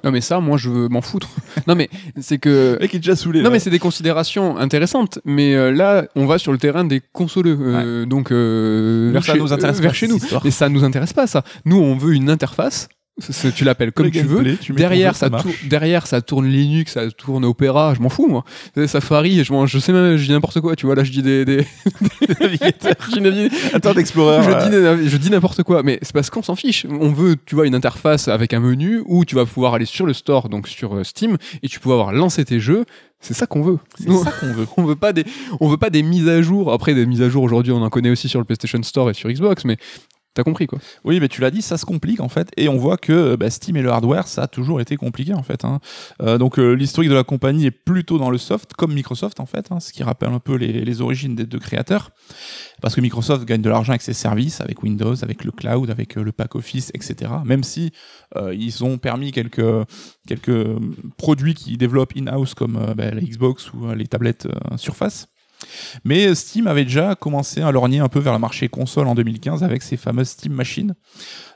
[0.03, 1.29] Non mais ça, moi je veux m'en foutre.
[1.67, 2.77] non mais c'est que.
[2.79, 3.41] Le est déjà saoulé.
[3.41, 5.19] Non mais c'est des considérations intéressantes.
[5.25, 7.57] Mais euh, là, on va sur le terrain des consoleux.
[7.59, 10.19] Euh, donc euh, vers, ça nous intéresse vers chez nous.
[10.43, 11.43] Mais ça nous intéresse pas ça.
[11.65, 12.89] Nous, on veut une interface
[13.55, 14.57] tu l'appelles comme tu veux.
[14.69, 18.43] derrière, ça tourne, derrière, ça tourne Linux, ça tourne Opera, je m'en fous, moi.
[18.87, 21.43] Safari, je, je sais même, je dis n'importe quoi, tu vois, là, je dis des,
[21.43, 21.65] des,
[22.39, 22.93] navigateurs.
[23.73, 24.43] Attends, d'Explorer.
[24.43, 26.85] Je, je dis n'importe quoi, mais c'est parce qu'on s'en fiche.
[26.89, 30.05] On veut, tu vois, une interface avec un menu où tu vas pouvoir aller sur
[30.05, 32.85] le store, donc sur euh, Steam, et tu peux avoir lancé tes jeux.
[33.19, 33.79] C'est ça qu'on veut.
[33.97, 34.67] C'est ça qu'on veut.
[34.77, 35.25] On veut pas des,
[35.59, 36.71] on veut pas des mises à jour.
[36.71, 39.15] Après, des mises à jour aujourd'hui, on en connaît aussi sur le PlayStation Store et
[39.15, 39.77] sur Xbox, mais
[40.37, 42.77] T'as compris quoi Oui, mais tu l'as dit, ça se complique en fait, et on
[42.77, 45.65] voit que bah, Steam et le hardware, ça a toujours été compliqué en fait.
[45.65, 45.79] Hein.
[46.21, 49.47] Euh, donc euh, l'historique de la compagnie est plutôt dans le soft, comme Microsoft en
[49.47, 52.11] fait, hein, ce qui rappelle un peu les, origines des deux créateurs,
[52.83, 56.19] parce que Microsoft gagne de l'argent avec ses services, avec Windows, avec le cloud, avec
[56.19, 57.31] euh, le pack Office, etc.
[57.43, 57.91] Même si
[58.53, 59.87] ils ont permis quelques
[60.27, 60.67] quelques
[61.17, 65.29] produits qui développent in-house comme bah, la Xbox ou les tablettes Surface.
[66.03, 69.63] Mais Steam avait déjà commencé à lorgner un peu vers le marché console en 2015
[69.63, 70.95] avec ses fameuses Steam Machines.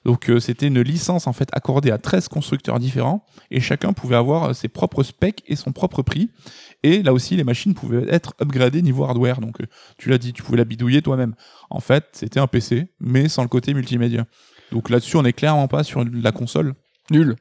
[0.06, 4.16] Donc euh, c'était une licence en fait accordée à 13 constructeurs différents et chacun pouvait
[4.16, 6.32] avoir euh, ses propres specs et son propre prix.
[6.84, 9.41] Et là aussi les machines pouvaient être upgradées niveau hardware.
[9.41, 9.66] Donc euh,
[9.97, 11.36] tu l'as dit, tu pouvais la bidouiller toi-même.
[11.70, 14.26] En fait, c'était un PC mais sans le côté multimédia.
[14.72, 16.74] Donc là-dessus, on n'est clairement pas sur la console
[17.12, 17.36] Nul.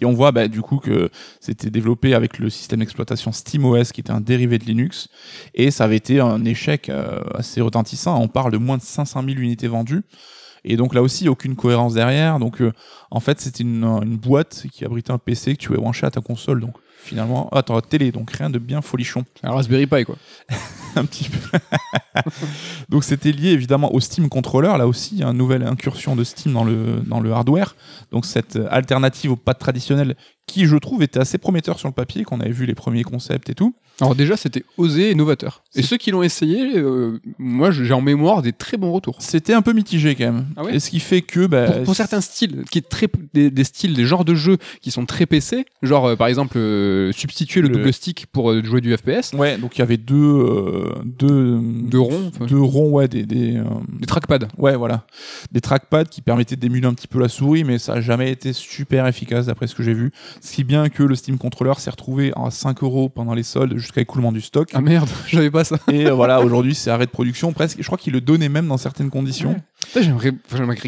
[0.00, 1.10] Et on voit bah, du coup que
[1.40, 5.08] c'était développé avec le système d'exploitation SteamOS qui était un dérivé de Linux
[5.54, 8.20] et ça avait été un échec euh, assez retentissant.
[8.20, 10.02] On parle de moins de 500 000 unités vendues.
[10.64, 12.38] Et donc là aussi, aucune cohérence derrière.
[12.38, 12.72] Donc euh,
[13.10, 16.20] en fait, c'était une, boîte qui abritait un PC que tu pouvais brancher à ta
[16.20, 16.60] console.
[16.60, 19.24] Donc finalement, t'auras télé, donc rien de bien folichon.
[19.42, 20.16] Un Raspberry Pi quoi.
[20.96, 21.58] un petit peu.
[22.88, 24.74] donc c'était lié évidemment au Steam Controller.
[24.76, 27.76] Là aussi, une nouvelle incursion de Steam dans le, dans le hardware.
[28.10, 30.16] Donc cette alternative au pad traditionnel
[30.48, 33.48] qui je trouve était assez prometteur sur le papier, qu'on avait vu les premiers concepts
[33.50, 33.74] et tout.
[34.00, 35.62] Alors déjà, c'était osé et novateur.
[35.74, 39.16] Et ceux qui l'ont essayé, euh, moi j'ai en mémoire des très bons retours.
[39.20, 40.46] C'était un peu mitigé quand même.
[40.56, 41.46] Ah ouais et ce qui fait que...
[41.46, 44.56] Bah, Pour, pour certains styles, qui est très des, des styles, des genres de jeux
[44.80, 48.52] qui sont très PC, genre euh, par exemple euh, substituer le, Le- double stick pour
[48.64, 50.92] jouer du FPS, Ouais, donc il y avait deux...
[51.04, 52.46] deux, Deux ronds, enfin.
[52.46, 53.24] Deux ronds, ouais, des...
[53.24, 53.60] des
[53.98, 54.46] des trackpads.
[54.58, 55.06] Ouais, voilà.
[55.52, 58.52] Des trackpads qui permettaient d'émuler un petit peu la souris, mais ça a jamais été
[58.52, 60.12] super efficace d'après ce que j'ai vu.
[60.40, 64.00] Si bien que le Steam Controller s'est retrouvé à 5 euros pendant les soldes jusqu'à
[64.00, 64.70] écoulement du stock.
[64.74, 65.78] Ah merde, j'avais pas ça.
[65.90, 67.78] Et euh, voilà, aujourd'hui c'est arrêt de production presque.
[67.80, 69.60] Je crois qu'il le donnait même dans certaines conditions.
[69.94, 70.02] Ouais.
[70.02, 70.32] J'aimerais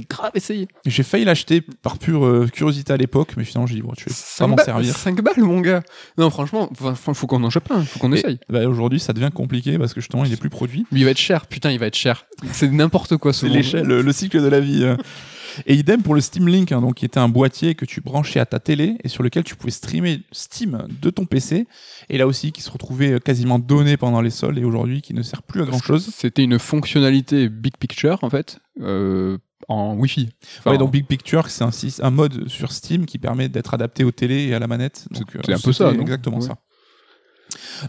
[0.08, 0.68] grave essayer.
[0.84, 3.96] J'ai failli l'acheter par pure euh, curiosité à l'époque, mais finalement j'ai dit, bon, pas
[4.08, 4.96] Cinq m'en servir.
[4.96, 5.82] cinq balles, mon gars.
[6.18, 8.38] Non, franchement, faut, faut qu'on en chope un, faut qu'on essaye.
[8.48, 10.86] bah, aujourd'hui ça devient compliqué parce que justement il est plus produit.
[10.92, 12.26] Mais il va être cher, putain, il va être cher.
[12.52, 13.56] C'est n'importe quoi ce C'est monde.
[13.56, 14.82] l'échelle, le, le cycle de la vie.
[14.84, 14.96] euh.
[15.66, 18.40] Et idem pour le Steam Link, hein, donc qui était un boîtier que tu branchais
[18.40, 21.66] à ta télé et sur lequel tu pouvais streamer Steam de ton PC.
[22.08, 25.14] Et là aussi, qui se retrouvait euh, quasiment donné pendant les soldes et aujourd'hui qui
[25.14, 26.10] ne sert plus à grand chose.
[26.14, 29.38] C'était une fonctionnalité Big Picture, en fait, euh,
[29.68, 30.30] en Wi-Fi.
[30.58, 31.64] Enfin, ouais, donc Big Picture, c'est
[32.02, 35.06] un, mode sur Steam qui permet d'être adapté aux télé et à la manette.
[35.12, 36.46] C'est- euh, un peu ça, Exactement Ouais.
[36.46, 36.56] ça.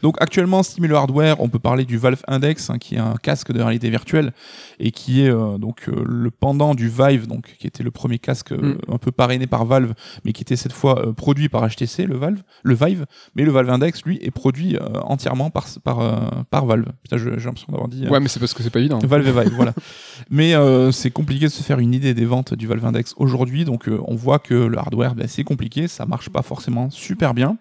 [0.02, 3.52] Donc actuellement, le hardware, on peut parler du Valve Index, hein, qui est un casque
[3.52, 4.34] de réalité virtuelle
[4.80, 8.20] et qui est euh, donc euh, le pendant du Vive, donc qui était le premier
[8.20, 8.94] casque euh, Mm.
[8.94, 9.94] un peu parrainé par Valve,
[10.24, 13.06] mais qui était cette fois produit par HTC, le Valve, le Vive.
[13.36, 16.86] Mais le Valve Index, lui, est produit entièrement par par par Valve.
[17.04, 18.08] Putain, j'ai l'impression d'avoir dit.
[18.08, 19.00] Ouais, mais c'est parce que c'est pas évident.
[19.00, 19.74] Valve et Vive, voilà.
[20.30, 20.54] Mais
[20.92, 24.16] c'est compliqué de se faire une idée des ventes du Valve Index aujourd'hui, donc on
[24.16, 27.58] voit que le hardware, bah, c'est compliqué, ça marche pas forcément super bien.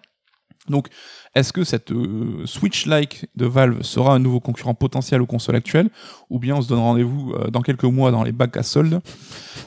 [0.69, 0.87] Donc,
[1.33, 5.89] est-ce que cette euh, Switch-like de Valve sera un nouveau concurrent potentiel aux consoles actuelles,
[6.29, 9.01] ou bien on se donne rendez-vous euh, dans quelques mois dans les bacs à soldes?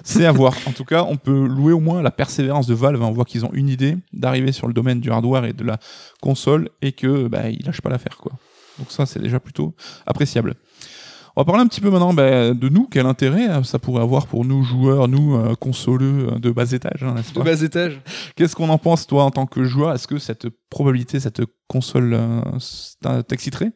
[0.04, 0.54] C'est à voir.
[0.66, 3.02] En tout cas, on peut louer au moins la persévérance de Valve.
[3.02, 3.06] hein.
[3.06, 5.78] On voit qu'ils ont une idée d'arriver sur le domaine du hardware et de la
[6.20, 8.32] console, et que bah, ils lâchent pas l'affaire, quoi.
[8.78, 9.74] Donc ça, c'est déjà plutôt
[10.06, 10.54] appréciable.
[11.36, 14.02] On va parler un petit peu maintenant bah, de nous, quel intérêt euh, ça pourrait
[14.02, 17.60] avoir pour nous joueurs, nous euh, consoleux euh, de bas étage, hein, n'est-ce pas bas
[17.60, 18.00] étage.
[18.36, 19.92] Qu'est-ce qu'on en pense toi en tant que joueur?
[19.92, 23.72] Est-ce que cette probabilité, cette console euh, t'exciterait?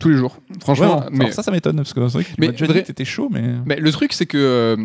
[0.00, 0.36] Tous les jours.
[0.60, 2.66] Franchement, Ouais, mais, alors ça, ça m'étonne parce que c'est vrai que tu Mais déjà
[2.66, 4.76] vrai- dit que t'étais chaud, mais mais le truc, c'est que euh,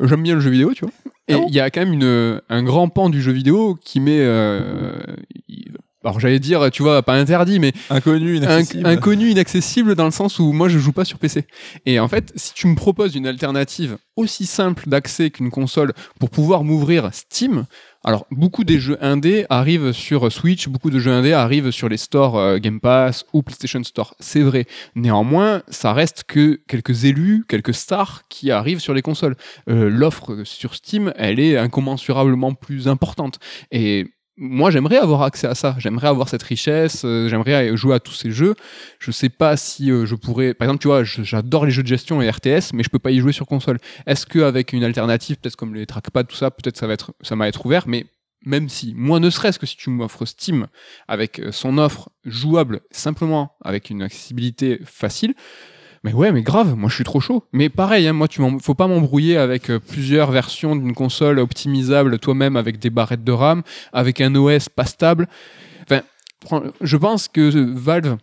[0.00, 0.94] j'aime bien le jeu vidéo, tu vois.
[1.26, 3.76] Et Ah il bon y a quand même une, un grand pan du jeu vidéo
[3.84, 4.20] qui met.
[6.04, 8.86] Alors j'allais dire, tu vois, pas interdit, mais inconnu, Inc- inaccessible.
[8.86, 11.44] inconnu, inaccessible dans le sens où moi je joue pas sur PC.
[11.86, 16.30] Et en fait, si tu me proposes une alternative aussi simple d'accès qu'une console pour
[16.30, 17.64] pouvoir m'ouvrir Steam,
[18.02, 21.98] alors beaucoup des jeux indés arrivent sur Switch, beaucoup de jeux indés arrivent sur les
[21.98, 24.64] stores euh, Game Pass ou PlayStation Store, c'est vrai.
[24.94, 29.36] Néanmoins, ça reste que quelques élus, quelques stars qui arrivent sur les consoles.
[29.68, 33.38] Euh, L'offre sur Steam, elle est incommensurablement plus importante.
[33.70, 34.06] Et
[34.42, 35.76] moi, j'aimerais avoir accès à ça.
[35.78, 37.02] J'aimerais avoir cette richesse.
[37.04, 38.54] euh, j'aimerais jouer à tous ces jeux.
[38.98, 40.54] Je sais pas si euh, je pourrais.
[40.54, 43.10] Par exemple, tu vois, j'adore les jeux de gestion et RTS, mais je peux pas
[43.10, 43.78] y jouer sur console.
[44.06, 47.36] Est-ce qu'avec une alternative, peut-être comme les trackpads, tout ça, peut-être ça va être, ça
[47.36, 47.86] va être ouvert.
[47.86, 48.06] Mais
[48.46, 50.68] même si, moi, ne serait-ce que si tu m'offres Steam
[51.06, 55.34] avec euh, son offre jouable, simplement avec une accessibilité facile.
[56.02, 57.44] Mais ouais, mais grave, moi je suis trop chaud.
[57.52, 62.18] Mais pareil, hein, moi tu faut pas m'embrouiller avec euh, plusieurs versions d'une console optimisable
[62.18, 65.28] toi-même avec des barrettes de RAM, avec un OS pas stable.
[66.46, 68.16] Enfin, je pense que Valve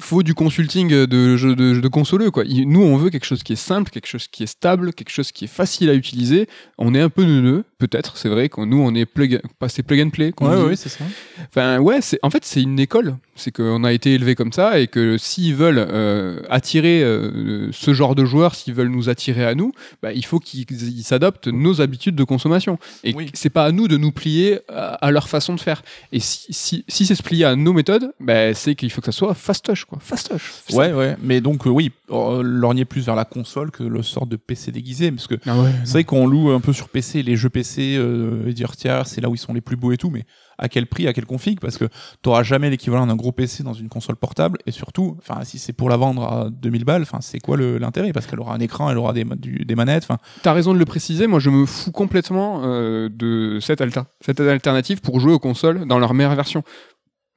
[0.00, 2.44] faut du consulting de, jeux de, de consoleux quoi.
[2.46, 5.32] Nous on veut quelque chose qui est simple, quelque chose qui est stable, quelque chose
[5.32, 6.48] qui est facile à utiliser.
[6.78, 8.16] On est un peu neuneux, peut-être.
[8.16, 10.32] C'est vrai que nous on est plug, passé plug and play.
[10.40, 11.04] Ouais, ouais, c'est ça.
[11.48, 13.16] Enfin, ouais, c'est en fait c'est une école.
[13.38, 17.92] C'est qu'on a été élevé comme ça et que s'ils veulent euh, attirer euh, ce
[17.92, 19.72] genre de joueurs, s'ils veulent nous attirer à nous,
[20.02, 22.78] bah, il faut qu'ils ils s'adoptent nos habitudes de consommation.
[23.04, 23.30] Et Oui.
[23.34, 25.82] c'est pas à nous de nous plier à, à leur façon de faire.
[26.12, 29.06] Et si, si, si c'est se plier à nos méthodes, bah, c'est qu'il faut que
[29.06, 29.98] ça soit fastoche, quoi.
[30.00, 30.52] Fastoche.
[30.72, 31.16] Ouais, ouais.
[31.22, 34.72] Mais donc, euh, oui, euh, lorgner plus vers la console que le sort de PC
[34.72, 35.10] déguisé.
[35.10, 35.70] Parce que Ah ouais.
[35.84, 39.04] c'est vrai qu'on loue un peu sur PC les jeux PC, euh, et dire tiens,
[39.04, 40.24] c'est là où ils sont les plus beaux et tout, mais
[40.58, 41.60] à quel prix, à quelle config?
[41.60, 41.84] Parce que
[42.22, 44.58] t'auras jamais l'équivalent d'un gros PC dans une console portable.
[44.66, 48.12] Et surtout, enfin, si c'est pour la vendre à 2000 balles, enfin, c'est quoi l'intérêt?
[48.12, 50.04] Parce qu'elle aura un écran, elle aura des, ma- du- des manettes.
[50.04, 54.04] Enfin, T'as raison de le préciser, moi je me fous complètement euh, de cette, alter-
[54.24, 56.62] cette alternative pour jouer aux consoles dans leur meilleure version.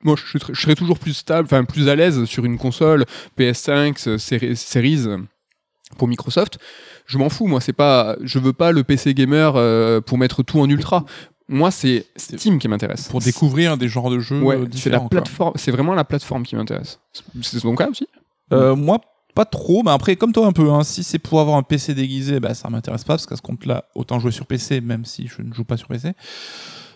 [0.04, 3.06] Moi je, serais toujours plus stable, enfin plus à l'aise sur une console
[3.38, 5.08] PS5, euh, Series
[5.98, 6.58] pour Microsoft.
[7.06, 10.44] Je m'en fous, moi c'est pas, je veux pas le PC gamer euh, pour mettre
[10.44, 11.06] tout en ultra.
[11.50, 13.08] Moi c'est Steam qui m'intéresse.
[13.08, 15.00] pour découvrir des genres de jeux Ouais, c'est la différents.
[15.00, 15.10] quoi.
[15.10, 17.00] plateforme, c'est vraiment la plateforme qui m'intéresse.
[17.42, 18.08] C'est ton cas aussi
[18.54, 19.02] Euh, moi,
[19.36, 19.84] pas trop.
[19.84, 22.54] Mais après, comme toi un peu, hein, si c'est pour avoir un PC déguisé, bah,
[22.54, 25.54] ça m'intéresse pas parce qu'à ce compte-là, autant jouer sur PC, même si je ne
[25.54, 26.14] joue pas sur PC.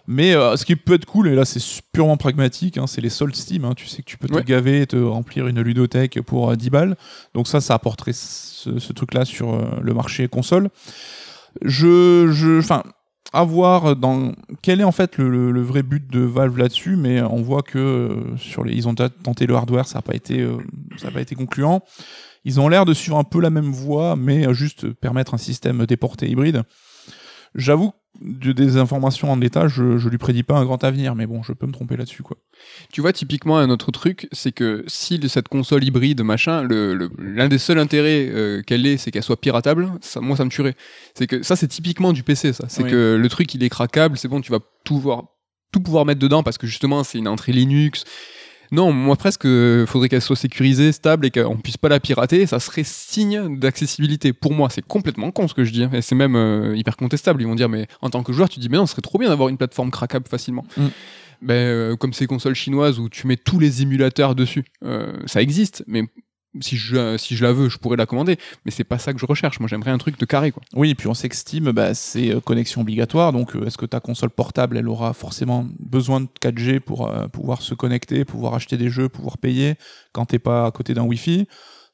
[0.05, 1.61] Mais euh, ce qui peut être cool, et là c'est
[1.93, 3.63] purement pragmatique, hein, c'est les soldes Steam.
[3.65, 3.73] hein.
[3.75, 4.43] Tu sais que tu peux te Ouais.
[4.43, 6.97] gaver et te remplir une ludothèque pour euh, 10 balles.
[7.33, 10.69] Donc ça, ça apporterait ce, ce truc-là sur euh, le marché console.
[11.61, 12.83] Je, je, enfin,
[13.31, 16.95] à voir dans quel est en fait le, le- le vrai but de Valve là-dessus,
[16.95, 20.15] mais on voit que euh, sur les, ils ont tenté le hardware, ça n'a pas
[20.15, 20.45] été,
[20.97, 21.81] ça a pas été concluant.
[22.45, 25.85] Ils ont l'air de suivre un peu la même voie, mais juste permettre un système
[25.85, 26.63] déporté hybride.
[27.55, 31.25] J'avoue, de, des informations en l'état, je, je lui prédis pas un grand avenir, mais
[31.25, 32.37] bon, je peux me tromper là-dessus, quoi.
[32.91, 37.09] Tu vois, typiquement, un autre truc, c'est que si cette console hybride, machin, le- le-
[37.17, 40.49] l'un des seuls intérêts euh, qu'elle ait, c'est qu'elle soit piratable, ça, moi, ça me
[40.49, 40.75] tuerait.
[41.15, 42.65] C'est que ça, c'est typiquement du PC, ça.
[42.69, 42.91] C'est Oui.
[42.91, 45.23] que le truc, il est craquable, c'est bon, tu vas tout voir,
[45.71, 48.03] tout pouvoir mettre dedans parce que justement, c'est une entrée Linux.
[48.73, 52.47] Non, moi presque, euh, faudrait qu'elle soit sécurisée, stable et qu'on puisse pas la pirater.
[52.47, 54.33] Ça serait signe d'accessibilité.
[54.33, 55.83] Pour moi, c'est complètement con ce que je dis.
[55.83, 57.39] hein, Et c'est même euh, hyper contestable.
[57.43, 59.19] Ils vont dire, mais en tant que joueur, tu dis, mais non, ce serait trop
[59.19, 60.65] bien d'avoir une plateforme craquable facilement.
[60.75, 60.87] Mm.
[61.43, 64.65] Ben, euh, comme ces consoles chinoises où tu mets tous les émulateurs dessus.
[64.83, 66.05] Euh, ça existe, mais
[66.61, 68.37] si je, si je la veux, je pourrais la commander.
[68.65, 69.59] Mais c'est pas ça que je recherche.
[69.59, 70.63] Moi, j'aimerais un truc de carré, quoi.
[70.73, 73.77] Oui, et puis on sait que Steam, bah, c'est euh, connexion obligatoire, donc euh, est-ce
[73.77, 78.25] que ta console portable, elle aura forcément besoin de 4G pour euh, pouvoir se connecter,
[78.25, 79.75] pouvoir acheter des jeux, pouvoir payer
[80.11, 81.47] quand t'es pas à côté d'un Wi-Fi?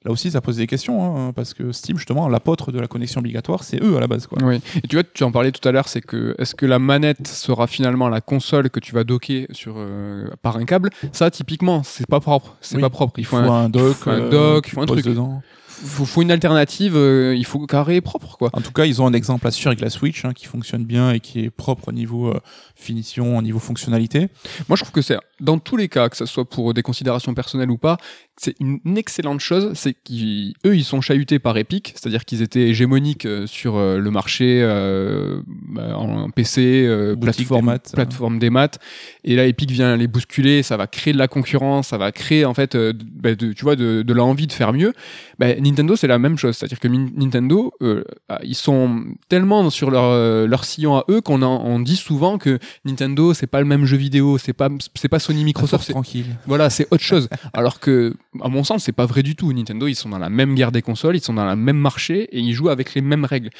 [0.05, 3.19] Là aussi, ça pose des questions, hein, parce que Steam, justement, l'apôtre de la connexion
[3.19, 4.37] obligatoire, c'est eux à la base, quoi.
[4.41, 4.61] Oui.
[4.81, 7.27] Et tu vois, tu en parlais tout à l'heure, c'est que est-ce que la manette
[7.27, 10.89] sera finalement la console que tu vas docker sur euh, par un câble?
[11.11, 12.55] Ça, typiquement, c'est pas propre.
[12.61, 12.81] C'est Oui.
[12.81, 13.19] pas propre.
[13.19, 15.03] Il Il faut, un, un dock, faut un euh, dock, tu il faut un truc.
[15.05, 15.41] dedans.
[15.67, 16.95] faut, faut une alternative.
[16.95, 18.49] euh, il faut carré et propre, quoi.
[18.53, 20.85] En tout cas, ils ont un exemple à suivre avec la Switch, hein, qui fonctionne
[20.85, 22.39] bien et qui est propre au niveau euh,
[22.73, 24.29] finition, au niveau fonctionnalité.
[24.69, 27.33] Moi, je trouve que c'est dans tous les cas, que ce soit pour des considérations
[27.33, 27.97] personnelles ou pas,
[28.39, 29.71] c'est une excellente chose.
[29.73, 34.11] C'est qu'eux, ils sont chahutés par Epic, c'est-à-dire qu'ils étaient hégémoniques euh, sur euh, le
[34.11, 38.79] marché euh, bah, en PC, euh, Boutique plateforme, des maths, plateforme des maths.
[39.25, 42.45] Et là, Epic vient les bousculer, ça va créer de la concurrence, ça va créer
[42.45, 44.93] en fait, euh, bah, de, tu vois, de, de l'envie de faire mieux.
[45.37, 47.73] Bah, Nintendo, c'est la même chose, c'est-à-dire que Nintendo,
[48.29, 50.09] ah, ils sont tellement sur leur
[50.47, 53.97] leur sillon à eux qu'on on dit souvent que Nintendo, c'est pas le même jeu
[53.97, 56.25] vidéo, c'est pas c'est pas Sony Microsoft, c'est tranquille.
[56.47, 57.29] voilà, c'est autre chose.
[57.53, 59.53] Alors que, à mon sens, c'est pas vrai du tout.
[59.53, 62.23] Nintendo, ils sont dans la même guerre des consoles, ils sont dans le même marché
[62.31, 63.51] et ils jouent avec les mêmes règles.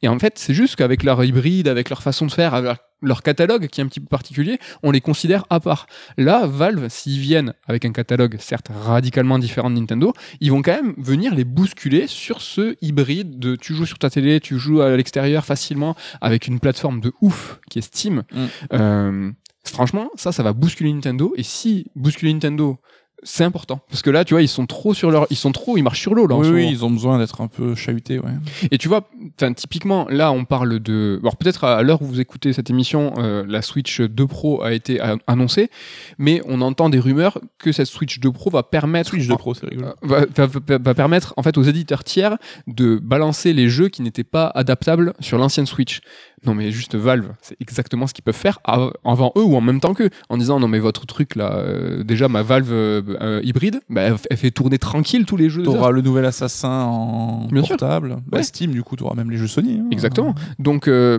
[0.00, 3.22] Et en fait, c'est juste qu'avec leur hybride, avec leur façon de faire, avec leur
[3.22, 5.86] catalogue qui est un petit peu particulier, on les considère à part.
[6.16, 10.72] Là, Valve, s'ils viennent avec un catalogue certes radicalement différent de Nintendo, ils vont quand
[10.72, 14.80] même venir les bousculer sur ce hybride de tu joues sur ta télé, tu joues
[14.80, 18.24] à l'extérieur facilement avec une plateforme de ouf qui est Steam.
[18.32, 18.46] Mm.
[18.72, 19.30] Euh,
[19.64, 21.32] franchement, ça, ça va bousculer Nintendo.
[21.36, 22.78] Et si bousculer Nintendo,
[23.24, 25.76] c'est important parce que là, tu vois, ils sont trop sur leur, ils sont trop,
[25.76, 26.34] ils marchent sur l'eau là.
[26.34, 28.32] Oui, oui, ils ont besoin d'être un peu chahutés, ouais.
[28.72, 29.08] Et tu vois,
[29.54, 31.20] typiquement, là, on parle de.
[31.22, 34.72] Alors, peut-être à l'heure où vous écoutez cette émission, euh, la Switch 2 Pro a
[34.72, 34.98] été
[35.28, 35.70] annoncée,
[36.18, 39.10] mais on entend des rumeurs que cette Switch 2 Pro va permettre.
[39.10, 39.90] Switch 2 Pro, c'est rigolo.
[40.02, 42.36] euh, Va, va- va- va permettre en fait aux éditeurs tiers
[42.66, 46.00] de balancer les jeux qui n'étaient pas adaptables sur l'ancienne Switch.
[46.44, 49.60] Non mais juste Valve, c'est exactement ce qu'ils peuvent faire av- avant eux ou en
[49.60, 53.02] même temps qu'eux, en disant non mais votre truc là, euh, déjà ma Valve euh,
[53.20, 55.62] euh, hybride, bah, elle, fait tourner tranquille tous les jeux.
[55.62, 57.76] T'auras le nouvel Assassin en Bien sûr.
[57.76, 58.16] portable.
[58.26, 58.42] Bah, Ouais.
[58.42, 59.78] Steam, du coup, t'auras même les jeux Sony.
[59.80, 59.88] hein.
[59.92, 60.34] Exactement.
[60.58, 61.18] Donc euh,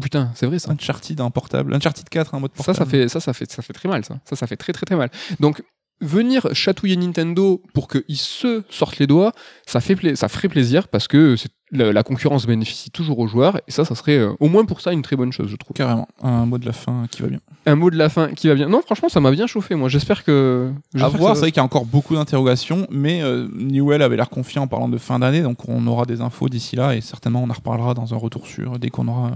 [0.00, 0.72] putain, c'est vrai ça.
[0.72, 1.74] Uncharted en portable.
[1.74, 2.78] Uncharted 4 en mode Ça, portable.
[2.78, 4.18] ça fait, ça, ça fait, ça fait très mal, ça.
[4.24, 5.10] Ça, ça fait très, très, très mal.
[5.38, 5.62] Donc,
[6.00, 9.32] venir chatouiller Nintendo pour qu'ils se sortent les doigts,
[9.66, 11.36] ça fait, pla- ça ferait plaisir parce que
[11.72, 14.80] la, la concurrence bénéficie toujours aux joueurs et ça, ça serait euh, au moins pour
[14.80, 15.74] ça une très bonne chose, je trouve.
[15.74, 16.08] Carrément.
[16.22, 17.40] Un mot de la fin qui va bien.
[17.66, 18.68] Un mot de la fin qui va bien.
[18.68, 19.74] Non, franchement, ça m'a bien chauffé.
[19.76, 20.72] Moi, j'espère que.
[20.98, 24.16] À voir, ça c'est vrai qu'il y a encore beaucoup d'interrogations, mais euh, Newell avait
[24.16, 27.00] l'air confiant en parlant de fin d'année, donc on aura des infos d'ici là et
[27.00, 29.30] certainement on en reparlera dans un retour sur dès qu'on aura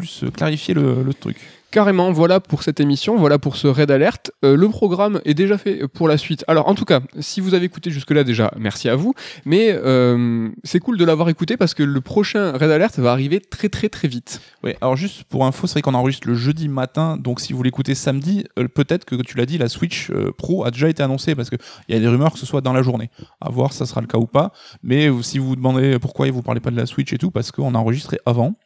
[0.00, 1.36] plus euh, clarifié le, le truc.
[1.70, 4.32] Carrément, voilà pour cette émission, voilà pour ce raid alerte.
[4.44, 6.44] Euh, le programme est déjà fait pour la suite.
[6.48, 9.14] Alors, en tout cas, si vous avez écouté jusque-là déjà, merci à vous.
[9.44, 13.38] Mais euh, c'est cool de l'avoir écouté parce que le prochain raid alerte va arriver
[13.38, 14.40] très très très vite.
[14.64, 17.62] Ouais, alors juste pour info, c'est vrai qu'on enregistre le jeudi matin, donc si vous
[17.62, 21.36] l'écoutez samedi, euh, peut-être que tu l'as dit, la Switch Pro a déjà été annoncée
[21.36, 23.10] parce qu'il y a des rumeurs que ce soit dans la journée.
[23.40, 24.50] À voir, ça sera le cas ou pas.
[24.82, 27.52] Mais si vous vous demandez pourquoi vous parlez pas de la Switch et tout, parce
[27.52, 28.56] qu'on a enregistré avant.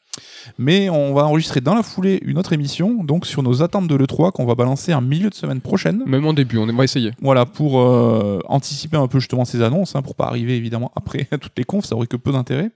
[0.59, 3.95] Mais on va enregistrer dans la foulée une autre émission, donc sur nos attentes de
[3.95, 6.03] l'E3 qu'on va balancer en milieu de semaine prochaine.
[6.07, 7.13] Même en début, on va essayer.
[7.21, 11.29] Voilà, pour euh, anticiper un peu justement ces annonces, hein, pour pas arriver évidemment après
[11.31, 12.71] à toutes les confs, ça aurait que peu d'intérêt.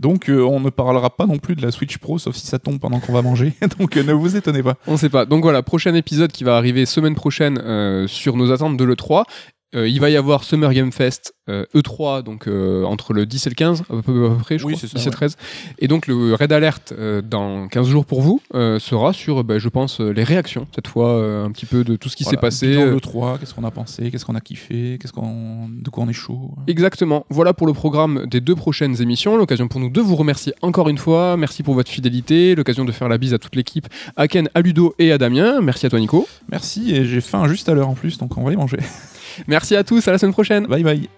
[0.00, 2.58] Donc euh, on ne parlera pas non plus de la Switch Pro, sauf si ça
[2.58, 3.52] tombe pendant qu'on va manger.
[3.78, 4.76] Donc euh, ne vous étonnez pas.
[4.86, 5.26] On sait pas.
[5.26, 9.24] Donc voilà, prochain épisode qui va arriver semaine prochaine euh, sur nos attentes de l'E3.
[9.74, 13.46] Euh, il va y avoir Summer Game Fest euh, E3, donc euh, entre le 10
[13.46, 14.80] et le 15, à peu, à peu près, je Oui, crois.
[14.88, 15.36] c'est ça, 10 et 13.
[15.78, 16.94] Et donc le Red Alert,
[17.24, 21.50] dans 15 jours pour vous, sera sur, bah, je pense, les réactions, cette fois, un
[21.50, 22.74] petit peu de tout ce qui s'est passé.
[22.74, 26.04] Dans le 3, qu'est-ce qu'on a pensé, qu'est-ce qu'on a kiffé, qu'est-ce qu'on, de quoi
[26.04, 26.52] on est chaud.
[26.66, 27.24] Exactement.
[27.30, 29.36] Voilà pour le programme des deux prochaines émissions.
[29.36, 31.36] L'occasion pour nous de vous remercier encore une fois.
[31.36, 32.54] Merci pour votre fidélité.
[32.54, 35.60] L'occasion de faire la bise à toute l'équipe, à Ken, à Ludo et à Damien.
[35.60, 36.26] Merci à toi, Nico.
[36.50, 38.78] Merci et j'ai faim juste à l'heure en plus, donc on va aller manger.
[39.46, 40.06] Merci à tous.
[40.08, 40.66] À la semaine prochaine.
[40.66, 41.08] Bye bye.